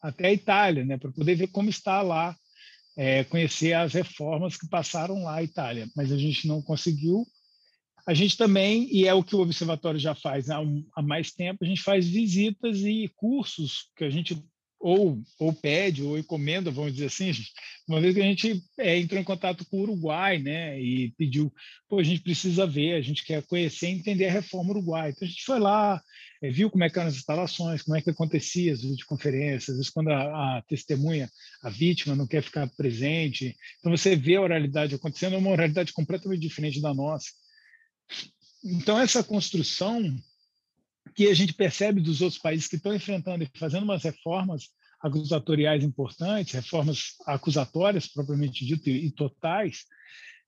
até 0.00 0.28
a 0.28 0.32
Itália, 0.32 0.84
né, 0.84 0.96
para 0.96 1.10
poder 1.10 1.34
ver 1.34 1.48
como 1.48 1.68
está 1.68 2.02
lá, 2.02 2.36
é, 2.96 3.24
conhecer 3.24 3.72
as 3.72 3.92
reformas 3.92 4.56
que 4.56 4.68
passaram 4.68 5.24
lá 5.24 5.36
a 5.36 5.42
Itália, 5.42 5.88
mas 5.96 6.12
a 6.12 6.16
gente 6.16 6.46
não 6.46 6.62
conseguiu. 6.62 7.26
A 8.06 8.14
gente 8.14 8.36
também, 8.36 8.88
e 8.90 9.06
é 9.06 9.12
o 9.12 9.22
que 9.22 9.36
o 9.36 9.40
observatório 9.40 9.98
já 9.98 10.14
faz 10.14 10.50
há, 10.50 10.60
um, 10.60 10.86
há 10.96 11.02
mais 11.02 11.32
tempo, 11.32 11.64
a 11.64 11.66
gente 11.66 11.82
faz 11.82 12.08
visitas 12.08 12.78
e 12.78 13.10
cursos 13.16 13.90
que 13.96 14.04
a 14.04 14.10
gente 14.10 14.40
ou, 14.80 15.20
ou 15.38 15.52
pede 15.52 16.02
ou 16.02 16.18
encomenda, 16.18 16.70
vamos 16.70 16.92
dizer 16.92 17.06
assim, 17.06 17.32
uma 17.88 18.00
vez 18.00 18.14
que 18.14 18.20
a 18.20 18.24
gente 18.24 18.62
é, 18.78 18.98
entrou 18.98 19.20
em 19.20 19.24
contato 19.24 19.64
com 19.66 19.78
o 19.78 19.82
Uruguai, 19.82 20.38
né, 20.38 20.80
e 20.80 21.12
pediu, 21.16 21.52
pô, 21.88 21.98
a 21.98 22.02
gente 22.02 22.22
precisa 22.22 22.66
ver, 22.66 22.94
a 22.94 23.00
gente 23.00 23.24
quer 23.24 23.42
conhecer 23.42 23.88
e 23.88 23.92
entender 23.92 24.26
a 24.26 24.32
reforma 24.32 24.70
uruguaia. 24.70 25.10
Então 25.10 25.26
a 25.26 25.30
gente 25.30 25.42
foi 25.42 25.58
lá, 25.58 26.00
é, 26.42 26.50
viu 26.50 26.70
como 26.70 26.84
é 26.84 26.90
que 26.90 26.98
eram 26.98 27.08
as 27.08 27.16
instalações, 27.16 27.82
como 27.82 27.96
é 27.96 28.02
que 28.02 28.10
acontecia 28.10 28.72
as 28.72 28.82
videoconferências, 28.82 29.70
às 29.70 29.76
vezes 29.76 29.90
quando 29.90 30.10
a, 30.10 30.58
a, 30.58 30.62
testemunha, 30.62 31.28
a 31.62 31.70
vítima, 31.70 32.14
não 32.14 32.26
quer 32.26 32.42
ficar 32.42 32.68
presente. 32.76 33.56
Então 33.80 33.90
você 33.90 34.14
vê 34.14 34.36
a 34.36 34.42
oralidade 34.42 34.94
acontecendo, 34.94 35.34
é 35.34 35.38
uma 35.38 35.50
oralidade 35.50 35.92
completamente 35.92 36.40
diferente 36.40 36.80
da 36.80 36.94
nossa. 36.94 37.28
Então 38.64 39.00
essa 39.00 39.24
construção 39.24 40.16
que 41.18 41.26
a 41.26 41.34
gente 41.34 41.52
percebe 41.52 42.00
dos 42.00 42.20
outros 42.20 42.40
países 42.40 42.68
que 42.68 42.76
estão 42.76 42.94
enfrentando 42.94 43.42
e 43.42 43.58
fazendo 43.58 43.82
umas 43.82 44.04
reformas 44.04 44.68
acusatoriais 45.02 45.82
importantes, 45.82 46.54
reformas 46.54 47.16
acusatórias 47.26 48.06
propriamente 48.06 48.64
dito 48.64 48.88
e, 48.88 49.10
totais, 49.10 49.82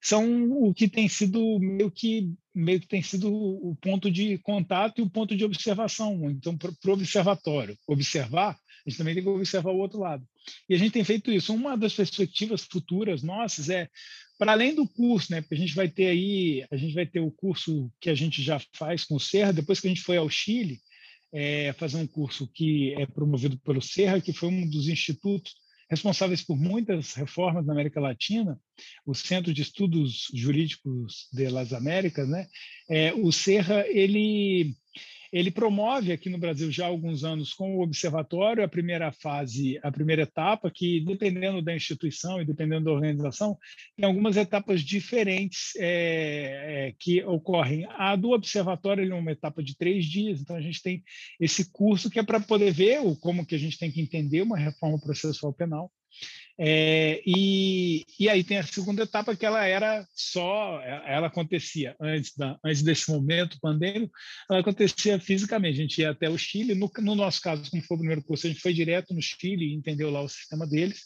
são 0.00 0.48
o 0.48 0.72
que 0.72 0.88
tem 0.88 1.08
sido 1.08 1.58
meio 1.58 1.90
que 1.90 2.32
meio 2.54 2.80
que 2.80 2.86
tem 2.86 3.02
sido 3.02 3.34
o 3.34 3.76
ponto 3.82 4.08
de 4.08 4.38
contato 4.38 5.00
e 5.00 5.02
o 5.02 5.10
ponto 5.10 5.36
de 5.36 5.44
observação. 5.44 6.30
Então, 6.30 6.56
para 6.56 6.70
o 6.70 6.92
observatório 6.92 7.76
observar, 7.88 8.52
a 8.86 8.88
gente 8.88 8.96
também 8.96 9.14
tem 9.14 9.24
que 9.24 9.28
observar 9.28 9.72
o 9.72 9.78
outro 9.78 9.98
lado. 9.98 10.24
E 10.68 10.74
a 10.74 10.78
gente 10.78 10.92
tem 10.92 11.04
feito 11.04 11.30
isso. 11.30 11.54
Uma 11.54 11.76
das 11.76 11.94
perspectivas 11.94 12.64
futuras 12.64 13.22
nossas 13.22 13.68
é, 13.68 13.88
para 14.38 14.52
além 14.52 14.74
do 14.74 14.88
curso, 14.88 15.30
né, 15.32 15.42
porque 15.42 15.54
a 15.54 15.58
gente 15.58 15.74
vai 15.74 15.88
ter 15.88 16.06
aí, 16.06 16.66
a 16.70 16.76
gente 16.76 16.94
vai 16.94 17.06
ter 17.06 17.20
o 17.20 17.30
curso 17.30 17.92
que 18.00 18.08
a 18.08 18.14
gente 18.14 18.42
já 18.42 18.60
faz 18.74 19.04
com 19.04 19.16
o 19.16 19.20
Serra, 19.20 19.52
depois 19.52 19.80
que 19.80 19.86
a 19.86 19.90
gente 19.90 20.02
foi 20.02 20.16
ao 20.16 20.30
Chile, 20.30 20.80
é, 21.32 21.72
fazer 21.74 21.98
um 21.98 22.06
curso 22.06 22.50
que 22.52 22.94
é 22.94 23.06
promovido 23.06 23.58
pelo 23.58 23.82
Serra, 23.82 24.20
que 24.20 24.32
foi 24.32 24.48
um 24.48 24.68
dos 24.68 24.88
institutos 24.88 25.52
responsáveis 25.90 26.42
por 26.42 26.56
muitas 26.56 27.14
reformas 27.14 27.66
na 27.66 27.72
América 27.72 28.00
Latina, 28.00 28.58
o 29.04 29.14
Centro 29.14 29.52
de 29.52 29.60
Estudos 29.60 30.28
Jurídicos 30.32 31.28
de 31.32 31.48
las 31.48 31.72
Américas, 31.72 32.28
né? 32.28 32.46
É, 32.88 33.12
o 33.12 33.32
Serra 33.32 33.84
ele 33.88 34.74
ele 35.32 35.50
promove 35.50 36.12
aqui 36.12 36.28
no 36.28 36.38
Brasil 36.38 36.70
já 36.70 36.86
há 36.86 36.88
alguns 36.88 37.24
anos 37.24 37.52
com 37.52 37.76
o 37.76 37.82
observatório 37.82 38.64
a 38.64 38.68
primeira 38.68 39.12
fase, 39.12 39.78
a 39.82 39.90
primeira 39.90 40.22
etapa, 40.22 40.70
que 40.70 41.00
dependendo 41.00 41.62
da 41.62 41.74
instituição 41.74 42.40
e 42.40 42.44
dependendo 42.44 42.86
da 42.86 42.92
organização, 42.92 43.56
tem 43.96 44.04
algumas 44.04 44.36
etapas 44.36 44.82
diferentes 44.82 45.72
é, 45.76 46.88
é, 46.88 46.94
que 46.98 47.22
ocorrem. 47.24 47.86
A 47.90 48.16
do 48.16 48.30
observatório 48.30 49.10
é 49.10 49.14
uma 49.14 49.32
etapa 49.32 49.62
de 49.62 49.76
três 49.76 50.04
dias, 50.04 50.40
então 50.40 50.56
a 50.56 50.60
gente 50.60 50.82
tem 50.82 51.02
esse 51.38 51.70
curso 51.70 52.10
que 52.10 52.18
é 52.18 52.22
para 52.22 52.40
poder 52.40 52.72
ver 52.72 53.00
o, 53.00 53.16
como 53.16 53.46
que 53.46 53.54
a 53.54 53.58
gente 53.58 53.78
tem 53.78 53.90
que 53.90 54.00
entender 54.00 54.42
uma 54.42 54.58
reforma 54.58 54.98
processual 55.00 55.52
penal. 55.52 55.90
É, 56.62 57.22
e, 57.24 58.04
e 58.18 58.28
aí 58.28 58.44
tem 58.44 58.58
a 58.58 58.62
segunda 58.62 59.04
etapa 59.04 59.34
que 59.34 59.46
ela 59.46 59.64
era 59.64 60.06
só, 60.14 60.78
ela 61.06 61.28
acontecia 61.28 61.96
antes, 61.98 62.36
da, 62.36 62.58
antes 62.62 62.82
desse 62.82 63.10
momento 63.10 63.58
pandêmico, 63.62 64.12
ela 64.50 64.60
acontecia 64.60 65.18
fisicamente. 65.18 65.78
A 65.78 65.82
gente 65.82 66.00
ia 66.02 66.10
até 66.10 66.28
o 66.28 66.36
Chile, 66.36 66.74
no, 66.74 66.92
no 66.98 67.14
nosso 67.14 67.40
caso, 67.40 67.70
como 67.70 67.82
foi 67.82 67.96
o 67.96 68.00
primeiro 68.00 68.22
curso, 68.22 68.46
a 68.46 68.50
gente 68.50 68.60
foi 68.60 68.74
direto 68.74 69.14
no 69.14 69.22
Chile 69.22 69.70
e 69.70 69.74
entendeu 69.74 70.10
lá 70.10 70.20
o 70.20 70.28
sistema 70.28 70.66
deles. 70.66 71.00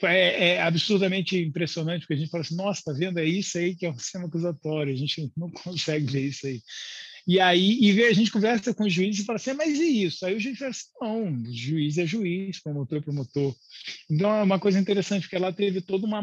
É, 0.00 0.50
é, 0.50 0.62
absurdamente 0.62 1.36
impressionante, 1.38 2.02
porque 2.02 2.14
a 2.14 2.16
gente 2.18 2.30
fala 2.30 2.42
assim, 2.42 2.56
nossa, 2.56 2.82
tá 2.84 2.92
vendo? 2.92 3.18
É 3.18 3.24
isso 3.24 3.58
aí 3.58 3.74
que 3.74 3.86
é 3.86 3.90
o 3.90 3.98
sistema 3.98 4.26
acusatório, 4.26 4.92
a 4.92 4.96
gente 4.96 5.28
não 5.36 5.50
consegue 5.50 6.06
ver 6.06 6.26
isso 6.28 6.46
aí. 6.46 6.60
E 7.26 7.40
aí 7.40 7.78
e 7.80 8.04
a 8.04 8.12
gente 8.12 8.30
conversa 8.30 8.74
com 8.74 8.84
o 8.84 8.90
juiz 8.90 9.18
e 9.18 9.24
fala 9.24 9.36
assim, 9.36 9.50
ah, 9.50 9.54
mas 9.54 9.78
e 9.78 10.04
isso? 10.04 10.26
Aí 10.26 10.34
o 10.36 10.40
juiz 10.40 10.58
fala 10.58 10.70
assim, 10.70 10.84
não, 11.00 11.52
juiz 11.52 11.96
é 11.96 12.06
juiz, 12.06 12.60
promotor 12.62 12.98
é 12.98 13.00
promotor. 13.00 13.54
Então 14.10 14.30
é 14.30 14.42
uma 14.42 14.58
coisa 14.58 14.78
interessante, 14.78 15.22
porque 15.22 15.36
ela 15.36 15.52
teve 15.52 15.80
toda 15.80 16.06
uma, 16.06 16.20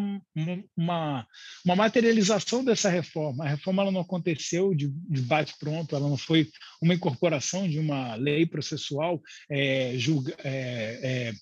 uma, 0.78 1.28
uma 1.66 1.76
materialização 1.76 2.64
dessa 2.64 2.90
reforma. 2.90 3.46
A 3.46 3.50
reforma 3.50 3.82
ela 3.82 3.92
não 3.92 4.02
aconteceu 4.02 4.76
de, 4.76 4.90
de 5.10 5.22
bate-pronto, 5.22 5.96
ela 5.96 6.08
não 6.08 6.18
foi 6.18 6.50
uma 6.82 6.94
incorporação 6.94 7.68
de 7.68 7.80
uma 7.80 8.16
lei 8.16 8.46
processual 8.46 9.20
é, 9.50 9.94
julga, 9.98 10.36
é, 10.44 11.34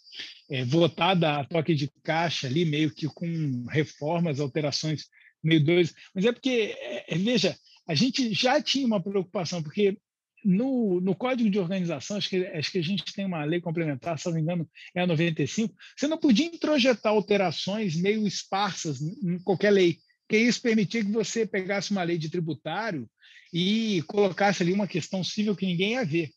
é, 0.49 0.59
é, 0.59 0.65
votada 0.65 1.37
a 1.37 1.43
toque 1.43 1.75
de 1.75 1.91
caixa 2.01 2.47
ali, 2.47 2.63
meio 2.63 2.93
que 2.93 3.07
com 3.07 3.65
reformas, 3.69 4.39
alterações 4.39 5.05
meio 5.43 5.63
doidas. 5.63 5.93
Mas 6.13 6.25
é 6.25 6.31
porque, 6.31 6.75
é, 6.79 7.17
veja, 7.17 7.55
a 7.89 7.95
gente 7.95 8.35
já 8.35 8.61
tinha 8.61 8.85
uma 8.85 9.01
preocupação, 9.01 9.63
porque 9.63 9.97
no, 10.45 11.01
no 11.01 11.15
Código 11.15 11.49
de 11.49 11.57
Organização, 11.57 12.17
acho 12.17 12.29
que, 12.29 12.45
acho 12.45 12.71
que 12.71 12.77
a 12.77 12.83
gente 12.83 13.03
tem 13.15 13.25
uma 13.25 13.43
lei 13.43 13.59
complementar, 13.59 14.19
se 14.19 14.27
não 14.27 14.35
me 14.35 14.41
engano, 14.41 14.69
é 14.93 15.01
a 15.01 15.07
95, 15.07 15.73
você 15.97 16.07
não 16.07 16.19
podia 16.19 16.45
introjetar 16.45 17.11
alterações 17.11 17.95
meio 17.95 18.27
esparsas 18.27 19.01
em 19.01 19.39
qualquer 19.39 19.71
lei. 19.71 19.97
que 20.29 20.37
isso 20.37 20.61
permitia 20.61 21.03
que 21.03 21.11
você 21.11 21.47
pegasse 21.47 21.89
uma 21.89 22.03
lei 22.03 22.19
de 22.19 22.29
tributário 22.29 23.09
e 23.51 24.03
colocasse 24.03 24.61
ali 24.61 24.71
uma 24.71 24.87
questão 24.87 25.23
civil 25.23 25.55
que 25.55 25.65
ninguém 25.65 25.93
ia 25.93 26.05
ver. 26.05 26.29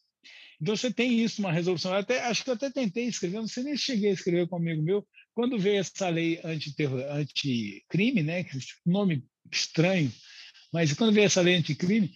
Então 0.58 0.74
você 0.74 0.90
tem 0.90 1.20
isso, 1.22 1.42
uma 1.42 1.52
resolução. 1.52 1.92
Eu 1.92 1.98
até, 1.98 2.22
acho 2.22 2.44
que 2.44 2.48
eu 2.48 2.54
até 2.54 2.70
tentei 2.70 3.04
escrever, 3.04 3.36
não 3.40 3.48
sei 3.48 3.62
nem 3.62 3.76
se 3.76 3.82
cheguei 3.82 4.08
a 4.08 4.14
escrever 4.14 4.48
com 4.48 4.56
um 4.56 4.58
amigo 4.58 4.82
meu, 4.82 5.06
quando 5.34 5.58
veio 5.58 5.80
essa 5.80 6.08
lei 6.08 6.40
anti-crime, 6.42 8.20
anti 8.20 8.22
né, 8.22 8.46
nome 8.86 9.22
estranho, 9.52 10.10
mas 10.72 10.92
quando 10.92 11.12
veio 11.12 11.26
essa 11.26 11.40
lei 11.40 11.56
anticrime, 11.56 12.12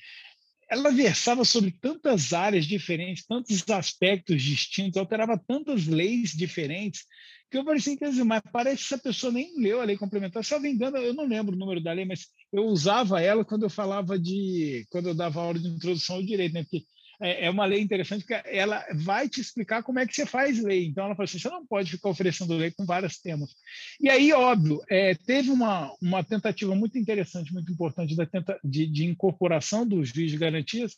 ela 0.69 0.91
versava 0.91 1.45
sobre 1.45 1.71
tantas 1.71 2.33
áreas 2.33 2.67
diferentes, 2.67 3.25
tantos 3.25 3.69
aspectos 3.71 4.43
distintos, 4.43 4.97
alterava 4.97 5.39
tantas 5.39 5.87
leis 5.87 6.31
diferentes, 6.31 7.05
que 7.49 7.57
eu 7.57 7.65
parecia 7.65 7.93
assim, 7.93 7.99
quer 7.99 8.11
dizer, 8.11 8.25
mas 8.25 8.43
parece 8.53 8.79
que 8.79 8.95
essa 8.95 9.03
pessoa 9.03 9.33
nem 9.33 9.57
leu 9.57 9.81
a 9.81 9.85
lei 9.85 9.97
complementar. 9.97 10.45
Se 10.45 10.53
eu 10.53 10.61
me 10.61 10.69
engano, 10.69 10.97
eu 10.97 11.15
não 11.15 11.27
lembro 11.27 11.55
o 11.55 11.59
número 11.59 11.81
da 11.81 11.93
lei, 11.93 12.05
mas 12.05 12.27
eu 12.53 12.65
usava 12.65 13.21
ela 13.21 13.45
quando 13.45 13.63
eu 13.63 13.71
falava 13.71 14.19
de. 14.19 14.85
quando 14.91 15.09
eu 15.09 15.15
dava 15.15 15.41
aula 15.41 15.59
de 15.59 15.69
introdução 15.69 16.17
ao 16.17 16.23
direito, 16.23 16.55
né? 16.55 16.65
Porque 16.65 16.85
é, 17.21 17.47
é 17.47 17.51
uma 17.51 17.65
lei 17.65 17.81
interessante 17.81 18.25
porque 18.25 18.49
ela 18.49 18.85
vai 18.95 19.29
te 19.29 19.41
explicar 19.41 19.83
como 19.83 19.99
é 19.99 20.07
que 20.07 20.15
você 20.15 20.27
faz 20.27 20.63
lei. 20.63 20.87
Então, 20.87 21.05
ela 21.05 21.15
fala 21.15 21.25
assim: 21.25 21.39
você 21.39 21.49
não 21.49 21.67
pode 21.67 21.91
ficar 21.91 22.09
oferecendo 22.09 22.57
lei 22.57 22.71
com 22.71 22.85
vários 22.85 23.19
temas. 23.19 23.55
E 24.01 24.09
aí, 24.09 24.33
óbvio, 24.33 24.83
é, 24.89 25.15
teve 25.15 25.51
uma, 25.51 25.93
uma 26.01 26.23
tentativa 26.23 26.75
muito 26.75 26.99
interessante, 26.99 27.53
muito 27.53 27.71
importante 27.73 28.17
da 28.17 28.27
tenta, 28.27 28.59
de, 28.63 28.87
de 28.87 29.05
incorporação 29.05 29.87
dos 29.87 30.09
juiz 30.11 30.31
de 30.31 30.39
garantias, 30.39 30.97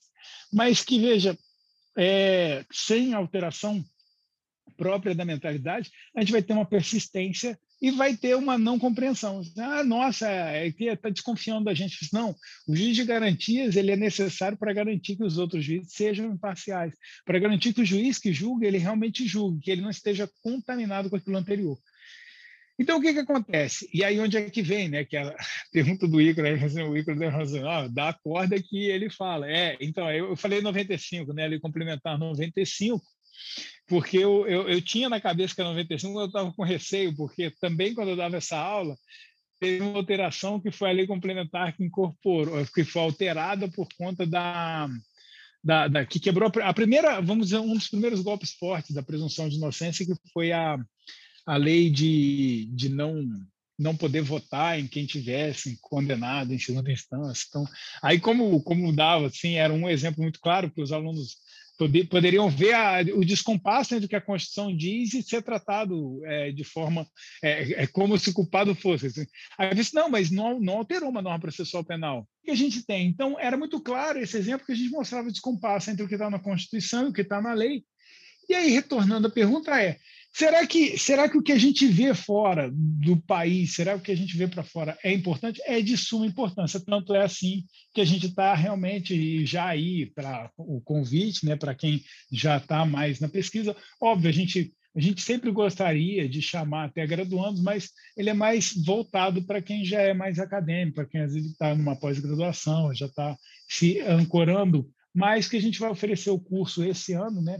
mas 0.53 0.83
que, 0.83 1.01
veja, 1.01 1.37
é, 1.97 2.65
sem 2.73 3.15
alteração 3.15 3.85
própria 4.77 5.15
da 5.15 5.25
mentalidade, 5.25 5.91
a 6.15 6.21
gente 6.21 6.33
vai 6.33 6.43
ter 6.43 6.53
uma 6.53 6.65
persistência 6.65 7.59
e 7.81 7.91
vai 7.91 8.17
ter 8.17 8.35
uma 8.35 8.59
não 8.59 8.79
compreensão. 8.79 9.41
Ah, 9.57 9.85
nossa, 9.85 10.29
é 10.29 10.71
que 10.73 10.85
está 10.85 11.09
desconfiando 11.09 11.65
da 11.65 11.75
gente. 11.75 11.97
Não, 12.13 12.35
o 12.67 12.75
juiz 12.75 12.97
de 12.97 13.05
garantias 13.05 13.77
ele 13.77 13.93
é 13.93 13.97
necessário 13.97 14.59
para 14.59 14.73
garantir 14.73 15.17
que 15.17 15.25
os 15.25 15.39
outros 15.39 15.65
juízes 15.65 15.93
sejam 15.93 16.33
imparciais, 16.33 16.95
para 17.25 17.39
garantir 17.39 17.73
que 17.73 17.83
o 17.83 17.87
juiz 17.87 18.19
que 18.19 18.33
julga 18.33 18.67
ele 18.67 18.79
realmente 18.79 19.27
julgue, 19.27 19.61
que 19.61 19.71
ele 19.71 19.83
não 19.83 19.91
esteja 19.91 20.29
contaminado 20.43 21.09
com 21.09 21.17
aquilo 21.17 21.37
anterior. 21.37 21.79
Então, 22.81 22.99
o 22.99 23.03
que, 23.03 23.13
que 23.13 23.19
acontece? 23.19 23.91
E 23.93 24.05
aí, 24.05 24.21
onde 24.21 24.37
é 24.37 24.49
que 24.49 24.63
vem, 24.63 24.89
né? 24.89 25.05
Que 25.05 25.17
a 25.17 25.35
pergunta 25.73 26.07
do 26.07 26.21
Icaro, 26.21 26.49
o 26.89 26.97
Icaro 26.97 27.19
deu 27.19 27.29
razão, 27.29 27.69
ah, 27.69 27.89
dá 27.89 28.11
a 28.11 28.13
corda 28.13 28.63
que 28.63 28.85
ele 28.89 29.11
fala. 29.11 29.51
É, 29.51 29.77
então, 29.81 30.09
eu 30.13 30.37
falei 30.37 30.61
95, 30.61 31.33
né? 31.33 31.45
Ele 31.45 31.59
complementar 31.59 32.17
95, 32.17 33.05
porque 33.89 34.19
eu, 34.19 34.47
eu, 34.47 34.69
eu, 34.69 34.83
tinha 34.83 35.09
na 35.09 35.21
cabeça 35.21 35.55
que 35.55 35.61
era 35.61 35.71
95, 35.71 36.21
eu 36.21 36.27
estava 36.27 36.53
com 36.53 36.63
receio, 36.63 37.17
porque 37.17 37.51
também 37.61 37.95
quando 37.95 38.11
eu 38.11 38.17
dava 38.17 38.37
essa 38.37 38.57
aula, 38.57 38.97
teve 39.59 39.83
uma 39.83 39.97
alteração 39.97 40.61
que 40.61 40.71
foi 40.71 40.91
a 40.91 40.93
lei 40.93 41.07
complementar 41.07 41.75
que 41.75 41.85
incorporou, 41.85 42.65
que 42.67 42.85
foi 42.85 43.03
alterada 43.03 43.69
por 43.69 43.89
conta 43.97 44.27
da, 44.27 44.89
da, 45.63 45.89
da, 45.89 46.07
que 46.07 46.21
quebrou 46.21 46.51
a 46.63 46.75
primeira, 46.75 47.21
vamos 47.21 47.49
dizer, 47.49 47.59
um 47.59 47.75
dos 47.75 47.89
primeiros 47.89 48.21
golpes 48.21 48.53
fortes 48.53 48.95
da 48.95 49.03
presunção 49.03 49.49
de 49.49 49.57
inocência, 49.57 50.07
que 50.07 50.15
foi 50.33 50.53
a, 50.53 50.79
a 51.47 51.57
lei 51.57 51.91
de, 51.91 52.69
de 52.73 52.89
não 52.89 53.27
não 53.79 53.97
poder 53.97 54.23
votar 54.23 54.77
em 54.77 54.89
quem 54.89 55.07
tivesse 55.07 55.79
condenado 55.81 56.53
em 56.53 56.59
segunda 56.59 56.91
instância. 56.91 57.47
Então, 57.49 57.65
aí 58.03 58.19
como 58.19 58.61
como 58.61 58.93
dava, 58.93 59.29
assim, 59.29 59.55
era 59.55 59.73
um 59.73 59.89
exemplo 59.89 60.21
muito 60.21 60.41
claro 60.41 60.69
que 60.69 60.83
os 60.83 60.91
alunos 60.91 61.37
poderiam 62.11 62.51
ver 62.51 62.75
a, 62.75 63.01
o 63.15 63.25
descompasso 63.25 63.95
entre 63.95 64.07
o 64.07 64.09
que 64.09 64.17
a 64.17 64.21
Constituição 64.21 64.77
diz 64.77 65.15
e 65.15 65.23
ser 65.23 65.43
tratado 65.43 66.21
é, 66.25 66.51
de 66.51 66.65
forma 66.65 67.07
é, 67.43 67.83
é, 67.85 67.87
como 67.87 68.19
se 68.19 68.31
o 68.31 68.33
culpado 68.35 68.75
fosse. 68.75 69.07
Assim. 69.07 69.27
Aí 69.57 69.71
eu 69.71 69.75
disse, 69.75 69.95
não, 69.95 70.11
mas 70.11 70.31
não, 70.31 70.59
não 70.59 70.79
alterou 70.79 71.09
uma 71.09 71.23
norma 71.23 71.39
processual 71.39 71.85
penal. 71.85 72.21
O 72.43 72.47
que 72.47 72.51
a 72.51 72.57
gente 72.57 72.85
tem? 72.85 73.07
Então, 73.07 73.39
era 73.39 73.57
muito 73.57 73.81
claro 73.81 74.19
esse 74.19 74.37
exemplo 74.37 74.67
que 74.67 74.73
a 74.73 74.75
gente 74.75 74.91
mostrava 74.91 75.29
o 75.29 75.33
descompasso 75.33 75.91
entre 75.91 76.05
o 76.05 76.09
que 76.09 76.15
está 76.15 76.29
na 76.29 76.41
Constituição 76.41 77.07
e 77.07 77.11
o 77.11 77.13
que 77.13 77.23
está 77.23 77.41
na 77.41 77.53
lei. 77.53 77.85
E 78.49 78.55
aí, 78.55 78.71
retornando 78.71 79.29
à 79.29 79.31
pergunta, 79.31 79.81
é: 79.81 79.99
Será 80.33 80.67
que, 80.67 80.99
será 80.99 81.29
que 81.29 81.37
o 81.37 81.43
que 81.43 81.53
a 81.53 81.59
gente 81.59 81.87
vê 81.87 82.15
fora 82.15 82.71
do 82.73 83.17
país, 83.17 83.75
será 83.75 83.95
que 83.95 83.99
o 83.99 84.03
que 84.03 84.13
a 84.13 84.17
gente 84.17 84.37
vê 84.37 84.47
para 84.47 84.63
fora 84.63 84.97
é 85.03 85.13
importante? 85.13 85.61
É 85.67 85.81
de 85.81 85.97
suma 85.97 86.27
importância. 86.27 86.79
Tanto 86.79 87.15
é 87.15 87.25
assim 87.25 87.65
que 87.95 88.01
a 88.01 88.05
gente 88.05 88.27
está 88.27 88.55
realmente 88.55 89.45
já 89.45 89.67
aí 89.67 90.07
para 90.15 90.51
o 90.57 90.81
convite, 90.81 91.45
né, 91.45 91.57
para 91.57 91.75
quem 91.75 92.03
já 92.31 92.59
está 92.59 92.85
mais 92.85 93.21
na 93.21 93.29
pesquisa. 93.29 93.75
Óbvio, 94.01 94.29
a 94.29 94.33
gente, 94.33 94.73
a 94.95 95.01
gente 95.01 95.23
sempre 95.23 95.51
gostaria 95.51 96.29
de 96.29 96.41
chamar 96.41 96.85
até 96.85 97.07
graduandos, 97.07 97.61
mas 97.63 97.91
ele 98.17 98.31
é 98.31 98.35
mais 98.35 98.73
voltado 98.85 99.43
para 99.43 99.63
quem 99.63 99.85
já 99.85 100.03
é 100.03 100.15
mais 100.15 100.39
acadêmico, 100.39 100.97
para 100.97 101.07
quem 101.07 101.23
às 101.23 101.35
vezes 101.35 101.51
está 101.51 101.75
numa 101.75 101.97
pós-graduação, 101.97 102.95
já 102.95 103.07
está 103.07 103.37
se 103.69 104.01
ancorando. 104.03 104.89
Mas 105.13 105.49
que 105.49 105.57
a 105.57 105.61
gente 105.61 105.81
vai 105.81 105.91
oferecer 105.91 106.31
o 106.31 106.39
curso 106.39 106.85
esse 106.85 107.13
ano, 107.15 107.43
né, 107.43 107.59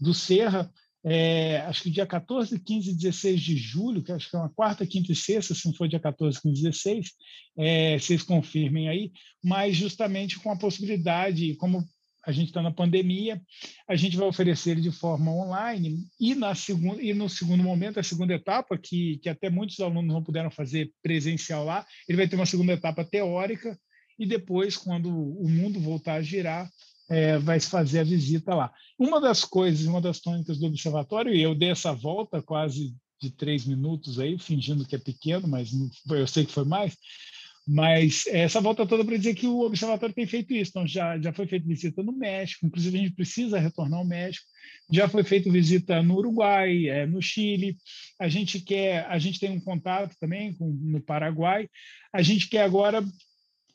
do 0.00 0.12
Serra 0.12 0.68
é, 1.04 1.58
acho 1.58 1.82
que 1.82 1.90
dia 1.90 2.06
14, 2.06 2.58
15 2.58 2.90
e 2.90 2.94
16 2.94 3.40
de 3.40 3.56
julho, 3.56 4.02
que 4.02 4.12
acho 4.12 4.28
que 4.28 4.36
é 4.36 4.38
uma 4.38 4.50
quarta, 4.50 4.86
quinta 4.86 5.12
e 5.12 5.16
sexta, 5.16 5.54
se 5.54 5.66
não 5.66 5.74
for 5.74 5.88
dia 5.88 6.00
14, 6.00 6.40
15 6.40 6.60
e 6.60 6.62
16, 6.64 7.10
é, 7.56 7.98
vocês 7.98 8.22
confirmem 8.22 8.88
aí, 8.88 9.12
mas 9.42 9.76
justamente 9.76 10.38
com 10.38 10.50
a 10.50 10.58
possibilidade, 10.58 11.54
como 11.54 11.84
a 12.26 12.32
gente 12.32 12.48
está 12.48 12.60
na 12.60 12.70
pandemia, 12.70 13.40
a 13.88 13.96
gente 13.96 14.16
vai 14.16 14.28
oferecer 14.28 14.72
ele 14.72 14.80
de 14.82 14.90
forma 14.90 15.32
online 15.32 16.04
e, 16.20 16.34
na 16.34 16.54
segunda, 16.54 17.00
e 17.00 17.14
no 17.14 17.28
segundo 17.28 17.62
momento, 17.62 17.98
a 17.98 18.02
segunda 18.02 18.34
etapa, 18.34 18.76
que, 18.76 19.18
que 19.22 19.28
até 19.28 19.48
muitos 19.48 19.80
alunos 19.80 20.12
não 20.12 20.22
puderam 20.22 20.50
fazer 20.50 20.92
presencial 21.02 21.64
lá, 21.64 21.86
ele 22.08 22.18
vai 22.18 22.28
ter 22.28 22.36
uma 22.36 22.44
segunda 22.44 22.72
etapa 22.72 23.04
teórica 23.04 23.78
e 24.18 24.26
depois, 24.26 24.76
quando 24.76 25.08
o 25.08 25.48
mundo 25.48 25.80
voltar 25.80 26.14
a 26.14 26.22
girar, 26.22 26.68
é, 27.08 27.38
vai 27.38 27.58
fazer 27.60 28.00
a 28.00 28.04
visita 28.04 28.54
lá. 28.54 28.72
Uma 28.98 29.20
das 29.20 29.44
coisas, 29.44 29.86
uma 29.86 30.00
das 30.00 30.20
tônicas 30.20 30.58
do 30.58 30.66
observatório, 30.66 31.34
e 31.34 31.42
eu 31.42 31.54
dei 31.54 31.70
essa 31.70 31.92
volta 31.92 32.42
quase 32.42 32.94
de 33.20 33.30
três 33.30 33.64
minutos 33.64 34.18
aí, 34.20 34.38
fingindo 34.38 34.86
que 34.86 34.94
é 34.94 34.98
pequeno, 34.98 35.48
mas 35.48 35.70
eu 36.08 36.26
sei 36.26 36.44
que 36.44 36.52
foi 36.52 36.64
mais, 36.64 36.96
mas 37.70 38.24
essa 38.28 38.62
volta 38.62 38.86
toda 38.86 39.04
para 39.04 39.18
dizer 39.18 39.34
que 39.34 39.46
o 39.46 39.60
observatório 39.60 40.14
tem 40.14 40.26
feito 40.26 40.54
isso. 40.54 40.70
Então, 40.70 40.86
já, 40.86 41.18
já 41.18 41.34
foi 41.34 41.46
feita 41.46 41.68
visita 41.68 42.02
no 42.02 42.12
México, 42.12 42.64
inclusive 42.64 42.96
a 42.96 43.02
gente 43.02 43.14
precisa 43.14 43.58
retornar 43.58 43.98
ao 43.98 44.06
México. 44.06 44.46
Já 44.90 45.06
foi 45.06 45.22
feita 45.22 45.52
visita 45.52 46.02
no 46.02 46.16
Uruguai, 46.16 46.86
é, 46.86 47.04
no 47.04 47.20
Chile. 47.20 47.76
A 48.18 48.26
gente 48.26 48.58
quer, 48.60 49.04
a 49.06 49.18
gente 49.18 49.38
tem 49.38 49.50
um 49.50 49.60
contato 49.60 50.16
também 50.18 50.54
com, 50.54 50.66
no 50.66 50.98
Paraguai. 51.02 51.68
A 52.10 52.22
gente 52.22 52.48
quer 52.48 52.62
agora 52.62 53.04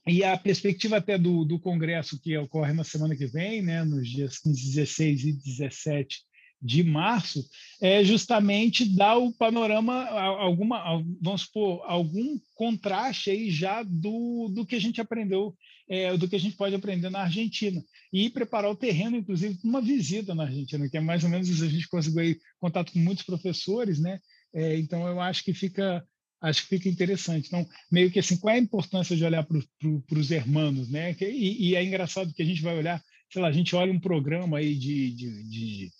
e 0.05 0.23
a 0.23 0.37
perspectiva 0.37 0.97
até 0.97 1.17
do, 1.17 1.45
do 1.45 1.59
Congresso 1.59 2.21
que 2.21 2.37
ocorre 2.37 2.73
na 2.73 2.83
semana 2.83 3.15
que 3.15 3.25
vem, 3.25 3.61
né, 3.61 3.83
nos 3.83 4.07
dias 4.07 4.37
15, 4.39 4.75
16 4.75 5.23
e 5.23 5.33
17 5.33 6.17
de 6.63 6.81
março, 6.81 7.43
é 7.81 8.03
justamente 8.03 8.85
dar 8.85 9.17
o 9.17 9.33
panorama, 9.33 10.05
alguma, 10.05 11.03
vamos 11.21 11.41
supor, 11.41 11.83
algum 11.85 12.39
contraste 12.55 13.29
aí 13.29 13.51
já 13.51 13.83
do, 13.83 14.49
do 14.53 14.65
que 14.65 14.75
a 14.75 14.79
gente 14.79 15.01
aprendeu, 15.01 15.53
é, 15.89 16.15
do 16.15 16.27
que 16.27 16.37
a 16.37 16.39
gente 16.39 16.55
pode 16.55 16.73
aprender 16.73 17.09
na 17.09 17.23
Argentina. 17.23 17.83
E 18.13 18.29
preparar 18.29 18.71
o 18.71 18.75
terreno, 18.77 19.17
inclusive, 19.17 19.55
para 19.55 19.69
uma 19.69 19.81
visita 19.81 20.33
na 20.33 20.43
Argentina, 20.43 20.87
que 20.87 20.97
é 20.97 21.01
mais 21.01 21.23
ou 21.23 21.29
menos 21.29 21.61
a 21.61 21.67
gente 21.67 21.89
conseguiu 21.89 22.21
aí 22.21 22.37
contato 22.59 22.93
com 22.93 22.99
muitos 22.99 23.25
professores, 23.25 23.99
né? 23.99 24.19
É, 24.53 24.77
então, 24.77 25.05
eu 25.07 25.19
acho 25.19 25.43
que 25.43 25.53
fica 25.53 26.05
acho 26.43 26.63
que 26.63 26.77
fica 26.77 26.89
interessante. 26.89 27.47
Então, 27.47 27.65
meio 27.89 28.11
que 28.11 28.19
assim, 28.19 28.37
qual 28.37 28.53
é 28.53 28.57
a 28.57 28.61
importância 28.61 29.15
de 29.15 29.23
olhar 29.23 29.43
para 29.43 30.19
os 30.19 30.29
hermanos, 30.29 30.89
né? 30.89 31.15
E, 31.21 31.69
e, 31.69 31.75
é 31.75 31.83
engraçado 31.83 32.33
que 32.33 32.43
a 32.43 32.45
gente 32.45 32.61
vai 32.61 32.77
olhar, 32.77 33.01
sei 33.31 33.41
lá, 33.41 33.47
a 33.47 33.51
gente 33.51 33.75
olha 33.75 33.91
um 33.91 33.99
programa 33.99 34.57
aí 34.57 34.75
de, 34.75 35.11
de, 35.11 35.43
de 35.49 35.91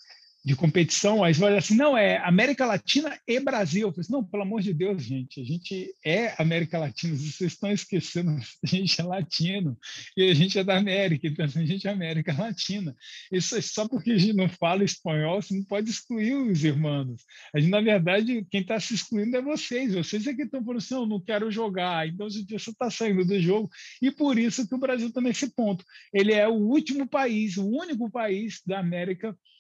de 0.46 0.56
competição, 0.58 1.24
aí 1.24 1.34
você 1.34 1.46
dizer 1.46 1.58
assim, 1.58 1.76
não, 1.76 1.98
é 1.98 2.18
América 2.18 2.66
Latina 2.66 3.18
e 3.26 3.40
Brasil. 3.40 3.88
Eu 3.88 3.92
falei 3.92 4.02
assim, 4.02 4.12
não, 4.12 4.24
pelo 4.26 4.44
amor 4.44 4.62
de 4.62 4.74
Deus, 4.74 5.02
gente, 5.02 5.40
a 5.40 5.44
gente 5.44 5.94
é 6.06 6.36
América 6.38 6.78
Latina, 6.78 7.16
vocês 7.16 7.54
estão 7.54 7.72
esquecendo, 7.72 8.32
a 8.62 8.68
gente 8.68 9.00
é 9.00 9.04
latino 9.04 9.78
e 10.18 10.30
a 10.30 10.34
gente 10.34 10.60
é 10.60 10.64
da 10.64 10.78
América, 10.78 11.28
então 11.28 11.46
assim, 11.46 11.62
a 11.62 11.66
gente 11.66 11.88
é 11.88 11.92
América 11.92 12.34
Latina. 12.34 12.94
Isso 13.32 13.56
é 13.56 13.62
só 13.62 13.88
porque 13.88 14.12
a 14.12 14.18
gente 14.18 14.34
não 14.34 14.50
fala 14.50 14.84
espanhol, 14.84 15.42
você 15.42 15.56
não 15.56 15.64
pode 15.64 15.90
excluir 15.90 16.34
os 16.34 16.62
irmãos. 16.64 17.24
A 17.56 17.60
gente, 17.60 17.72
na 17.72 17.80
verdade, 17.80 18.46
quem 18.52 18.62
está 18.62 18.78
se 18.82 18.96
excluindo 18.96 19.38
é 19.38 19.42
vocês, 19.42 19.94
vocês 19.94 20.28
é 20.28 20.34
que 20.34 20.44
estão 20.44 20.62
falando 20.62 20.80
assim, 20.80 20.96
eu 20.96 21.06
não 21.06 21.22
quero 21.22 21.50
jogar, 21.50 22.06
então 22.06 22.30
você 22.30 22.70
está 22.70 22.90
saindo 22.92 23.24
do 23.24 23.40
jogo, 23.40 23.70
e 24.02 24.12
por 24.12 24.38
isso 24.38 24.68
que 24.68 24.76
o 24.76 24.80
Brasil 24.80 25.08
está 25.08 25.22
nesse 25.22 25.50
ponto. 25.56 25.86
Ele 26.14 26.34
é 26.34 26.46
o 26.50 26.54
último 26.54 27.08
país, 27.08 27.56
o 27.56 27.66
único 27.66 28.12
país 28.12 28.62
da 28.66 28.80
América 28.80 29.28
Latina 29.28 29.53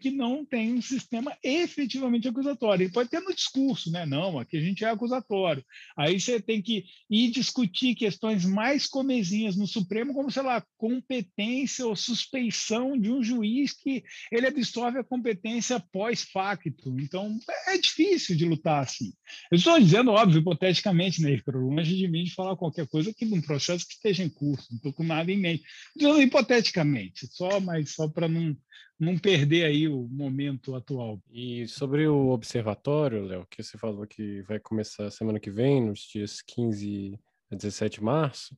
que 0.00 0.10
não 0.10 0.44
tem 0.44 0.74
um 0.74 0.82
sistema 0.82 1.36
efetivamente 1.42 2.28
acusatório. 2.28 2.84
Ele 2.84 2.92
pode 2.92 3.08
ter 3.08 3.20
no 3.20 3.34
discurso, 3.34 3.90
né? 3.90 4.04
Não, 4.04 4.38
aqui 4.38 4.56
a 4.56 4.60
gente 4.60 4.84
é 4.84 4.88
acusatório. 4.88 5.64
Aí 5.96 6.20
você 6.20 6.40
tem 6.40 6.60
que 6.60 6.84
ir 7.08 7.30
discutir 7.30 7.94
questões 7.94 8.44
mais 8.44 8.86
comezinhas 8.86 9.56
no 9.56 9.66
Supremo, 9.66 10.12
como, 10.12 10.30
sei 10.30 10.42
lá, 10.42 10.64
competência 10.76 11.86
ou 11.86 11.96
suspeição 11.96 12.98
de 12.98 13.10
um 13.10 13.22
juiz 13.22 13.72
que 13.72 14.04
ele 14.30 14.46
absorve 14.46 14.98
a 14.98 15.04
competência 15.04 15.80
pós-facto. 15.92 16.94
Então, 17.00 17.38
é 17.68 17.78
difícil 17.78 18.36
de 18.36 18.44
lutar 18.44 18.82
assim. 18.82 19.12
Eu 19.50 19.56
estou 19.56 19.80
dizendo, 19.80 20.10
óbvio, 20.10 20.40
hipoteticamente, 20.40 21.22
né, 21.22 21.40
longe 21.46 21.96
de 21.96 22.08
mim 22.08 22.24
de 22.24 22.34
falar 22.34 22.56
qualquer 22.56 22.86
coisa 22.86 23.12
que 23.12 23.24
num 23.24 23.40
processo 23.40 23.86
que 23.86 23.94
esteja 23.94 24.22
em 24.22 24.28
curso, 24.28 24.66
não 24.70 24.76
estou 24.76 24.92
com 24.92 25.04
nada 25.04 25.32
em 25.32 25.38
mente. 25.38 25.64
Dizendo 25.96 26.20
hipoteticamente, 26.20 27.26
só, 27.30 27.58
mas 27.60 27.94
só 27.94 28.08
para 28.08 28.28
não 28.28 28.56
não 29.04 29.18
perder 29.18 29.64
aí 29.64 29.88
o 29.88 30.08
momento 30.08 30.74
atual. 30.74 31.20
E 31.30 31.66
sobre 31.68 32.06
o 32.08 32.28
observatório, 32.28 33.24
Léo, 33.24 33.46
que 33.48 33.62
você 33.62 33.78
falou 33.78 34.06
que 34.06 34.42
vai 34.42 34.58
começar 34.58 35.10
semana 35.10 35.38
que 35.38 35.50
vem, 35.50 35.84
nos 35.84 36.00
dias 36.00 36.42
15 36.42 37.18
a 37.50 37.56
17 37.56 37.98
de 37.98 38.04
março, 38.04 38.56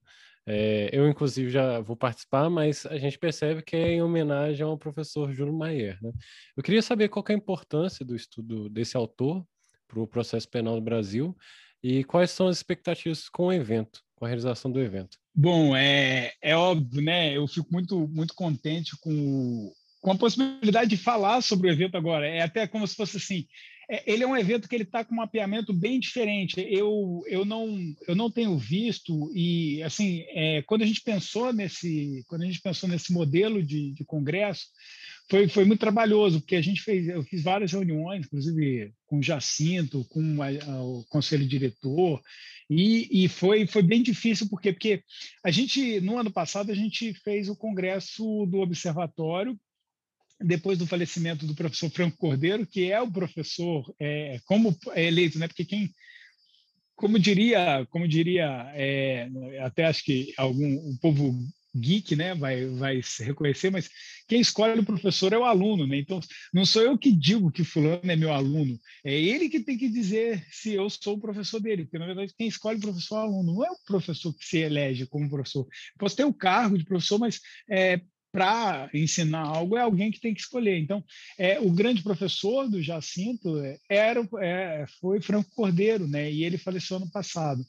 é, 0.48 0.88
eu, 0.92 1.08
inclusive, 1.08 1.50
já 1.50 1.80
vou 1.80 1.96
participar, 1.96 2.48
mas 2.48 2.86
a 2.86 2.96
gente 2.98 3.18
percebe 3.18 3.62
que 3.62 3.74
é 3.74 3.94
em 3.94 4.02
homenagem 4.02 4.64
ao 4.64 4.78
professor 4.78 5.32
Júlio 5.32 5.52
Maier. 5.52 5.98
Né? 6.00 6.12
Eu 6.56 6.62
queria 6.62 6.82
saber 6.82 7.08
qual 7.08 7.24
é 7.28 7.32
a 7.32 7.36
importância 7.36 8.04
do 8.04 8.14
estudo 8.14 8.68
desse 8.68 8.96
autor 8.96 9.44
para 9.88 10.00
o 10.00 10.06
processo 10.06 10.48
penal 10.48 10.76
no 10.76 10.80
Brasil 10.80 11.36
e 11.82 12.04
quais 12.04 12.30
são 12.30 12.46
as 12.46 12.58
expectativas 12.58 13.28
com 13.28 13.46
o 13.46 13.52
evento, 13.52 14.00
com 14.14 14.24
a 14.24 14.28
realização 14.28 14.70
do 14.70 14.80
evento. 14.80 15.18
Bom, 15.34 15.76
é, 15.76 16.32
é 16.40 16.56
óbvio, 16.56 17.02
né? 17.02 17.36
Eu 17.36 17.46
fico 17.48 17.66
muito, 17.70 18.06
muito 18.08 18.32
contente 18.34 18.96
com 19.00 19.72
com 20.06 20.12
a 20.12 20.16
possibilidade 20.16 20.88
de 20.88 20.96
falar 20.96 21.40
sobre 21.40 21.68
o 21.68 21.72
evento 21.72 21.96
agora. 21.96 22.28
É 22.28 22.40
até 22.40 22.64
como 22.64 22.86
se 22.86 22.94
fosse 22.94 23.16
assim. 23.16 23.44
É, 23.90 24.04
ele 24.06 24.22
é 24.22 24.26
um 24.26 24.36
evento 24.36 24.68
que 24.68 24.74
ele 24.76 24.84
está 24.84 25.04
com 25.04 25.12
um 25.12 25.16
mapeamento 25.16 25.72
bem 25.72 25.98
diferente. 25.98 26.64
Eu, 26.70 27.24
eu, 27.26 27.44
não, 27.44 27.76
eu 28.06 28.14
não 28.14 28.30
tenho 28.30 28.56
visto 28.56 29.32
e 29.34 29.82
assim 29.82 30.24
é, 30.28 30.62
quando 30.62 30.82
a 30.82 30.86
gente 30.86 31.00
pensou 31.00 31.52
nesse 31.52 32.24
quando 32.28 32.42
a 32.42 32.46
gente 32.46 32.60
pensou 32.60 32.88
nesse 32.88 33.12
modelo 33.12 33.60
de, 33.60 33.94
de 33.94 34.04
congresso 34.04 34.66
foi, 35.28 35.48
foi 35.48 35.64
muito 35.64 35.80
trabalhoso 35.80 36.40
porque 36.40 36.54
a 36.54 36.62
gente 36.62 36.82
fez 36.82 37.08
eu 37.08 37.24
fiz 37.24 37.42
várias 37.42 37.72
reuniões 37.72 38.26
inclusive 38.26 38.92
com 39.06 39.18
o 39.18 39.22
Jacinto 39.22 40.04
com 40.08 40.40
a, 40.40 40.48
a, 40.50 40.82
o 40.82 41.04
conselho 41.08 41.48
diretor 41.48 42.22
e, 42.70 43.24
e 43.24 43.28
foi 43.28 43.66
foi 43.66 43.82
bem 43.82 44.04
difícil 44.04 44.48
porque 44.48 44.72
porque 44.72 45.02
a 45.44 45.50
gente 45.50 46.00
no 46.00 46.16
ano 46.16 46.30
passado 46.30 46.70
a 46.70 46.74
gente 46.76 47.12
fez 47.24 47.48
o 47.48 47.56
congresso 47.56 48.46
do 48.46 48.58
observatório 48.58 49.58
depois 50.40 50.78
do 50.78 50.86
falecimento 50.86 51.46
do 51.46 51.54
professor 51.54 51.90
Franco 51.90 52.16
Cordeiro, 52.16 52.66
que 52.66 52.90
é 52.90 53.00
o 53.00 53.10
professor, 53.10 53.94
é, 53.98 54.38
como 54.44 54.76
é 54.92 55.04
eleito, 55.06 55.38
né? 55.38 55.48
Porque 55.48 55.64
quem, 55.64 55.90
como 56.94 57.18
diria, 57.18 57.86
como 57.90 58.06
diria, 58.06 58.70
é, 58.74 59.28
até 59.60 59.84
acho 59.84 60.04
que 60.04 60.32
algum 60.36 60.76
o 60.76 60.98
povo 61.00 61.34
geek, 61.78 62.16
né, 62.16 62.34
vai 62.34 62.66
vai 62.66 63.02
se 63.02 63.22
reconhecer, 63.22 63.70
mas 63.70 63.88
quem 64.26 64.40
escolhe 64.40 64.80
o 64.80 64.84
professor 64.84 65.32
é 65.32 65.38
o 65.38 65.44
aluno, 65.44 65.86
né? 65.86 65.98
Então 65.98 66.20
não 66.52 66.64
sou 66.64 66.82
eu 66.82 66.98
que 66.98 67.12
digo 67.12 67.52
que 67.52 67.64
fulano 67.64 68.00
é 68.10 68.16
meu 68.16 68.32
aluno, 68.32 68.78
é 69.04 69.14
ele 69.14 69.48
que 69.48 69.60
tem 69.60 69.76
que 69.76 69.88
dizer 69.88 70.44
se 70.50 70.72
eu 70.72 70.88
sou 70.88 71.16
o 71.16 71.20
professor 71.20 71.60
dele, 71.60 71.84
porque 71.84 71.98
na 71.98 72.06
verdade 72.06 72.34
quem 72.36 72.48
escolhe 72.48 72.78
o 72.78 72.82
professor 72.82 73.16
é 73.16 73.18
o 73.18 73.22
aluno, 73.22 73.54
não 73.54 73.64
é 73.64 73.70
o 73.70 73.84
professor 73.86 74.32
que 74.34 74.44
se 74.44 74.58
elege 74.58 75.06
como 75.06 75.28
professor. 75.28 75.62
Eu 75.64 75.98
posso 75.98 76.16
ter 76.16 76.24
o 76.24 76.34
cargo 76.34 76.78
de 76.78 76.84
professor, 76.84 77.18
mas 77.18 77.40
é, 77.68 78.00
para 78.36 78.90
ensinar 78.92 79.46
algo 79.46 79.78
é 79.78 79.80
alguém 79.80 80.10
que 80.10 80.20
tem 80.20 80.34
que 80.34 80.42
escolher. 80.42 80.78
Então, 80.78 81.02
é, 81.38 81.58
o 81.58 81.70
grande 81.70 82.02
professor 82.02 82.68
do 82.68 82.82
Jacinto 82.82 83.58
é, 83.64 83.78
era, 83.88 84.28
é, 84.42 84.84
foi 85.00 85.22
Franco 85.22 85.48
Cordeiro, 85.54 86.06
né? 86.06 86.30
E 86.30 86.44
ele 86.44 86.58
faleceu 86.58 86.98
ano 86.98 87.10
passado 87.10 87.64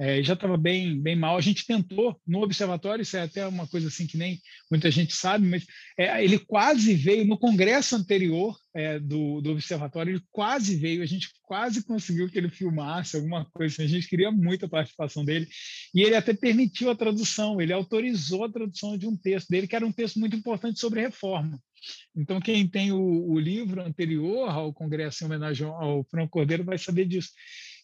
é, 0.00 0.22
já 0.22 0.32
estava 0.32 0.56
bem, 0.56 0.98
bem 0.98 1.14
mal. 1.14 1.36
A 1.36 1.42
gente 1.42 1.66
tentou 1.66 2.18
no 2.26 2.42
observatório, 2.42 3.02
isso 3.02 3.18
é 3.18 3.20
até 3.20 3.46
uma 3.46 3.66
coisa 3.66 3.88
assim 3.88 4.06
que 4.06 4.16
nem 4.16 4.40
muita 4.70 4.90
gente 4.90 5.12
sabe, 5.12 5.46
mas 5.46 5.66
é, 5.98 6.24
ele 6.24 6.38
quase 6.38 6.94
veio 6.94 7.26
no 7.26 7.38
congresso 7.38 7.96
anterior 7.96 8.56
é, 8.74 8.98
do, 8.98 9.40
do 9.40 9.52
observatório, 9.52 10.12
ele 10.12 10.22
quase 10.30 10.76
veio, 10.76 11.02
a 11.02 11.06
gente 11.06 11.30
quase 11.42 11.84
conseguiu 11.84 12.28
que 12.28 12.38
ele 12.38 12.48
filmasse 12.48 13.16
alguma 13.16 13.44
coisa, 13.46 13.74
assim, 13.74 13.84
a 13.84 13.88
gente 13.88 14.08
queria 14.08 14.30
muito 14.30 14.66
a 14.66 14.68
participação 14.68 15.24
dele, 15.24 15.48
e 15.94 16.02
ele 16.02 16.14
até 16.14 16.32
permitiu 16.32 16.90
a 16.90 16.96
tradução, 16.96 17.60
ele 17.60 17.72
autorizou 17.72 18.44
a 18.44 18.52
tradução 18.52 18.96
de 18.96 19.06
um 19.06 19.16
texto 19.16 19.48
dele, 19.48 19.66
que 19.66 19.76
era 19.76 19.86
um 19.86 19.92
texto 19.92 20.18
muito 20.18 20.36
importante 20.36 20.78
sobre 20.78 21.00
reforma. 21.00 21.58
Então, 22.14 22.40
quem 22.40 22.68
tem 22.68 22.92
o, 22.92 23.30
o 23.30 23.38
livro 23.38 23.80
anterior 23.80 24.50
ao 24.50 24.72
congresso 24.72 25.22
em 25.22 25.26
homenagem 25.26 25.66
ao 25.66 26.04
Franco 26.04 26.30
Cordeiro 26.30 26.64
vai 26.64 26.76
saber 26.76 27.06
disso. 27.06 27.30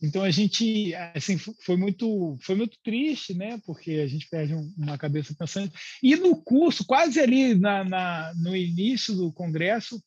Então 0.03 0.23
a 0.23 0.31
gente 0.31 0.95
assim 1.15 1.39
foi 1.39 1.77
muito 1.77 2.37
foi 2.43 2.55
muito 2.55 2.77
triste, 2.85 3.35
né? 3.35 3.59
Porque 3.65 3.93
a 3.93 4.07
gente 4.07 4.29
perde 4.29 4.55
uma 4.77 4.99
cabeça 4.99 5.35
pensando. 5.39 5.73
E 6.03 6.17
no 6.17 6.37
curso, 6.43 6.85
quase 6.85 7.19
ali 7.21 7.55
na, 7.55 7.83
na 7.85 8.35
no 8.37 8.55
início 8.55 9.15
do 9.15 9.33
congresso, 9.33 10.03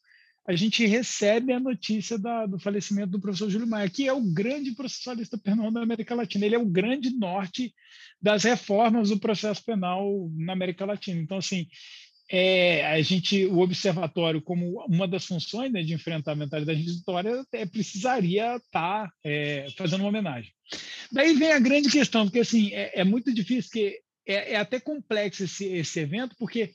a 0.47 0.55
gente 0.55 0.85
recebe 0.85 1.53
a 1.53 1.59
notícia 1.59 2.17
da, 2.17 2.45
do 2.45 2.59
falecimento 2.59 3.11
do 3.11 3.19
professor 3.19 3.49
Júlio 3.49 3.67
Maia, 3.67 3.89
que 3.89 4.07
é 4.07 4.13
o 4.13 4.21
grande 4.21 4.71
processualista 4.71 5.37
penal 5.37 5.71
da 5.71 5.81
América 5.81 6.15
Latina. 6.15 6.45
Ele 6.45 6.55
é 6.55 6.59
o 6.59 6.65
grande 6.65 7.11
norte 7.11 7.73
das 8.21 8.43
reformas 8.43 9.09
do 9.09 9.19
processo 9.19 9.63
penal 9.63 10.29
na 10.35 10.53
América 10.53 10.85
Latina. 10.85 11.21
Então, 11.21 11.37
assim, 11.37 11.67
é, 12.31 12.85
a 12.85 13.01
gente, 13.01 13.45
o 13.47 13.59
observatório, 13.59 14.41
como 14.41 14.83
uma 14.87 15.07
das 15.07 15.25
funções 15.25 15.71
né, 15.71 15.81
de 15.81 15.93
enfrentar 15.93 16.33
a 16.33 16.35
mentalidade 16.35 16.81
inquisitória, 16.81 17.43
é, 17.51 17.65
precisaria 17.65 18.55
estar 18.55 19.07
tá, 19.07 19.13
é, 19.23 19.67
fazendo 19.75 20.01
uma 20.01 20.09
homenagem. 20.09 20.51
Daí 21.11 21.33
vem 21.33 21.51
a 21.51 21.59
grande 21.59 21.89
questão, 21.89 22.25
porque 22.25 22.39
assim 22.39 22.71
é, 22.71 23.01
é 23.01 23.03
muito 23.03 23.33
difícil, 23.33 23.71
que 23.71 23.99
é, 24.27 24.53
é, 24.53 24.55
até 24.57 24.79
complexo 24.79 25.43
esse, 25.43 25.65
esse 25.65 25.99
evento, 25.99 26.35
porque 26.37 26.71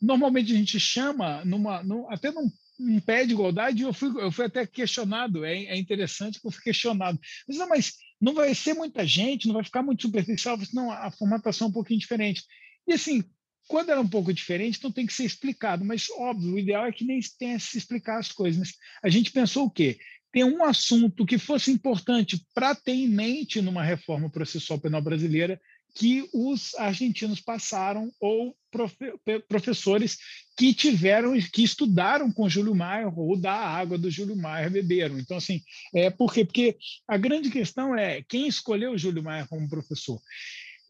normalmente 0.00 0.52
a 0.52 0.56
gente 0.56 0.78
chama, 0.78 1.44
numa, 1.44 1.82
num, 1.82 2.08
até 2.08 2.30
num, 2.30 2.48
num 2.78 3.00
pé 3.00 3.24
de 3.24 3.32
igualdade, 3.32 3.82
eu 3.82 3.92
fui, 3.92 4.08
eu 4.20 4.32
fui 4.32 4.46
até 4.46 4.66
questionado, 4.66 5.44
é, 5.44 5.64
é 5.64 5.76
interessante 5.76 6.40
que 6.40 6.46
eu 6.46 6.50
fui 6.50 6.62
questionado. 6.62 7.18
Mas 7.46 7.56
não, 7.56 7.68
mas 7.68 7.92
não 8.20 8.34
vai 8.34 8.54
ser 8.54 8.74
muita 8.74 9.06
gente, 9.06 9.46
não 9.46 9.54
vai 9.54 9.64
ficar 9.64 9.82
muito 9.82 10.02
superficial, 10.02 10.58
não, 10.72 10.90
a 10.90 11.10
formatação 11.10 11.66
é 11.66 11.70
um 11.70 11.72
pouquinho 11.72 12.00
diferente. 12.00 12.44
E 12.86 12.92
assim, 12.92 13.24
quando 13.68 13.90
era 13.90 14.00
um 14.00 14.08
pouco 14.08 14.32
diferente, 14.32 14.78
então 14.78 14.90
tem 14.90 15.06
que 15.06 15.14
ser 15.14 15.24
explicado. 15.24 15.84
Mas, 15.84 16.08
óbvio, 16.10 16.54
o 16.54 16.58
ideal 16.58 16.86
é 16.86 16.92
que 16.92 17.04
nem 17.04 17.20
tenha 17.38 17.58
se 17.58 17.78
explicar 17.78 18.18
as 18.18 18.30
coisas. 18.30 18.58
Mas 18.58 18.74
a 19.02 19.08
gente 19.08 19.32
pensou 19.32 19.66
o 19.66 19.70
quê? 19.70 19.98
Tem 20.32 20.44
um 20.44 20.64
assunto 20.64 21.26
que 21.26 21.38
fosse 21.38 21.70
importante 21.70 22.42
para 22.54 22.74
ter 22.74 22.92
em 22.92 23.08
mente 23.08 23.60
numa 23.60 23.82
reforma 23.82 24.30
processual 24.30 24.80
penal 24.80 25.02
brasileira 25.02 25.60
que 25.94 26.28
os 26.32 26.74
argentinos 26.76 27.40
passaram 27.40 28.10
ou 28.20 28.56
profe 28.70 29.12
professores 29.46 30.16
que 30.56 30.72
tiveram 30.72 31.38
que 31.52 31.62
estudaram 31.62 32.32
com 32.32 32.48
Júlio 32.48 32.74
Maia 32.74 33.12
ou 33.14 33.38
da 33.38 33.52
água 33.52 33.98
do 33.98 34.10
Júlio 34.10 34.36
Maia 34.36 34.70
beberam. 34.70 35.18
Então 35.18 35.36
assim, 35.36 35.60
é 35.94 36.10
por 36.10 36.32
quê? 36.32 36.44
Porque 36.44 36.76
a 37.06 37.16
grande 37.18 37.50
questão 37.50 37.96
é 37.96 38.22
quem 38.22 38.46
escolheu 38.46 38.92
o 38.92 38.98
Júlio 38.98 39.22
Maia 39.22 39.46
como 39.46 39.68
professor. 39.68 40.18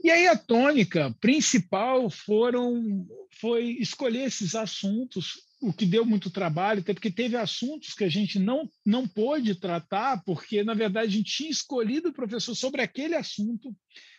E 0.02 0.10
aí 0.10 0.26
a 0.26 0.36
tônica 0.36 1.14
principal 1.20 2.10
foram 2.10 3.06
foi 3.40 3.76
escolher 3.80 4.24
esses 4.24 4.54
assuntos, 4.54 5.42
o 5.60 5.72
que 5.72 5.86
deu 5.86 6.04
muito 6.04 6.28
trabalho, 6.28 6.80
até 6.80 6.92
porque 6.92 7.10
teve 7.10 7.36
assuntos 7.36 7.94
que 7.94 8.02
a 8.02 8.08
gente 8.08 8.38
não 8.38 8.68
não 8.84 9.06
pôde 9.06 9.54
tratar, 9.54 10.22
porque 10.24 10.64
na 10.64 10.74
verdade 10.74 11.08
a 11.08 11.18
gente 11.18 11.32
tinha 11.32 11.50
escolhido 11.50 12.08
o 12.08 12.12
professor 12.12 12.54
sobre 12.54 12.82
aquele 12.82 13.14
assunto, 13.14 13.74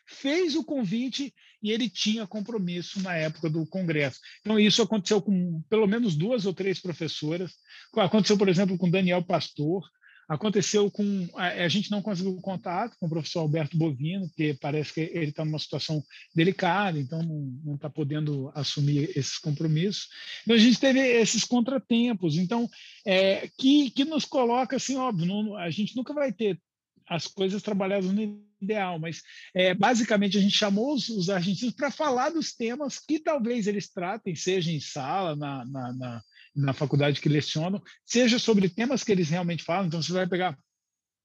fez 0.06 0.56
o 0.56 0.64
convite 0.64 1.34
e 1.62 1.72
ele 1.72 1.90
tinha 1.90 2.28
compromisso 2.28 3.02
na 3.02 3.16
época 3.16 3.50
do 3.50 3.66
congresso. 3.66 4.20
Então 4.42 4.60
isso 4.60 4.82
aconteceu 4.82 5.22
com 5.22 5.62
pelo 5.70 5.88
menos 5.88 6.16
duas 6.16 6.46
ou 6.46 6.54
três 6.54 6.80
professoras. 6.80 7.52
Aconteceu, 7.96 8.38
por 8.38 8.50
exemplo, 8.50 8.78
com 8.78 8.90
Daniel 8.90 9.24
Pastor, 9.24 9.84
Aconteceu 10.28 10.90
com. 10.90 11.28
A, 11.36 11.68
gente 11.68 11.92
não 11.92 12.02
conseguiu 12.02 12.36
contato 12.42 12.96
com 12.98 13.08
o 13.08 13.10
professor 13.10 13.40
Alberto 13.40 13.78
Bovino, 13.78 14.28
porque 14.28 14.58
parece 14.60 14.94
que 14.94 15.02
ele 15.02 15.30
está 15.30 15.44
numa 15.44 15.60
situação 15.60 16.04
delicada, 16.34 16.98
então 16.98 17.22
não 17.22 17.76
está 17.76 17.90
podendo 17.90 18.50
assumir 18.56 19.10
esses 19.18 19.38
compromissos. 19.38 20.08
Então, 20.44 20.56
a 20.56 20.60
gente 20.60 20.80
teve 20.80 21.00
esses 21.00 21.44
contratempos, 21.44 22.38
então, 22.38 22.70
é, 23.06 23.50
que, 23.58 23.92
que 23.92 24.06
nos 24.06 24.24
coloca 24.24 24.78
assim, 24.78 24.96
óbvio, 24.96 25.26
não, 25.26 25.58
a 25.58 25.70
gente 25.70 25.96
nunca 25.96 26.14
vai 26.14 26.32
ter 26.32 26.60
as 27.08 27.28
coisas 27.28 27.62
trabalhadas 27.62 28.06
no 28.06 28.42
ideal, 28.64 29.00
mas 29.00 29.22
é, 29.54 29.74
basicamente 29.74 30.38
a 30.38 30.42
gente 30.42 30.58
chamou 30.58 30.94
os, 30.94 31.10
os 31.10 31.30
argentinos 31.30 31.74
para 31.76 31.92
falar 31.92 32.30
dos 32.30 32.54
temas 32.54 33.00
que 33.00 33.20
talvez 33.20 33.68
eles 33.68 33.90
tratem, 33.90 34.36
seja 34.36 34.72
em 34.72 34.80
sala, 34.80 35.36
na, 35.36 35.66
na, 35.66 35.94
na 35.94 36.22
na 36.56 36.74
faculdade 36.74 37.20
que 37.20 37.30
lecionam, 37.30 37.82
seja 38.06 38.38
sobre 38.38 38.70
temas 38.70 39.04
que 39.04 39.12
eles 39.12 39.30
realmente 39.30 39.64
falam. 39.64 39.88
Então, 39.88 40.02
você 40.02 40.14
vai 40.14 40.28
pegar 40.28 40.56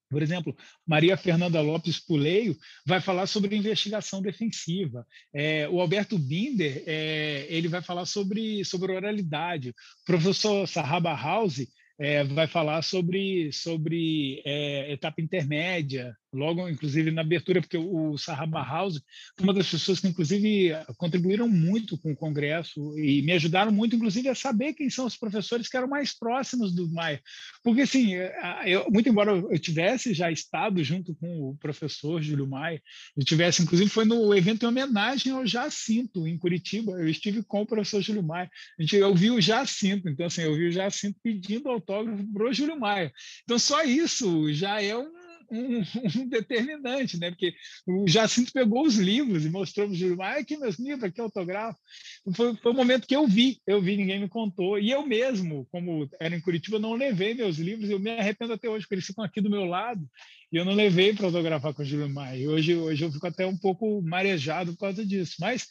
Por 0.09 0.23
exemplo, 0.23 0.57
Maria 0.87 1.15
Fernanda 1.15 1.61
Lopes 1.61 1.99
Puleio 1.99 2.57
vai 2.83 2.99
falar 2.99 3.27
sobre 3.27 3.55
investigação 3.55 4.23
defensiva. 4.23 5.05
É, 5.31 5.69
o 5.69 5.79
Alberto 5.79 6.17
Binder 6.17 6.83
é, 6.87 7.45
ele 7.47 7.67
vai 7.67 7.83
falar 7.83 8.07
sobre, 8.07 8.65
sobre 8.65 8.91
oralidade. 8.91 9.69
O 9.69 10.05
professor 10.05 10.67
Sahaba 10.67 11.13
House 11.13 11.67
é, 11.99 12.23
vai 12.23 12.47
falar 12.47 12.81
sobre, 12.81 13.51
sobre 13.51 14.41
é, 14.45 14.93
etapa 14.93 15.21
intermédia, 15.21 16.15
logo, 16.33 16.67
inclusive, 16.69 17.11
na 17.11 17.21
abertura, 17.21 17.61
porque 17.61 17.77
o 17.77 18.17
Sahaba 18.17 18.61
House 18.63 19.01
foi 19.37 19.43
uma 19.43 19.53
das 19.53 19.69
pessoas 19.69 19.99
que, 19.99 20.07
inclusive, 20.07 20.71
contribuíram 20.97 21.47
muito 21.47 21.97
com 21.97 22.11
o 22.11 22.15
Congresso 22.15 22.97
e 22.97 23.21
me 23.21 23.31
ajudaram 23.33 23.71
muito, 23.71 23.95
inclusive, 23.95 24.29
a 24.29 24.35
saber 24.35 24.73
quem 24.73 24.89
são 24.89 25.05
os 25.05 25.17
professores 25.17 25.67
que 25.67 25.77
eram 25.77 25.87
mais 25.87 26.17
próximos 26.17 26.73
do 26.73 26.89
Maia. 26.91 27.21
Porque, 27.63 27.81
assim, 27.81 28.13
eu, 28.65 28.89
muito 28.91 29.09
embora 29.09 29.31
eu 29.31 29.59
tivesse 29.59 30.13
já 30.13 30.31
estado 30.31 30.83
junto 30.83 31.15
com 31.15 31.49
o 31.49 31.57
professor 31.57 32.21
Júlio 32.21 32.47
Maia, 32.47 32.81
eu 33.17 33.23
tivesse, 33.23 33.61
inclusive, 33.61 33.89
foi 33.89 34.05
no 34.05 34.33
evento 34.33 34.63
em 34.63 34.67
homenagem 34.67 35.31
ao 35.31 35.45
Jacinto, 35.45 36.27
em 36.27 36.37
Curitiba, 36.37 36.91
eu 36.93 37.07
estive 37.07 37.43
com 37.43 37.61
o 37.61 37.65
professor 37.65 38.01
Júlio 38.01 38.23
Maia. 38.23 38.49
A 38.77 38.81
gente, 38.81 38.95
eu 38.95 39.13
vi 39.15 39.31
o 39.31 39.41
Jacinto, 39.41 40.07
então, 40.09 40.25
assim, 40.25 40.41
eu 40.41 40.55
vi 40.55 40.67
o 40.67 40.71
Jacinto 40.71 41.19
pedindo 41.23 41.69
autógrafo 41.69 42.25
para 42.31 42.49
o 42.49 42.53
Júlio 42.53 42.79
Maia. 42.79 43.11
Então, 43.43 43.57
só 43.57 43.83
isso 43.83 44.51
já 44.53 44.81
é 44.81 44.95
um 44.97 45.18
um, 45.51 46.21
um, 46.21 46.27
determinante, 46.27 47.17
né? 47.17 47.29
Porque 47.29 47.53
o 47.87 48.07
Jacinto 48.07 48.51
pegou 48.51 48.85
os 48.85 48.95
livros 48.95 49.45
e 49.45 49.49
mostrou 49.49 49.87
para 49.87 49.93
o 49.93 49.97
Júlio 49.97 50.17
Maia, 50.17 50.39
aqui 50.39 50.57
meus 50.57 50.77
livros, 50.77 51.03
aqui 51.03 51.19
autógrafo. 51.19 51.79
Foi, 52.35 52.55
foi 52.55 52.71
o 52.71 52.75
momento 52.75 53.07
que 53.07 53.15
eu 53.15 53.27
vi, 53.27 53.59
eu 53.65 53.81
vi, 53.81 53.97
ninguém 53.97 54.19
me 54.19 54.29
contou. 54.29 54.79
E 54.79 54.91
eu 54.91 55.05
mesmo, 55.05 55.67
como 55.71 56.09
era 56.19 56.35
em 56.35 56.41
Curitiba, 56.41 56.79
não 56.79 56.93
levei 56.93 57.33
meus 57.33 57.57
livros, 57.57 57.89
eu 57.89 57.99
me 57.99 58.11
arrependo 58.11 58.53
até 58.53 58.69
hoje, 58.69 58.85
porque 58.85 58.95
eles 58.95 59.05
ficam 59.05 59.23
aqui 59.23 59.41
do 59.41 59.49
meu 59.49 59.65
lado, 59.65 60.07
e 60.51 60.57
eu 60.57 60.65
não 60.65 60.73
levei 60.73 61.13
para 61.13 61.25
autografar 61.25 61.73
com 61.73 61.81
o 61.81 61.85
Júlio 61.85 62.09
Maia. 62.09 62.37
E 62.37 62.47
hoje, 62.47 62.75
hoje 62.75 63.03
eu 63.03 63.11
fico 63.11 63.27
até 63.27 63.45
um 63.45 63.57
pouco 63.57 64.01
marejado 64.01 64.73
por 64.73 64.79
causa 64.79 65.05
disso. 65.05 65.35
Mas 65.39 65.67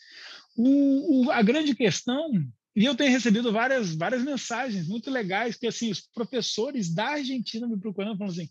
o, 0.57 1.27
o, 1.27 1.31
a 1.31 1.43
grande 1.43 1.75
questão 1.75 2.31
e 2.79 2.85
eu 2.85 2.95
tenho 2.95 3.11
recebido 3.11 3.51
várias, 3.51 3.97
várias 3.97 4.23
mensagens 4.23 4.87
muito 4.87 5.11
legais 5.11 5.57
que 5.57 5.67
assim 5.67 5.91
os 5.91 6.01
professores 6.01 6.95
da 6.95 7.07
Argentina 7.07 7.67
me 7.67 7.77
procurando 7.77 8.17
falando 8.17 8.31
assim, 8.31 8.49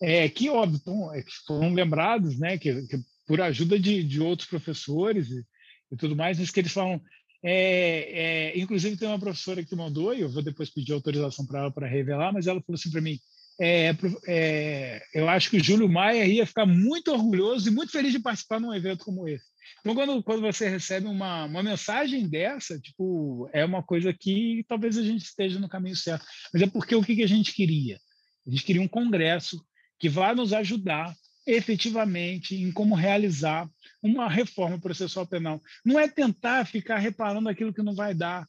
é, 0.00 0.28
que 0.28 0.48
óbvio, 0.48 0.80
é, 1.12 1.24
foram 1.46 1.72
lembrados, 1.72 2.38
né, 2.38 2.58
que, 2.58 2.86
que 2.86 2.98
por 3.26 3.40
ajuda 3.40 3.78
de, 3.78 4.02
de 4.02 4.20
outros 4.20 4.48
professores 4.48 5.28
e, 5.30 5.44
e, 5.92 5.96
tudo 5.96 6.14
mais, 6.14 6.38
mas 6.38 6.50
que 6.50 6.60
eles 6.60 6.72
falam, 6.72 7.00
é, 7.42 8.52
é, 8.52 8.58
inclusive 8.58 8.96
tem 8.96 9.08
uma 9.08 9.18
professora 9.18 9.64
que 9.64 9.74
mandou, 9.74 10.14
e 10.14 10.20
eu 10.20 10.28
vou 10.28 10.42
depois 10.42 10.70
pedir 10.70 10.92
autorização 10.92 11.46
para 11.46 11.60
ela 11.60 11.70
para 11.70 11.86
revelar, 11.86 12.32
mas 12.32 12.46
ela 12.46 12.60
falou 12.60 12.76
assim 12.76 12.90
para 12.90 13.00
mim, 13.00 13.18
é, 13.58 13.96
é, 14.26 15.02
eu 15.14 15.28
acho 15.28 15.48
que 15.48 15.56
o 15.56 15.64
Júlio 15.64 15.88
Maia 15.88 16.26
ia 16.26 16.46
ficar 16.46 16.66
muito 16.66 17.10
orgulhoso 17.10 17.68
e 17.68 17.72
muito 17.72 17.90
feliz 17.90 18.12
de 18.12 18.18
participar 18.18 18.60
num 18.60 18.74
evento 18.74 19.04
como 19.04 19.26
esse. 19.26 19.46
Então, 19.80 19.94
quando, 19.94 20.22
quando 20.22 20.42
você 20.42 20.68
recebe 20.68 21.06
uma, 21.06 21.44
uma 21.44 21.62
mensagem 21.62 22.28
dessa, 22.28 22.78
tipo, 22.78 23.48
é 23.52 23.64
uma 23.64 23.82
coisa 23.82 24.12
que 24.12 24.64
talvez 24.68 24.98
a 24.98 25.02
gente 25.02 25.24
esteja 25.24 25.58
no 25.58 25.68
caminho 25.68 25.96
certo. 25.96 26.24
Mas 26.52 26.62
é 26.62 26.66
porque 26.66 26.94
o 26.94 27.02
que, 27.02 27.16
que 27.16 27.22
a 27.22 27.28
gente 27.28 27.52
queria? 27.52 27.98
A 28.46 28.50
gente 28.50 28.64
queria 28.64 28.82
um 28.82 28.88
congresso 28.88 29.64
que 29.98 30.08
vai 30.08 30.34
nos 30.34 30.52
ajudar 30.52 31.14
efetivamente 31.46 32.56
em 32.56 32.72
como 32.72 32.94
realizar 32.94 33.70
uma 34.02 34.28
reforma 34.28 34.78
processual 34.78 35.26
penal. 35.26 35.62
Não 35.84 35.98
é 35.98 36.08
tentar 36.08 36.66
ficar 36.66 36.98
reparando 36.98 37.48
aquilo 37.48 37.72
que 37.72 37.82
não 37.82 37.94
vai 37.94 38.14
dar. 38.14 38.46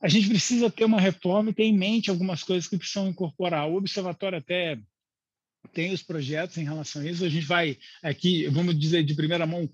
A 0.00 0.08
gente 0.08 0.28
precisa 0.28 0.70
ter 0.70 0.84
uma 0.84 1.00
reforma 1.00 1.50
e 1.50 1.54
ter 1.54 1.64
em 1.64 1.76
mente 1.76 2.10
algumas 2.10 2.42
coisas 2.42 2.68
que 2.68 2.78
precisam 2.78 3.08
incorporar. 3.08 3.68
O 3.68 3.76
observatório 3.76 4.38
até 4.38 4.78
tem 5.72 5.92
os 5.92 6.02
projetos 6.02 6.58
em 6.58 6.64
relação 6.64 7.02
a 7.02 7.06
isso. 7.06 7.24
A 7.24 7.28
gente 7.28 7.44
vai 7.44 7.76
aqui, 8.02 8.46
vamos 8.48 8.78
dizer 8.78 9.02
de 9.02 9.14
primeira 9.14 9.46
mão, 9.46 9.68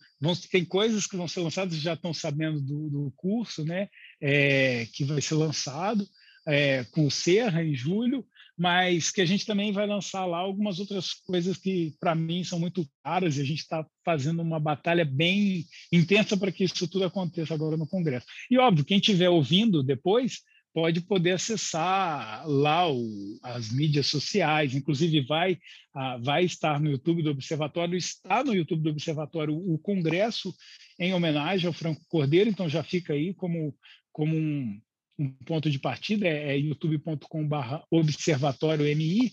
tem 0.50 0.64
coisas 0.64 1.06
que 1.06 1.16
vão 1.16 1.28
ser 1.28 1.40
lançadas, 1.40 1.76
já 1.76 1.92
estão 1.92 2.14
sabendo 2.14 2.60
do, 2.60 2.88
do 2.88 3.12
curso, 3.16 3.64
né? 3.64 3.88
É, 4.20 4.86
que 4.86 5.04
vai 5.04 5.20
ser 5.20 5.34
lançado 5.34 6.06
é, 6.46 6.84
com 6.84 7.06
o 7.06 7.10
Serra 7.10 7.62
em 7.62 7.74
julho, 7.74 8.26
mas 8.62 9.10
que 9.10 9.20
a 9.20 9.26
gente 9.26 9.44
também 9.44 9.72
vai 9.72 9.88
lançar 9.88 10.24
lá 10.24 10.38
algumas 10.38 10.78
outras 10.78 11.12
coisas 11.12 11.56
que, 11.56 11.96
para 11.98 12.14
mim, 12.14 12.44
são 12.44 12.60
muito 12.60 12.88
caras 13.02 13.36
e 13.36 13.40
a 13.40 13.44
gente 13.44 13.58
está 13.58 13.84
fazendo 14.04 14.40
uma 14.40 14.60
batalha 14.60 15.04
bem 15.04 15.64
intensa 15.90 16.36
para 16.36 16.52
que 16.52 16.62
isso 16.62 16.86
tudo 16.86 17.04
aconteça 17.04 17.52
agora 17.52 17.76
no 17.76 17.88
Congresso. 17.88 18.24
E, 18.48 18.56
óbvio, 18.56 18.84
quem 18.84 18.98
estiver 18.98 19.28
ouvindo 19.28 19.82
depois 19.82 20.42
pode 20.72 21.00
poder 21.00 21.32
acessar 21.32 22.46
lá 22.46 22.88
o, 22.88 23.36
as 23.42 23.68
mídias 23.72 24.06
sociais, 24.06 24.76
inclusive 24.76 25.22
vai, 25.22 25.58
ah, 25.92 26.18
vai 26.22 26.44
estar 26.44 26.78
no 26.78 26.88
YouTube 26.88 27.20
do 27.20 27.32
Observatório, 27.32 27.96
está 27.96 28.44
no 28.44 28.54
YouTube 28.54 28.84
do 28.84 28.90
Observatório 28.90 29.56
o 29.56 29.76
Congresso 29.76 30.54
em 31.00 31.12
homenagem 31.12 31.66
ao 31.66 31.72
Franco 31.72 32.00
Cordeiro, 32.08 32.48
então 32.48 32.68
já 32.68 32.84
fica 32.84 33.12
aí 33.12 33.34
como, 33.34 33.74
como 34.12 34.36
um, 34.36 34.80
um 35.22 35.30
ponto 35.44 35.70
de 35.70 35.78
partida, 35.78 36.26
é, 36.26 36.54
é 36.54 36.58
youtube.com.br 36.58 37.56
observatório 37.90 38.84
MI, 38.96 39.32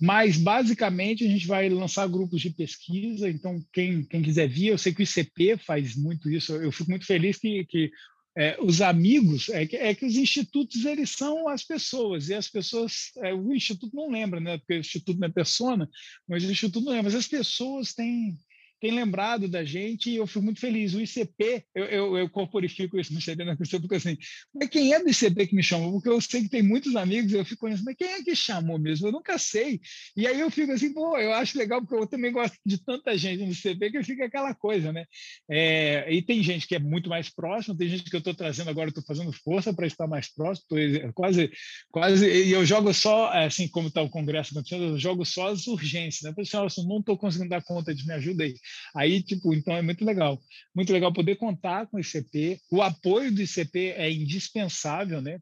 mas 0.00 0.36
basicamente 0.36 1.24
a 1.24 1.28
gente 1.28 1.46
vai 1.46 1.68
lançar 1.68 2.06
grupos 2.08 2.40
de 2.40 2.50
pesquisa, 2.50 3.28
então 3.28 3.62
quem, 3.72 4.04
quem 4.04 4.22
quiser 4.22 4.48
vir, 4.48 4.68
eu 4.68 4.78
sei 4.78 4.92
que 4.92 5.02
o 5.02 5.04
ICP 5.04 5.56
faz 5.58 5.96
muito 5.96 6.30
isso, 6.30 6.54
eu 6.54 6.72
fico 6.72 6.90
muito 6.90 7.06
feliz 7.06 7.38
que, 7.38 7.64
que 7.64 7.90
é, 8.36 8.56
os 8.60 8.82
amigos, 8.82 9.48
é 9.48 9.64
que, 9.64 9.76
é 9.76 9.94
que 9.94 10.04
os 10.04 10.16
institutos 10.16 10.84
eles 10.84 11.10
são 11.10 11.48
as 11.48 11.62
pessoas, 11.62 12.28
e 12.28 12.34
as 12.34 12.48
pessoas, 12.48 13.12
é, 13.18 13.32
o 13.32 13.54
instituto 13.54 13.94
não 13.94 14.10
lembra, 14.10 14.40
né, 14.40 14.58
porque 14.58 14.74
o 14.74 14.80
instituto 14.80 15.18
não 15.18 15.28
é 15.28 15.32
persona, 15.32 15.88
mas 16.28 16.42
o 16.44 16.50
instituto 16.50 16.84
não 16.84 16.92
lembra, 16.92 17.04
mas 17.04 17.14
as 17.14 17.28
pessoas 17.28 17.94
têm 17.94 18.36
tem 18.84 18.92
lembrado 18.92 19.48
da 19.48 19.64
gente 19.64 20.10
e 20.10 20.16
eu 20.16 20.26
fico 20.26 20.42
muito 20.42 20.60
feliz. 20.60 20.92
O 20.92 21.00
ICP, 21.00 21.64
eu, 21.74 21.84
eu, 21.86 22.18
eu 22.18 22.28
corporifico 22.28 23.00
isso 23.00 23.14
no 23.14 23.20
CD 23.20 23.42
na 23.42 23.56
questão, 23.56 23.80
porque 23.80 23.94
assim, 23.94 24.14
mas 24.54 24.68
quem 24.68 24.92
é 24.92 25.02
do 25.02 25.08
ICP 25.08 25.46
que 25.46 25.56
me 25.56 25.62
chamou? 25.62 25.92
Porque 25.92 26.10
eu 26.10 26.20
sei 26.20 26.42
que 26.42 26.50
tem 26.50 26.62
muitos 26.62 26.94
amigos, 26.94 27.32
eu 27.32 27.46
fico 27.46 27.62
conhecendo, 27.62 27.86
mas 27.86 27.96
quem 27.96 28.08
é 28.08 28.22
que 28.22 28.36
chamou 28.36 28.78
mesmo? 28.78 29.08
Eu 29.08 29.12
nunca 29.12 29.38
sei. 29.38 29.80
E 30.14 30.26
aí 30.26 30.38
eu 30.38 30.50
fico 30.50 30.70
assim, 30.70 30.92
pô, 30.92 31.16
eu 31.16 31.32
acho 31.32 31.56
legal, 31.56 31.80
porque 31.80 31.94
eu 31.94 32.06
também 32.06 32.30
gosto 32.30 32.58
de 32.62 32.76
tanta 32.76 33.16
gente 33.16 33.42
no 33.42 33.52
ICP 33.52 33.90
que 33.90 34.04
fica 34.04 34.26
aquela 34.26 34.54
coisa, 34.54 34.92
né? 34.92 35.06
É, 35.48 36.12
e 36.12 36.20
tem 36.20 36.42
gente 36.42 36.68
que 36.68 36.74
é 36.74 36.78
muito 36.78 37.08
mais 37.08 37.30
próxima, 37.30 37.74
tem 37.74 37.88
gente 37.88 38.10
que 38.10 38.14
eu 38.14 38.18
estou 38.18 38.34
trazendo 38.34 38.68
agora, 38.68 38.90
estou 38.90 39.04
fazendo 39.04 39.32
força 39.32 39.72
para 39.72 39.86
estar 39.86 40.06
mais 40.06 40.30
próximo, 40.30 40.66
tô 40.68 40.76
quase, 41.14 41.50
quase, 41.90 42.26
e 42.26 42.52
eu 42.52 42.66
jogo 42.66 42.92
só, 42.92 43.30
assim 43.32 43.66
como 43.66 43.88
está 43.88 44.02
o 44.02 44.10
Congresso 44.10 44.50
acontecendo, 44.50 44.84
eu 44.84 44.98
jogo 44.98 45.24
só 45.24 45.48
as 45.48 45.66
urgências, 45.66 46.20
né? 46.20 46.34
Pessoal, 46.36 46.66
assim, 46.66 46.86
não 46.86 46.98
estou 46.98 47.16
conseguindo 47.16 47.48
dar 47.48 47.62
conta 47.62 47.94
de 47.94 48.06
me 48.06 48.12
ajuda 48.12 48.44
aí. 48.44 48.54
Aí, 48.94 49.22
tipo, 49.22 49.54
então 49.54 49.74
é 49.74 49.82
muito 49.82 50.04
legal. 50.04 50.40
Muito 50.74 50.92
legal 50.92 51.12
poder 51.12 51.36
contar 51.36 51.86
com 51.86 51.96
o 51.96 52.00
ICP. 52.00 52.60
O 52.70 52.82
apoio 52.82 53.32
do 53.32 53.42
ICP 53.42 53.94
é 53.96 54.10
indispensável, 54.10 55.20
né? 55.20 55.38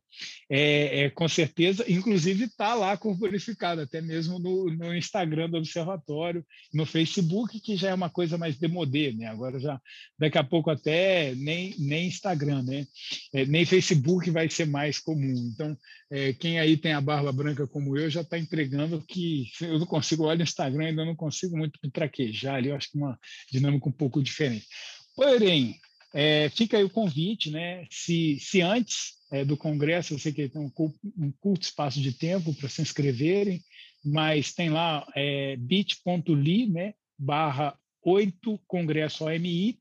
É, 0.50 1.04
é 1.04 1.10
com 1.10 1.28
certeza, 1.28 1.84
inclusive 1.90 2.44
está 2.44 2.74
lá 2.74 2.96
corporificado, 2.96 3.80
até 3.80 4.00
mesmo 4.00 4.38
no, 4.38 4.70
no, 4.70 4.94
Instagram 4.94 5.48
do 5.48 5.56
Observatório, 5.56 6.44
no 6.72 6.84
Facebook, 6.84 7.58
que 7.60 7.76
já 7.76 7.90
é 7.90 7.94
uma 7.94 8.10
coisa 8.10 8.36
mais 8.36 8.58
demodê, 8.58 9.12
né? 9.12 9.26
Agora 9.26 9.58
já, 9.58 9.80
daqui 10.18 10.38
a 10.38 10.44
pouco 10.44 10.70
até 10.70 11.34
nem, 11.34 11.74
nem 11.78 12.08
Instagram, 12.08 12.62
né? 12.62 12.86
É, 13.32 13.46
nem 13.46 13.64
Facebook 13.64 14.30
vai 14.30 14.48
ser 14.50 14.66
mais 14.66 14.98
comum. 14.98 15.50
Então, 15.52 15.76
é, 16.10 16.32
quem 16.34 16.60
aí 16.60 16.76
tem 16.76 16.92
a 16.92 17.00
barba 17.00 17.32
branca 17.32 17.66
como 17.66 17.96
eu 17.96 18.10
já 18.10 18.20
está 18.20 18.38
entregando 18.38 19.02
que 19.02 19.46
eu 19.60 19.78
não 19.78 19.86
consigo 19.86 20.24
olhar 20.24 20.40
o 20.40 20.42
Instagram, 20.42 20.86
ainda 20.88 21.04
não 21.04 21.16
consigo 21.16 21.56
muito 21.56 21.78
traquejar 21.90 22.56
ali, 22.56 22.68
eu 22.68 22.76
acho 22.76 22.90
que 22.90 22.98
uma 22.98 23.18
dinâmica 23.50 23.88
um 23.88 23.92
pouco 23.92 24.22
diferente. 24.22 24.66
Porém, 25.14 25.78
é, 26.14 26.50
fica 26.50 26.76
aí 26.76 26.84
o 26.84 26.90
convite, 26.90 27.50
né? 27.50 27.86
Se, 27.90 28.38
se 28.40 28.60
antes 28.60 29.14
é, 29.30 29.44
do 29.44 29.56
Congresso, 29.56 30.14
eu 30.14 30.18
sei 30.18 30.32
que 30.32 30.48
tem 30.48 30.60
um, 30.60 30.70
um 31.16 31.32
curto 31.40 31.62
espaço 31.62 32.00
de 32.00 32.12
tempo 32.12 32.54
para 32.54 32.68
se 32.68 32.82
inscreverem, 32.82 33.62
mas 34.04 34.52
tem 34.52 34.68
lá 34.68 35.06
é, 35.14 35.56
bit.ly, 35.56 36.66
né? 36.66 36.94
Barra 37.18 37.78
8 38.02 38.58
Congresso 38.66 39.24
OMI. 39.24 39.78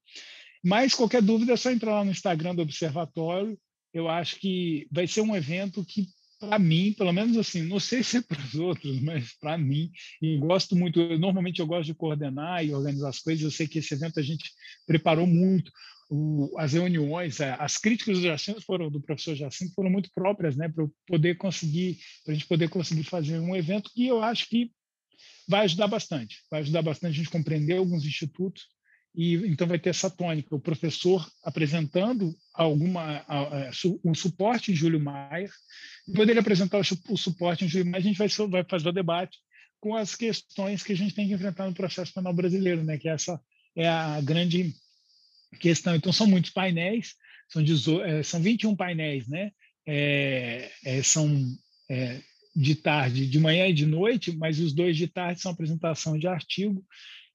Mas 0.63 0.93
qualquer 0.93 1.21
dúvida 1.21 1.53
é 1.53 1.57
só 1.57 1.71
entrar 1.71 1.95
lá 1.95 2.05
no 2.05 2.11
Instagram 2.11 2.55
do 2.55 2.61
Observatório. 2.61 3.57
Eu 3.93 4.07
acho 4.07 4.37
que 4.37 4.87
vai 4.91 5.07
ser 5.07 5.21
um 5.21 5.35
evento 5.35 5.83
que 5.83 6.07
para 6.41 6.57
mim, 6.57 6.91
pelo 6.93 7.13
menos 7.13 7.37
assim, 7.37 7.61
não 7.61 7.79
sei 7.79 8.01
se 8.01 8.17
é 8.17 8.21
para 8.21 8.41
os 8.41 8.55
outros, 8.59 8.99
mas 8.99 9.33
para 9.39 9.57
mim, 9.59 9.91
e 10.19 10.37
gosto 10.39 10.75
muito, 10.75 10.99
eu, 10.99 11.19
normalmente 11.19 11.59
eu 11.59 11.67
gosto 11.67 11.85
de 11.85 11.93
coordenar 11.93 12.65
e 12.65 12.73
organizar 12.73 13.09
as 13.09 13.19
coisas, 13.19 13.43
eu 13.43 13.51
sei 13.51 13.67
que 13.67 13.77
esse 13.77 13.93
evento 13.93 14.19
a 14.19 14.23
gente 14.23 14.51
preparou 14.87 15.27
muito, 15.27 15.71
o, 16.09 16.51
as 16.57 16.73
reuniões, 16.73 17.39
as 17.39 17.77
críticas 17.77 18.17
do 18.17 18.23
Jacinto 18.23 18.61
foram, 18.61 18.89
do 18.89 18.99
professor 18.99 19.35
Jacinto 19.35 19.73
foram 19.75 19.91
muito 19.91 20.09
próprias, 20.13 20.57
né, 20.57 20.67
para 20.67 20.85
poder 21.05 21.35
conseguir, 21.35 21.99
para 22.25 22.33
a 22.33 22.35
gente 22.35 22.47
poder 22.47 22.69
conseguir 22.69 23.03
fazer 23.03 23.39
um 23.39 23.55
evento 23.55 23.91
que 23.93 24.07
eu 24.07 24.23
acho 24.23 24.49
que 24.49 24.71
vai 25.47 25.65
ajudar 25.65 25.87
bastante, 25.87 26.37
vai 26.49 26.61
ajudar 26.61 26.81
bastante 26.81 27.13
a 27.13 27.17
gente 27.17 27.29
compreender 27.29 27.77
alguns 27.77 28.03
institutos, 28.03 28.63
e 29.13 29.35
então 29.47 29.67
vai 29.67 29.77
ter 29.77 29.89
essa 29.89 30.09
tônica, 30.09 30.55
o 30.55 30.59
professor 30.59 31.29
apresentando 31.43 32.33
alguma 32.53 33.25
um 34.05 34.13
suporte 34.13 34.71
em 34.71 34.75
Júlio 34.75 34.99
Maia, 34.99 35.49
depois 36.07 36.27
dele 36.27 36.39
apresentar 36.39 36.79
o, 36.79 37.17
suporte 37.17 37.65
em 37.65 37.67
Júlio 37.67 37.91
Maia, 37.91 37.99
a 37.99 38.03
gente 38.03 38.17
vai, 38.17 38.27
vai 38.49 38.63
fazer 38.63 38.89
o 38.89 38.93
debate 38.93 39.37
com 39.81 39.95
as 39.95 40.15
questões 40.15 40.83
que 40.83 40.93
a 40.93 40.95
gente 40.95 41.15
tem 41.15 41.27
que 41.27 41.33
enfrentar 41.33 41.67
no 41.67 41.73
processo 41.73 42.13
penal 42.13 42.33
brasileiro, 42.33 42.83
né? 42.83 42.97
Que 42.97 43.09
essa 43.09 43.41
é 43.75 43.87
a 43.87 44.21
grande 44.21 44.73
questão. 45.59 45.95
Então, 45.95 46.13
são 46.13 46.27
muitos 46.27 46.51
painéis, 46.51 47.15
são, 47.49 47.63
18, 47.63 48.03
é, 48.03 48.23
são 48.23 48.41
21 48.41 48.75
painéis, 48.75 49.27
né? 49.27 49.51
É, 49.85 50.71
é, 50.85 51.03
são 51.03 51.27
é, 51.89 52.21
de 52.55 52.75
tarde, 52.75 53.25
de 53.25 53.39
manhã 53.39 53.67
e 53.67 53.73
de 53.73 53.87
noite, 53.87 54.31
mas 54.37 54.59
os 54.59 54.71
dois 54.71 54.95
de 54.95 55.07
tarde 55.07 55.41
são 55.41 55.51
apresentação 55.51 56.17
de 56.17 56.27
artigo, 56.27 56.85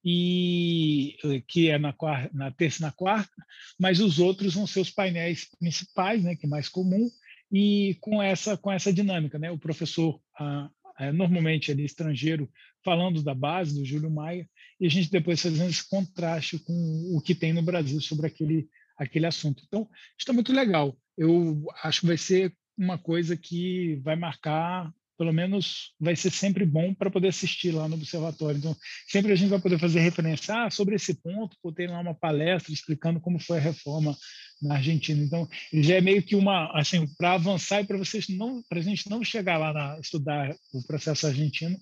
e 0.09 1.17
que 1.49 1.69
é 1.69 1.79
na, 1.79 1.93
quarta, 1.93 2.31
na 2.33 2.49
terça 2.53 2.79
e 2.79 2.83
na 2.83 2.93
quarta, 2.93 3.35
mas 3.77 3.99
os 3.99 4.21
outros 4.21 4.55
vão 4.55 4.65
ser 4.65 4.79
os 4.79 4.91
painéis 4.91 5.49
principais, 5.59 6.23
né, 6.23 6.37
que 6.37 6.47
é 6.47 6.49
mais 6.49 6.69
comum, 6.69 7.11
e 7.51 7.97
com 8.01 8.23
essa 8.23 8.57
com 8.57 8.71
essa 8.71 8.93
dinâmica, 8.93 9.37
né? 9.37 9.51
O 9.51 9.59
professor 9.59 10.21
ah, 10.39 10.71
é, 11.01 11.11
normalmente 11.11 11.73
ele 11.73 11.85
estrangeiro 11.85 12.49
falando 12.85 13.21
da 13.21 13.35
base 13.35 13.75
do 13.75 13.85
Júlio 13.85 14.09
Maia 14.09 14.49
e 14.81 14.87
a 14.87 14.89
gente 14.89 15.11
depois 15.11 15.43
fazendo 15.43 15.69
esse 15.69 15.89
contraste 15.89 16.61
com 16.61 17.17
o 17.17 17.21
que 17.21 17.35
tem 17.35 17.53
no 17.53 17.63
Brasil 17.63 18.01
sobre 18.01 18.29
aquele 18.29 18.69
aquele 18.97 19.27
assunto. 19.27 19.65
Então, 19.67 19.89
está 20.17 20.33
muito 20.33 20.53
legal. 20.53 20.97
Eu 21.19 21.67
acho 21.83 22.01
que 22.01 22.07
vai 22.07 22.17
ser 22.17 22.55
uma 22.79 22.97
coisa 22.97 23.37
que 23.37 23.97
vai 23.97 24.15
marcar 24.15 24.93
pelo 25.17 25.33
menos 25.33 25.93
vai 25.99 26.15
ser 26.15 26.31
sempre 26.31 26.65
bom 26.65 26.95
para 26.95 27.11
poder 27.11 27.29
assistir 27.29 27.73
lá 27.73 27.89
no 27.89 27.97
observatório. 27.97 28.59
Então, 28.59 28.77
sempre 29.09 29.33
a 29.33 29.37
gente 29.37 29.51
vai 29.51 29.61
poder 29.61 29.79
fazer 29.79 30.01
referência 30.01 30.65
ah, 30.65 30.71
sobre 30.71 30.95
esse 30.95 31.15
ponto, 31.15 31.57
por 31.63 31.73
ter 31.73 31.91
lá 31.91 32.01
uma 32.01 32.15
palestra 32.15 32.73
explicando 32.73 33.21
como 33.21 33.39
foi 33.39 33.59
a 33.59 33.61
reforma 33.61 34.17
na 34.63 34.77
Argentina. 34.77 35.23
Então, 35.23 35.49
ele 35.73 35.83
já 35.83 35.97
é 35.97 36.01
meio 36.01 36.23
que 36.23 36.37
uma, 36.37 36.71
assim, 36.79 37.07
para 37.17 37.35
avançar 37.35 37.83
e 37.83 37.87
para 37.87 37.99
vocês 37.99 38.27
não, 38.29 38.63
para 38.69 38.79
a 38.79 38.83
gente 38.83 39.09
não 39.09 39.23
chegar 39.25 39.59
lá 39.59 39.73
na 39.73 39.99
estudar 40.01 40.55
o 40.73 40.87
processo 40.87 41.27
argentino 41.27 41.77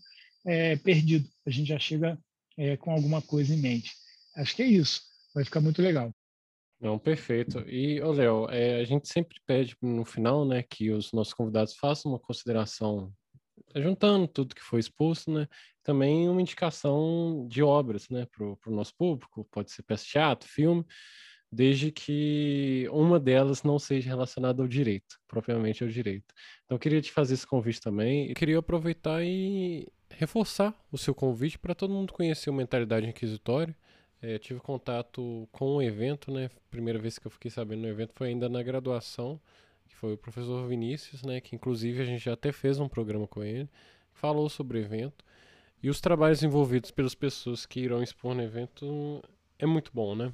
é, 0.47 0.77
perdido. 0.77 1.29
A 1.47 1.51
gente 1.51 1.69
já 1.69 1.79
chega 1.79 2.19
é, 2.57 2.77
com 2.77 2.91
alguma 2.91 3.21
coisa 3.23 3.55
em 3.55 3.59
mente. 3.59 3.93
Acho 4.37 4.55
que 4.55 4.63
é 4.63 4.67
isso. 4.67 5.03
Vai 5.35 5.45
ficar 5.45 5.61
muito 5.61 5.83
legal. 5.83 6.13
Não, 6.81 6.99
perfeito. 6.99 7.61
E, 7.61 8.01
ô 8.03 8.13
Léo, 8.13 8.51
é, 8.51 8.81
a 8.81 8.85
gente 8.85 9.09
sempre 9.09 9.37
pede 9.47 9.77
no 9.81 10.05
final, 10.05 10.47
né, 10.47 10.63
que 10.63 10.91
os 10.91 11.13
nossos 11.13 11.33
convidados 11.33 11.75
façam 11.77 12.13
uma 12.13 12.19
consideração 12.19 13.13
juntando 13.77 14.29
tudo 14.29 14.55
que 14.55 14.63
foi 14.63 14.81
exposto, 14.81 15.31
né? 15.31 15.49
Também 15.83 16.29
uma 16.29 16.41
indicação 16.41 17.47
de 17.49 17.63
obras, 17.63 18.09
né, 18.09 18.27
para 18.27 18.45
o 18.45 18.75
nosso 18.75 18.95
público. 18.97 19.47
Pode 19.51 19.71
ser 19.71 19.83
peça 19.83 20.05
de 20.05 20.11
teatro, 20.11 20.49
filme, 20.49 20.85
desde 21.51 21.93
que 21.93 22.89
uma 22.91 23.21
delas 23.21 23.63
não 23.63 23.79
seja 23.79 24.09
relacionada 24.09 24.63
ao 24.63 24.69
direito, 24.69 25.19
propriamente 25.29 25.83
ao 25.85 25.91
direito. 25.91 26.35
Então, 26.65 26.77
eu 26.77 26.79
queria 26.79 27.01
te 27.01 27.13
fazer 27.13 27.35
esse 27.35 27.47
convite 27.47 27.81
também. 27.81 28.29
Eu 28.29 28.35
queria 28.35 28.59
aproveitar 28.59 29.23
e 29.25 29.87
reforçar 30.11 30.75
o 30.91 30.99
seu 30.99 31.15
convite 31.15 31.59
para 31.59 31.75
todo 31.75 31.93
mundo 31.93 32.13
conhecer 32.13 32.51
o 32.51 32.55
Mentalidade 32.55 33.07
Inquisitória. 33.07 33.77
É, 34.23 34.39
tive 34.39 34.59
contato 34.61 35.47
com 35.53 35.77
o 35.77 35.83
evento, 35.83 36.33
né? 36.33 36.49
Primeira 36.71 36.99
vez 36.99 37.19
que 37.19 37.27
eu 37.27 37.31
fiquei 37.31 37.51
sabendo 37.51 37.83
no 37.83 37.89
evento 37.89 38.13
foi 38.15 38.29
ainda 38.29 38.49
na 38.49 38.63
graduação 38.63 39.41
que 39.89 39.95
foi 39.97 40.15
o 40.15 40.19
professor 40.19 40.67
Vinícius, 40.69 41.23
né, 41.23 41.41
que 41.41 41.55
inclusive 41.55 42.03
a 42.03 42.05
gente 42.05 42.25
já 42.25 42.33
até 42.33 42.53
fez 42.53 42.79
um 42.79 42.89
programa 42.89 43.27
com 43.27 43.43
ele, 43.43 43.69
falou 44.13 44.49
sobre 44.49 44.79
o 44.79 44.81
evento. 44.81 45.25
E 45.83 45.91
os 45.91 46.01
trabalhos 46.01 46.43
envolvidos 46.43 46.91
pelas 46.91 47.15
pessoas 47.15 47.67
que 47.67 47.81
irão 47.81 48.03
expor 48.03 48.35
no 48.35 48.43
evento 48.43 49.23
é 49.59 49.67
muito 49.67 49.91
bom, 49.93 50.15
né? 50.15 50.33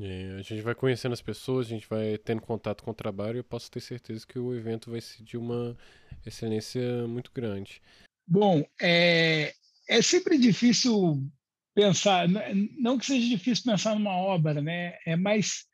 É, 0.00 0.36
a 0.38 0.42
gente 0.42 0.60
vai 0.60 0.74
conhecendo 0.74 1.12
as 1.12 1.22
pessoas, 1.22 1.66
a 1.66 1.70
gente 1.70 1.88
vai 1.88 2.18
tendo 2.18 2.42
contato 2.42 2.82
com 2.82 2.90
o 2.90 2.94
trabalho 2.94 3.36
e 3.36 3.40
eu 3.40 3.44
posso 3.44 3.70
ter 3.70 3.80
certeza 3.80 4.26
que 4.26 4.38
o 4.38 4.54
evento 4.54 4.90
vai 4.90 5.00
ser 5.00 5.22
de 5.22 5.36
uma 5.36 5.76
excelência 6.24 7.06
muito 7.06 7.30
grande. 7.32 7.80
Bom, 8.26 8.64
é, 8.80 9.54
é 9.88 10.02
sempre 10.02 10.38
difícil 10.38 11.22
pensar, 11.74 12.26
não 12.78 12.98
que 12.98 13.06
seja 13.06 13.28
difícil 13.28 13.64
pensar 13.64 13.94
numa 13.94 14.16
obra, 14.16 14.60
né? 14.60 14.98
É 15.06 15.16
mais 15.16 15.66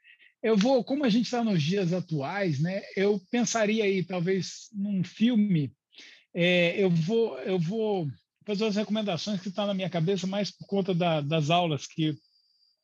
eu 0.42 0.56
vou, 0.56 0.82
como 0.82 1.04
a 1.04 1.08
gente 1.08 1.26
está 1.26 1.44
nos 1.44 1.62
dias 1.62 1.92
atuais, 1.92 2.60
né? 2.60 2.82
Eu 2.96 3.20
pensaria 3.30 3.84
aí 3.84 4.02
talvez 4.02 4.68
num 4.72 5.04
filme. 5.04 5.72
É, 6.34 6.82
eu 6.82 6.90
vou, 6.90 7.38
eu 7.40 7.58
vou 7.58 8.08
fazer 8.44 8.64
as 8.64 8.76
recomendações 8.76 9.40
que 9.40 9.48
estão 9.48 9.64
tá 9.64 9.68
na 9.68 9.74
minha 9.74 9.88
cabeça 9.88 10.26
mais 10.26 10.50
por 10.50 10.66
conta 10.66 10.92
da, 10.92 11.20
das 11.20 11.48
aulas 11.48 11.86
que 11.86 12.16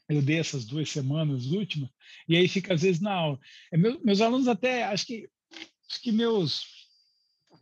eu 0.09 0.23
dei 0.23 0.39
essas 0.39 0.65
duas 0.65 0.89
semanas 0.89 1.47
últimas. 1.47 1.91
E 2.29 2.37
aí 2.37 2.47
fica 2.47 2.75
às 2.75 2.83
vezes 2.83 3.01
na 3.01 3.13
aula. 3.13 3.39
É, 3.73 3.77
meus, 3.77 4.21
alunos 4.21 4.47
até 4.47 4.85
acho 4.85 5.07
que 5.07 5.29
acho 5.91 6.01
que 6.01 6.13
meus 6.13 6.78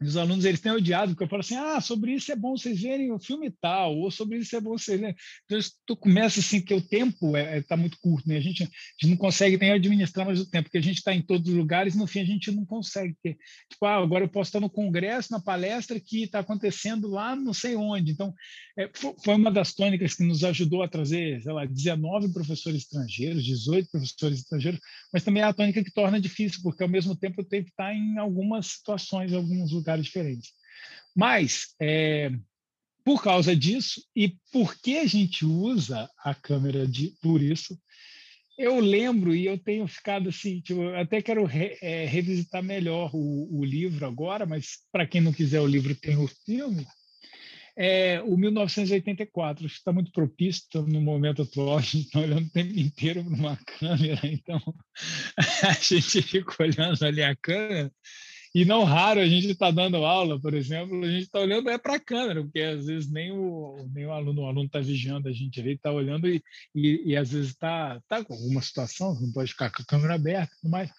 os 0.01 0.17
alunos 0.17 0.45
eles 0.45 0.61
têm 0.61 0.73
odiado, 0.73 1.13
porque 1.13 1.25
eu 1.25 1.29
falo 1.29 1.41
assim, 1.41 1.57
ah, 1.57 1.81
sobre 1.81 2.13
isso 2.13 2.31
é 2.31 2.37
bom 2.37 2.57
vocês 2.57 2.81
verem 2.81 3.13
o 3.13 3.19
filme 3.19 3.51
tal, 3.51 3.97
ou 3.97 4.11
sobre 4.11 4.39
isso 4.39 4.55
é 4.57 4.61
bom 4.61 4.77
vocês 4.77 5.01
verem. 5.01 5.17
Então, 5.45 5.59
tu 5.87 5.97
começa 5.97 6.41
assim, 6.41 6.61
que 6.61 6.75
o 6.75 6.81
tempo 6.81 7.37
está 7.37 7.39
é, 7.39 7.59
é, 7.59 7.63
tá 7.63 7.77
muito 7.77 7.99
curto, 8.01 8.29
né? 8.29 8.37
A 8.37 8.41
gente, 8.41 8.63
a 8.63 8.67
gente 8.67 9.11
não 9.11 9.17
consegue 9.17 9.57
nem 9.57 9.73
administrar 9.73 10.27
mais 10.27 10.41
o 10.41 10.51
tempo, 10.51 10.65
porque 10.65 10.79
a 10.79 10.83
gente 10.83 10.99
está 10.99 11.15
em 11.15 11.23
todos 11.23 11.49
os 11.49 11.55
lugares 11.55 11.95
no 11.95 12.07
fim 12.07 12.21
a 12.21 12.25
gente 12.25 12.51
não 12.51 12.65
consegue 12.65 13.17
ter. 13.23 13.37
Tipo, 13.71 13.87
ah, 13.87 13.97
agora 13.97 14.25
eu 14.25 14.29
posso 14.29 14.49
estar 14.49 14.61
no 14.61 14.71
congresso, 14.71 15.33
na 15.33 15.41
palestra 15.41 15.99
que 16.01 16.25
está 16.25 16.41
acontecendo 16.41 17.09
lá 17.09 17.35
não 17.37 17.53
sei 17.53 17.77
onde. 17.77 18.13
Então, 18.13 18.35
é, 18.79 18.91
foi 18.95 19.35
uma 19.35 19.51
das 19.51 19.73
tônicas 19.75 20.15
que 20.15 20.25
nos 20.25 20.45
ajudou 20.45 20.83
a 20.83 20.89
trazer, 20.89 21.41
sei 21.43 21.53
lá, 21.53 21.65
19 21.65 22.33
professores 22.33 22.83
estrangeiros, 22.83 23.45
18 23.45 23.91
professores 23.91 24.41
estrangeiros, 24.41 24.81
mas 25.13 25.25
também 25.25 25.43
é 25.43 25.47
a 25.47 25.53
tônica 25.53 25.83
que 25.83 25.93
torna 25.93 26.21
difícil, 26.21 26.61
porque 26.63 26.83
ao 26.83 26.89
mesmo 26.89 27.17
tempo 27.17 27.41
eu 27.41 27.45
tenho 27.45 27.65
que 27.65 27.71
estar 27.71 27.95
em 27.95 28.19
algumas 28.19 28.67
situações, 28.67 29.33
alguns 29.33 29.73
lugares 29.87 30.07
diferentes. 30.07 30.51
Mas, 31.15 31.75
é, 31.81 32.31
por 33.05 33.23
causa 33.23 33.55
disso, 33.55 34.03
e 34.15 34.37
porque 34.53 34.97
a 34.97 35.07
gente 35.07 35.45
usa 35.45 36.11
a 36.25 36.35
câmera 36.35 36.87
de, 36.87 37.15
por 37.23 37.41
isso, 37.41 37.79
eu 38.59 38.81
lembro 38.81 39.35
e 39.35 39.47
eu 39.47 39.57
tenho 39.57 39.87
ficado 39.87 40.29
assim, 40.29 40.61
tipo, 40.61 40.89
até 40.95 41.23
quero 41.23 41.45
re, 41.45 41.79
é, 41.81 42.07
revisitar 42.07 42.63
melhor 42.63 43.11
o, 43.15 43.61
o, 43.61 43.65
livro 43.65 44.07
agora, 44.07 44.45
mas 44.45 44.79
para 44.91 45.07
quem 45.07 45.21
não 45.21 45.33
quiser 45.33 45.61
o 45.61 45.67
livro 45.67 45.95
tem 45.95 46.17
o 46.17 46.27
filme. 46.27 46.87
É, 47.79 48.23
o 48.23 48.39
1984 48.39 49.67
está 49.67 49.93
muito 49.93 50.11
propício 50.11 50.67
no 50.83 51.01
momento 51.01 51.43
atual, 51.43 51.77
a 51.79 51.83
gente 51.83 52.07
está 52.07 52.21
olhando 52.21 52.47
o 52.47 52.51
tempo 52.51 52.79
inteiro 52.79 53.23
para 53.23 53.35
uma 53.35 53.57
câmera, 53.79 54.21
então 54.25 54.61
a 55.63 55.73
gente 55.75 56.23
fica 56.23 56.63
olhando 56.63 57.05
ali 57.05 57.23
a 57.23 57.37
câmera 57.37 57.93
e 58.57 58.65
não 58.65 58.85
raro 58.85 59.21
a 59.21 59.27
gente 59.27 59.49
está 59.49 59.71
dando 59.71 59.99
aula, 59.99 60.41
por 60.41 60.55
exemplo, 60.55 61.05
a 61.05 61.11
gente 61.11 61.25
está 61.25 61.41
olhando 61.41 61.69
é 61.69 61.77
para 61.77 61.97
a 61.97 62.01
câmera, 62.01 62.43
porque 62.43 62.63
às 62.63 62.87
vezes 62.87 63.11
nem 63.11 63.31
o, 63.31 63.87
nem 63.93 64.07
o 64.07 64.13
aluno, 64.13 64.41
o 64.41 64.47
aluno 64.47 64.65
está 64.65 64.81
vigiando 64.81 65.29
a 65.29 65.33
gente, 65.33 65.61
ele 65.61 65.73
está 65.73 65.93
olhando 65.93 66.27
e, 66.27 66.43
e, 66.75 67.03
e, 67.05 67.17
às 67.19 67.33
vezes 67.33 67.51
está 67.51 68.01
tá 68.09 68.25
com 68.25 68.33
alguma 68.33 68.63
situação, 68.63 69.21
não 69.21 69.31
pode 69.31 69.51
ficar 69.51 69.71
com 69.71 69.83
a 69.83 69.85
câmera 69.85 70.15
aberta, 70.15 70.57
mas, 70.65 70.91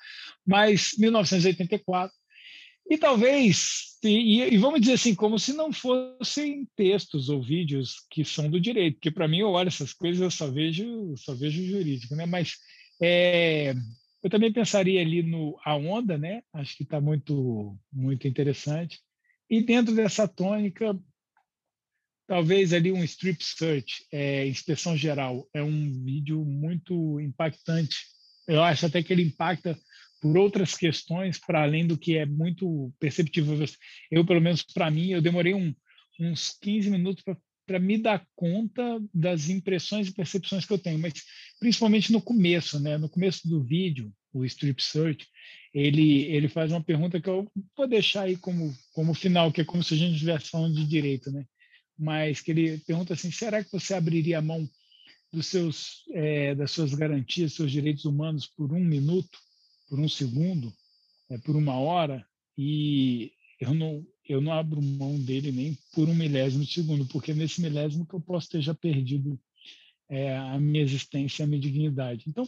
mas 0.45 0.91
1984 0.99 2.15
e 2.91 2.95
talvez, 2.95 3.97
e, 4.03 4.43
e, 4.53 4.57
vamos 4.59 4.79
dizer 4.79 4.93
assim, 4.93 5.15
como 5.15 5.39
se 5.39 5.51
não 5.51 5.73
fossem 5.73 6.67
textos 6.75 7.27
ou 7.27 7.41
vídeos 7.41 8.05
que 8.11 8.23
são 8.23 8.51
do 8.51 8.61
direito, 8.61 8.97
porque 8.97 9.09
para 9.09 9.27
mim 9.27 9.39
eu 9.39 9.49
olho 9.49 9.69
essas 9.69 9.93
coisas 9.93 10.21
eu 10.21 10.29
só 10.29 10.45
vejo, 10.45 11.15
só 11.17 11.33
vejo 11.33 11.65
jurídico, 11.65 12.15
né? 12.15 12.27
Mas 12.27 12.53
é, 13.01 13.73
eu 14.27 14.29
também 14.29 14.51
pensaria 14.51 14.99
ali 14.99 15.23
no 15.23 15.57
a 15.63 15.73
onda, 15.77 16.17
né? 16.17 16.43
Acho 16.51 16.75
que 16.75 16.83
está 16.83 16.99
muito 16.99 17.79
muito 17.89 18.27
interessante. 18.27 18.99
E 19.49 19.63
dentro 19.63 19.95
dessa 19.95 20.27
tônica, 20.27 20.99
talvez 22.27 22.73
ali 22.73 22.91
um 22.91 23.05
strip 23.05 23.41
search, 23.41 24.05
é, 24.11 24.45
inspeção 24.45 24.97
geral, 24.97 25.47
é 25.53 25.63
um 25.63 26.03
vídeo 26.03 26.43
muito 26.43 27.21
impactante. 27.21 27.95
Eu 28.45 28.61
acho 28.61 28.85
até 28.85 29.01
que 29.01 29.13
ele 29.13 29.23
impacta 29.23 29.79
por 30.21 30.37
outras 30.37 30.75
questões 30.75 31.39
para 31.39 31.63
além 31.63 31.87
do 31.87 31.97
que 31.97 32.17
é 32.17 32.25
muito 32.25 32.93
perceptível. 32.99 33.57
Eu, 34.11 34.25
pelo 34.25 34.41
menos 34.41 34.61
para 34.61 34.91
mim, 34.91 35.11
eu 35.11 35.21
demorei 35.21 35.53
um, 35.53 35.73
uns 36.19 36.51
15 36.61 36.89
minutos 36.89 37.23
para 37.23 37.37
me 37.79 37.97
dar 37.97 38.25
conta 38.35 38.81
das 39.13 39.49
impressões 39.49 40.07
e 40.07 40.13
percepções 40.13 40.65
que 40.65 40.71
eu 40.71 40.77
tenho, 40.77 40.97
mas 40.97 41.13
principalmente 41.59 42.11
no 42.11 42.21
começo, 42.21 42.79
né? 42.79 42.97
No 42.97 43.09
começo 43.09 43.47
do 43.47 43.61
vídeo, 43.61 44.11
o 44.33 44.45
Strip 44.45 44.81
Search, 44.81 45.27
ele 45.73 46.23
ele 46.23 46.47
faz 46.47 46.71
uma 46.71 46.83
pergunta 46.83 47.19
que 47.19 47.29
eu 47.29 47.51
vou 47.75 47.87
deixar 47.87 48.23
aí 48.23 48.37
como 48.37 48.73
como 48.93 49.13
final, 49.13 49.51
que 49.51 49.61
é 49.61 49.65
como 49.65 49.83
se 49.83 49.93
a 49.93 49.97
gente 49.97 50.13
estivesse 50.13 50.49
falando 50.49 50.75
de 50.75 50.85
direito, 50.85 51.31
né? 51.31 51.45
Mas 51.97 52.41
que 52.41 52.51
ele 52.51 52.77
pergunta 52.79 53.13
assim: 53.13 53.31
será 53.31 53.63
que 53.63 53.71
você 53.71 53.93
abriria 53.93 54.39
a 54.39 54.41
mão 54.41 54.67
dos 55.31 55.47
seus 55.47 56.03
é, 56.13 56.55
das 56.55 56.71
suas 56.71 56.93
garantias, 56.93 57.53
seus 57.53 57.71
direitos 57.71 58.05
humanos 58.05 58.47
por 58.47 58.71
um 58.71 58.83
minuto, 58.83 59.37
por 59.89 59.99
um 59.99 60.07
segundo, 60.07 60.71
é, 61.29 61.37
por 61.37 61.55
uma 61.55 61.77
hora? 61.77 62.25
E 62.57 63.31
eu 63.59 63.73
não 63.73 64.05
eu 64.27 64.41
não 64.41 64.51
abro 64.51 64.81
mão 64.81 65.17
dele 65.17 65.51
nem 65.51 65.77
por 65.93 66.09
um 66.09 66.13
milésimo 66.13 66.65
de 66.65 66.73
segundo, 66.73 67.05
porque 67.05 67.33
nesse 67.33 67.61
milésimo 67.61 68.05
que 68.05 68.13
eu 68.13 68.19
posso 68.19 68.49
ter 68.49 68.61
já 68.61 68.73
perdido 68.73 69.39
é, 70.09 70.35
a 70.35 70.59
minha 70.59 70.83
existência, 70.83 71.43
a 71.43 71.47
minha 71.47 71.61
dignidade. 71.61 72.25
Então, 72.27 72.45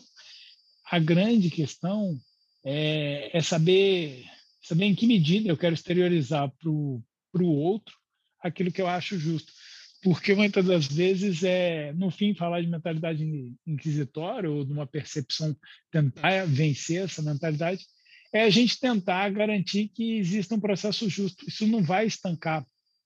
a 0.91 0.99
grande 0.99 1.49
questão 1.49 2.19
é, 2.65 3.29
é 3.37 3.41
saber, 3.41 4.25
saber 4.61 4.85
em 4.85 4.95
que 4.95 5.07
medida 5.07 5.47
eu 5.47 5.57
quero 5.57 5.73
exteriorizar 5.73 6.51
para 6.59 6.69
o 6.69 7.03
outro 7.41 7.95
aquilo 8.41 8.71
que 8.71 8.81
eu 8.81 8.87
acho 8.87 9.17
justo. 9.17 9.51
Porque 10.01 10.33
muitas 10.33 10.65
das 10.65 10.87
vezes, 10.87 11.43
é, 11.43 11.91
no 11.93 12.09
fim, 12.09 12.33
falar 12.33 12.61
de 12.61 12.67
mentalidade 12.67 13.53
inquisitória 13.67 14.49
ou 14.49 14.63
de 14.63 14.71
uma 14.71 14.87
percepção, 14.87 15.55
tentar 15.91 16.45
vencer 16.45 17.03
essa 17.03 17.21
mentalidade, 17.21 17.85
é 18.31 18.43
a 18.43 18.49
gente 18.49 18.79
tentar 18.79 19.29
garantir 19.29 19.87
que 19.89 20.17
exista 20.17 20.55
um 20.55 20.59
processo 20.59 21.09
justo. 21.09 21.47
Isso 21.47 21.65
não 21.67 21.81
vai 21.83 22.05
estancar 22.05 22.65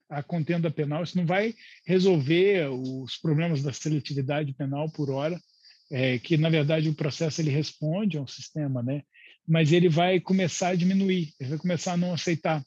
a 0.09 0.21
contenda 0.21 0.69
penal, 0.69 1.03
isso 1.03 1.17
não 1.17 1.25
vai 1.25 1.55
resolver 1.85 2.69
os 2.69 3.17
problemas 3.17 3.63
da 3.63 3.73
seletividade 3.73 4.53
penal 4.53 4.89
por 4.91 5.09
hora, 5.09 5.39
é, 5.91 6.19
que 6.19 6.37
na 6.37 6.49
verdade 6.49 6.89
o 6.89 6.93
processo 6.93 7.41
ele 7.41 7.49
responde 7.49 8.17
a 8.17 8.21
um 8.21 8.27
sistema, 8.27 8.83
né? 8.83 9.03
Mas 9.47 9.71
ele 9.71 9.89
vai 9.89 10.19
começar 10.19 10.69
a 10.69 10.75
diminuir, 10.75 11.33
ele 11.39 11.49
vai 11.49 11.57
começar 11.57 11.93
a 11.93 11.97
não 11.97 12.13
aceitar 12.13 12.63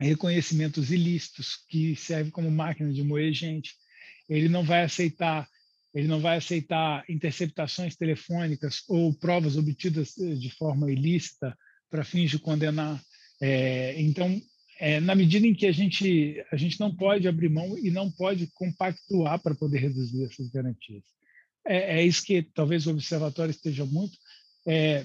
reconhecimentos 0.00 0.90
ilícitos 0.90 1.64
que 1.68 1.94
servem 1.94 2.30
como 2.30 2.50
máquina 2.50 2.92
de 2.92 3.02
moer 3.02 3.32
gente. 3.32 3.74
Ele 4.28 4.48
não 4.48 4.64
vai 4.64 4.82
aceitar 4.82 5.48
ele 5.94 6.08
não 6.08 6.20
vai 6.20 6.38
aceitar 6.38 7.04
interceptações 7.08 7.96
telefônicas 7.96 8.82
ou 8.88 9.12
provas 9.12 9.56
obtidas 9.56 10.16
eh, 10.18 10.34
de 10.34 10.50
forma 10.50 10.90
ilícita 10.90 11.56
para 11.92 12.04
fins 12.04 12.30
de 12.30 12.38
condenar. 12.38 12.98
É, 13.40 14.00
então, 14.00 14.40
é, 14.80 14.98
na 14.98 15.14
medida 15.14 15.46
em 15.46 15.54
que 15.54 15.66
a 15.66 15.72
gente 15.72 16.42
a 16.50 16.56
gente 16.56 16.80
não 16.80 16.92
pode 16.92 17.28
abrir 17.28 17.50
mão 17.50 17.76
e 17.78 17.90
não 17.90 18.10
pode 18.10 18.46
compactuar 18.54 19.38
para 19.38 19.54
poder 19.54 19.80
reduzir 19.80 20.24
essas 20.24 20.48
garantias. 20.48 21.02
É, 21.66 21.98
é, 21.98 22.04
isso 22.04 22.24
que 22.24 22.42
talvez 22.42 22.86
o 22.86 22.90
observatório 22.90 23.50
esteja 23.50 23.84
muito. 23.84 24.16
É, 24.66 25.04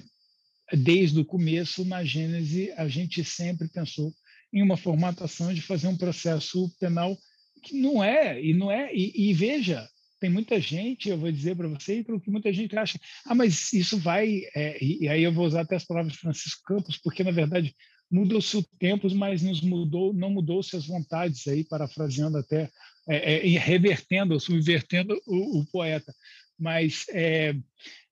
desde 0.72 1.20
o 1.20 1.24
começo, 1.24 1.84
na 1.84 2.02
Gênese, 2.02 2.72
a 2.72 2.88
gente 2.88 3.22
sempre 3.22 3.68
pensou 3.68 4.12
em 4.50 4.62
uma 4.62 4.76
formatação 4.76 5.52
de 5.52 5.60
fazer 5.60 5.88
um 5.88 5.96
processo 5.96 6.74
penal 6.80 7.16
que 7.62 7.78
não 7.78 8.02
é, 8.02 8.42
e 8.42 8.54
não 8.54 8.72
é, 8.72 8.94
e, 8.94 9.30
e 9.30 9.34
veja, 9.34 9.86
tem 10.20 10.30
muita 10.30 10.60
gente, 10.60 11.08
eu 11.08 11.18
vou 11.18 11.30
dizer 11.30 11.56
para 11.56 11.68
você, 11.68 12.04
que 12.04 12.30
muita 12.30 12.52
gente 12.52 12.76
acha, 12.76 12.98
ah, 13.24 13.34
mas 13.34 13.72
isso 13.72 13.98
vai, 13.98 14.42
é, 14.54 14.82
e, 14.82 15.04
e, 15.04 15.08
aí 15.08 15.22
eu 15.22 15.32
vou 15.32 15.46
usar 15.46 15.62
até 15.62 15.76
as 15.76 15.84
palavras 15.84 16.12
de 16.12 16.18
Francisco 16.18 16.62
Campos, 16.64 16.98
porque 16.98 17.22
na 17.22 17.30
verdade 17.30 17.74
mudou-se 18.10 18.56
o 18.56 18.62
tempo, 18.78 19.12
mas 19.14 19.42
nos 19.42 19.60
mudou, 19.60 20.12
não 20.14 20.30
mudou-se 20.30 20.74
as 20.76 20.86
vontades 20.86 21.46
aí, 21.46 21.64
parafraseando 21.64 22.38
até, 22.38 22.70
é, 23.08 23.46
é, 23.54 23.58
revertendo 23.58 24.34
ou 24.34 24.40
subvertendo 24.40 25.20
o, 25.26 25.60
o 25.60 25.66
poeta. 25.66 26.12
Mas, 26.58 27.04
é, 27.10 27.54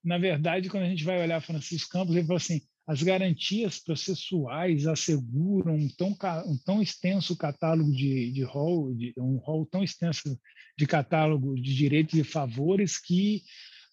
na 0.05 0.19
verdade, 0.19 0.69
quando 0.69 0.85
a 0.85 0.89
gente 0.89 1.03
vai 1.03 1.21
olhar 1.21 1.41
Francisco 1.41 1.91
Campos, 1.91 2.15
ele 2.15 2.27
fala 2.27 2.37
assim, 2.37 2.61
as 2.87 3.03
garantias 3.03 3.81
processuais 3.81 4.87
asseguram 4.87 5.75
um 5.75 5.89
tão, 5.89 6.17
um 6.47 6.57
tão 6.65 6.81
extenso 6.81 7.37
catálogo 7.37 7.91
de, 7.91 8.31
de 8.31 8.43
rol, 8.45 8.95
de, 8.95 9.13
um 9.19 9.37
rol 9.39 9.67
tão 9.67 9.83
extenso 9.83 10.39
de 10.79 10.87
catálogo 10.87 11.57
de 11.57 11.75
direitos 11.75 12.15
e 12.15 12.23
favores 12.23 12.99
que 12.99 13.43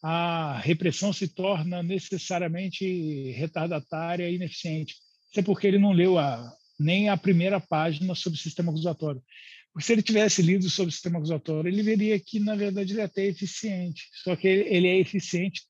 a 0.03 0.59
repressão 0.59 1.11
se 1.11 1.27
torna 1.27 1.81
necessariamente 1.81 3.31
retardatária 3.31 4.29
e 4.29 4.35
ineficiente. 4.35 4.95
Isso 5.31 5.39
é 5.39 5.43
porque 5.43 5.65
ele 5.65 5.79
não 5.79 5.91
leu 5.91 6.19
a, 6.19 6.53
nem 6.79 7.09
a 7.09 7.17
primeira 7.17 7.59
página 7.59 8.13
sobre 8.13 8.37
o 8.37 8.41
sistema 8.41 8.71
acusatório. 8.71 9.23
Porque 9.71 9.87
se 9.87 9.93
ele 9.93 10.03
tivesse 10.03 10.41
lido 10.43 10.69
sobre 10.69 10.89
o 10.89 10.91
sistema 10.91 11.17
acusatório, 11.17 11.67
ele 11.67 11.81
veria 11.81 12.19
que, 12.19 12.39
na 12.39 12.53
verdade, 12.53 12.93
ele 12.93 13.01
é 13.01 13.05
até 13.05 13.25
eficiente. 13.25 14.03
Só 14.23 14.35
que 14.35 14.47
ele, 14.47 14.69
ele 14.69 14.87
é 14.87 14.99
eficiente 14.99 15.63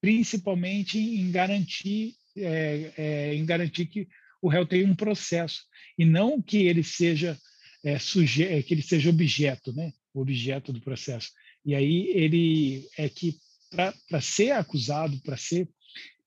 principalmente 0.00 0.98
em 0.98 1.30
garantir 1.30 2.14
é, 2.36 2.92
é, 2.96 3.34
em 3.34 3.44
garantir 3.44 3.86
que 3.86 4.08
o 4.42 4.48
réu 4.48 4.66
tenha 4.66 4.86
um 4.86 4.94
processo 4.94 5.62
e 5.98 6.04
não 6.04 6.40
que 6.40 6.58
ele 6.58 6.82
seja 6.82 7.38
é, 7.84 7.98
suje 7.98 8.44
é, 8.44 8.62
que 8.62 8.74
ele 8.74 8.82
seja 8.82 9.10
objeto, 9.10 9.72
né? 9.72 9.92
objeto 10.14 10.72
do 10.72 10.80
processo. 10.80 11.30
E 11.64 11.74
aí 11.74 12.08
ele 12.08 12.88
é 12.96 13.08
que 13.08 13.36
para 13.70 14.20
ser 14.20 14.52
acusado, 14.52 15.20
para 15.22 15.36
ser 15.36 15.68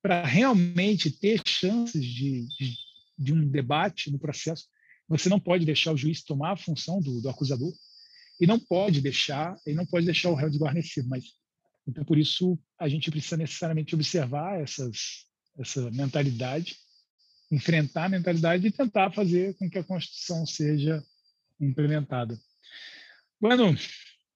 para 0.01 0.25
realmente 0.25 1.09
ter 1.09 1.41
chances 1.47 2.03
de, 2.03 2.45
de, 2.59 2.75
de, 3.17 3.33
um 3.33 3.47
debate 3.47 4.11
no 4.11 4.19
processo, 4.19 4.65
você 5.07 5.29
não 5.29 5.39
pode 5.39 5.65
deixar 5.65 5.93
o 5.93 5.97
juiz 5.97 6.21
tomar 6.21 6.51
a 6.51 6.57
função 6.57 6.99
do, 6.99 7.21
do 7.21 7.29
acusador 7.29 7.71
e 8.39 8.45
não 8.45 8.59
pode 8.59 8.99
deixar 8.99 9.55
e 9.65 9.73
não 9.73 9.85
pode 9.85 10.05
deixar 10.05 10.29
o 10.29 10.35
réu 10.35 10.49
desguarnecido. 10.49 11.07
Mas 11.07 11.23
então 11.87 12.03
por 12.03 12.17
isso 12.17 12.59
a 12.77 12.89
gente 12.89 13.09
precisa 13.09 13.37
necessariamente 13.37 13.95
observar 13.95 14.59
essas 14.59 15.25
essa 15.57 15.89
mentalidade, 15.91 16.77
enfrentar 17.51 18.05
a 18.05 18.09
mentalidade 18.09 18.67
e 18.67 18.71
tentar 18.71 19.11
fazer 19.11 19.55
com 19.55 19.69
que 19.69 19.77
a 19.77 19.83
Constituição 19.83 20.45
seja 20.45 21.03
implementada. 21.59 22.39
Bueno, 23.39 23.75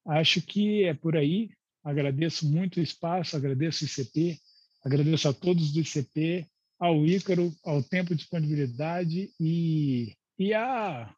acho 0.06 0.40
que 0.42 0.84
é 0.84 0.94
por 0.94 1.16
aí. 1.16 1.50
Agradeço 1.82 2.46
muito 2.46 2.78
o 2.78 2.82
espaço, 2.82 3.36
agradeço 3.36 3.84
o 3.84 3.88
ICP, 3.88 4.38
agradeço 4.84 5.28
a 5.28 5.32
todos 5.32 5.72
do 5.72 5.80
ICP, 5.80 6.46
ao 6.78 7.04
Ícaro, 7.06 7.52
ao 7.64 7.82
tempo 7.82 8.10
de 8.10 8.16
disponibilidade 8.16 9.32
e, 9.40 10.14
e 10.38 10.54
a, 10.54 11.12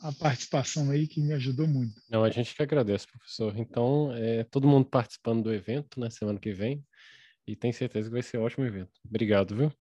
a 0.00 0.12
participação 0.12 0.90
aí 0.90 1.06
que 1.06 1.20
me 1.20 1.32
ajudou 1.32 1.66
muito. 1.66 2.00
Não, 2.08 2.24
a 2.24 2.30
gente 2.30 2.54
que 2.54 2.62
agradece, 2.62 3.06
professor. 3.06 3.56
Então, 3.58 4.12
é, 4.14 4.44
todo 4.44 4.68
mundo 4.68 4.86
participando 4.86 5.42
do 5.42 5.52
evento 5.52 5.98
na 5.98 6.06
né, 6.06 6.10
semana 6.10 6.38
que 6.38 6.52
vem. 6.52 6.84
E 7.46 7.56
tenho 7.56 7.72
certeza 7.74 8.08
que 8.08 8.12
vai 8.12 8.22
ser 8.22 8.38
um 8.38 8.42
ótimo 8.42 8.66
evento. 8.66 9.00
Obrigado, 9.04 9.56
viu? 9.56 9.72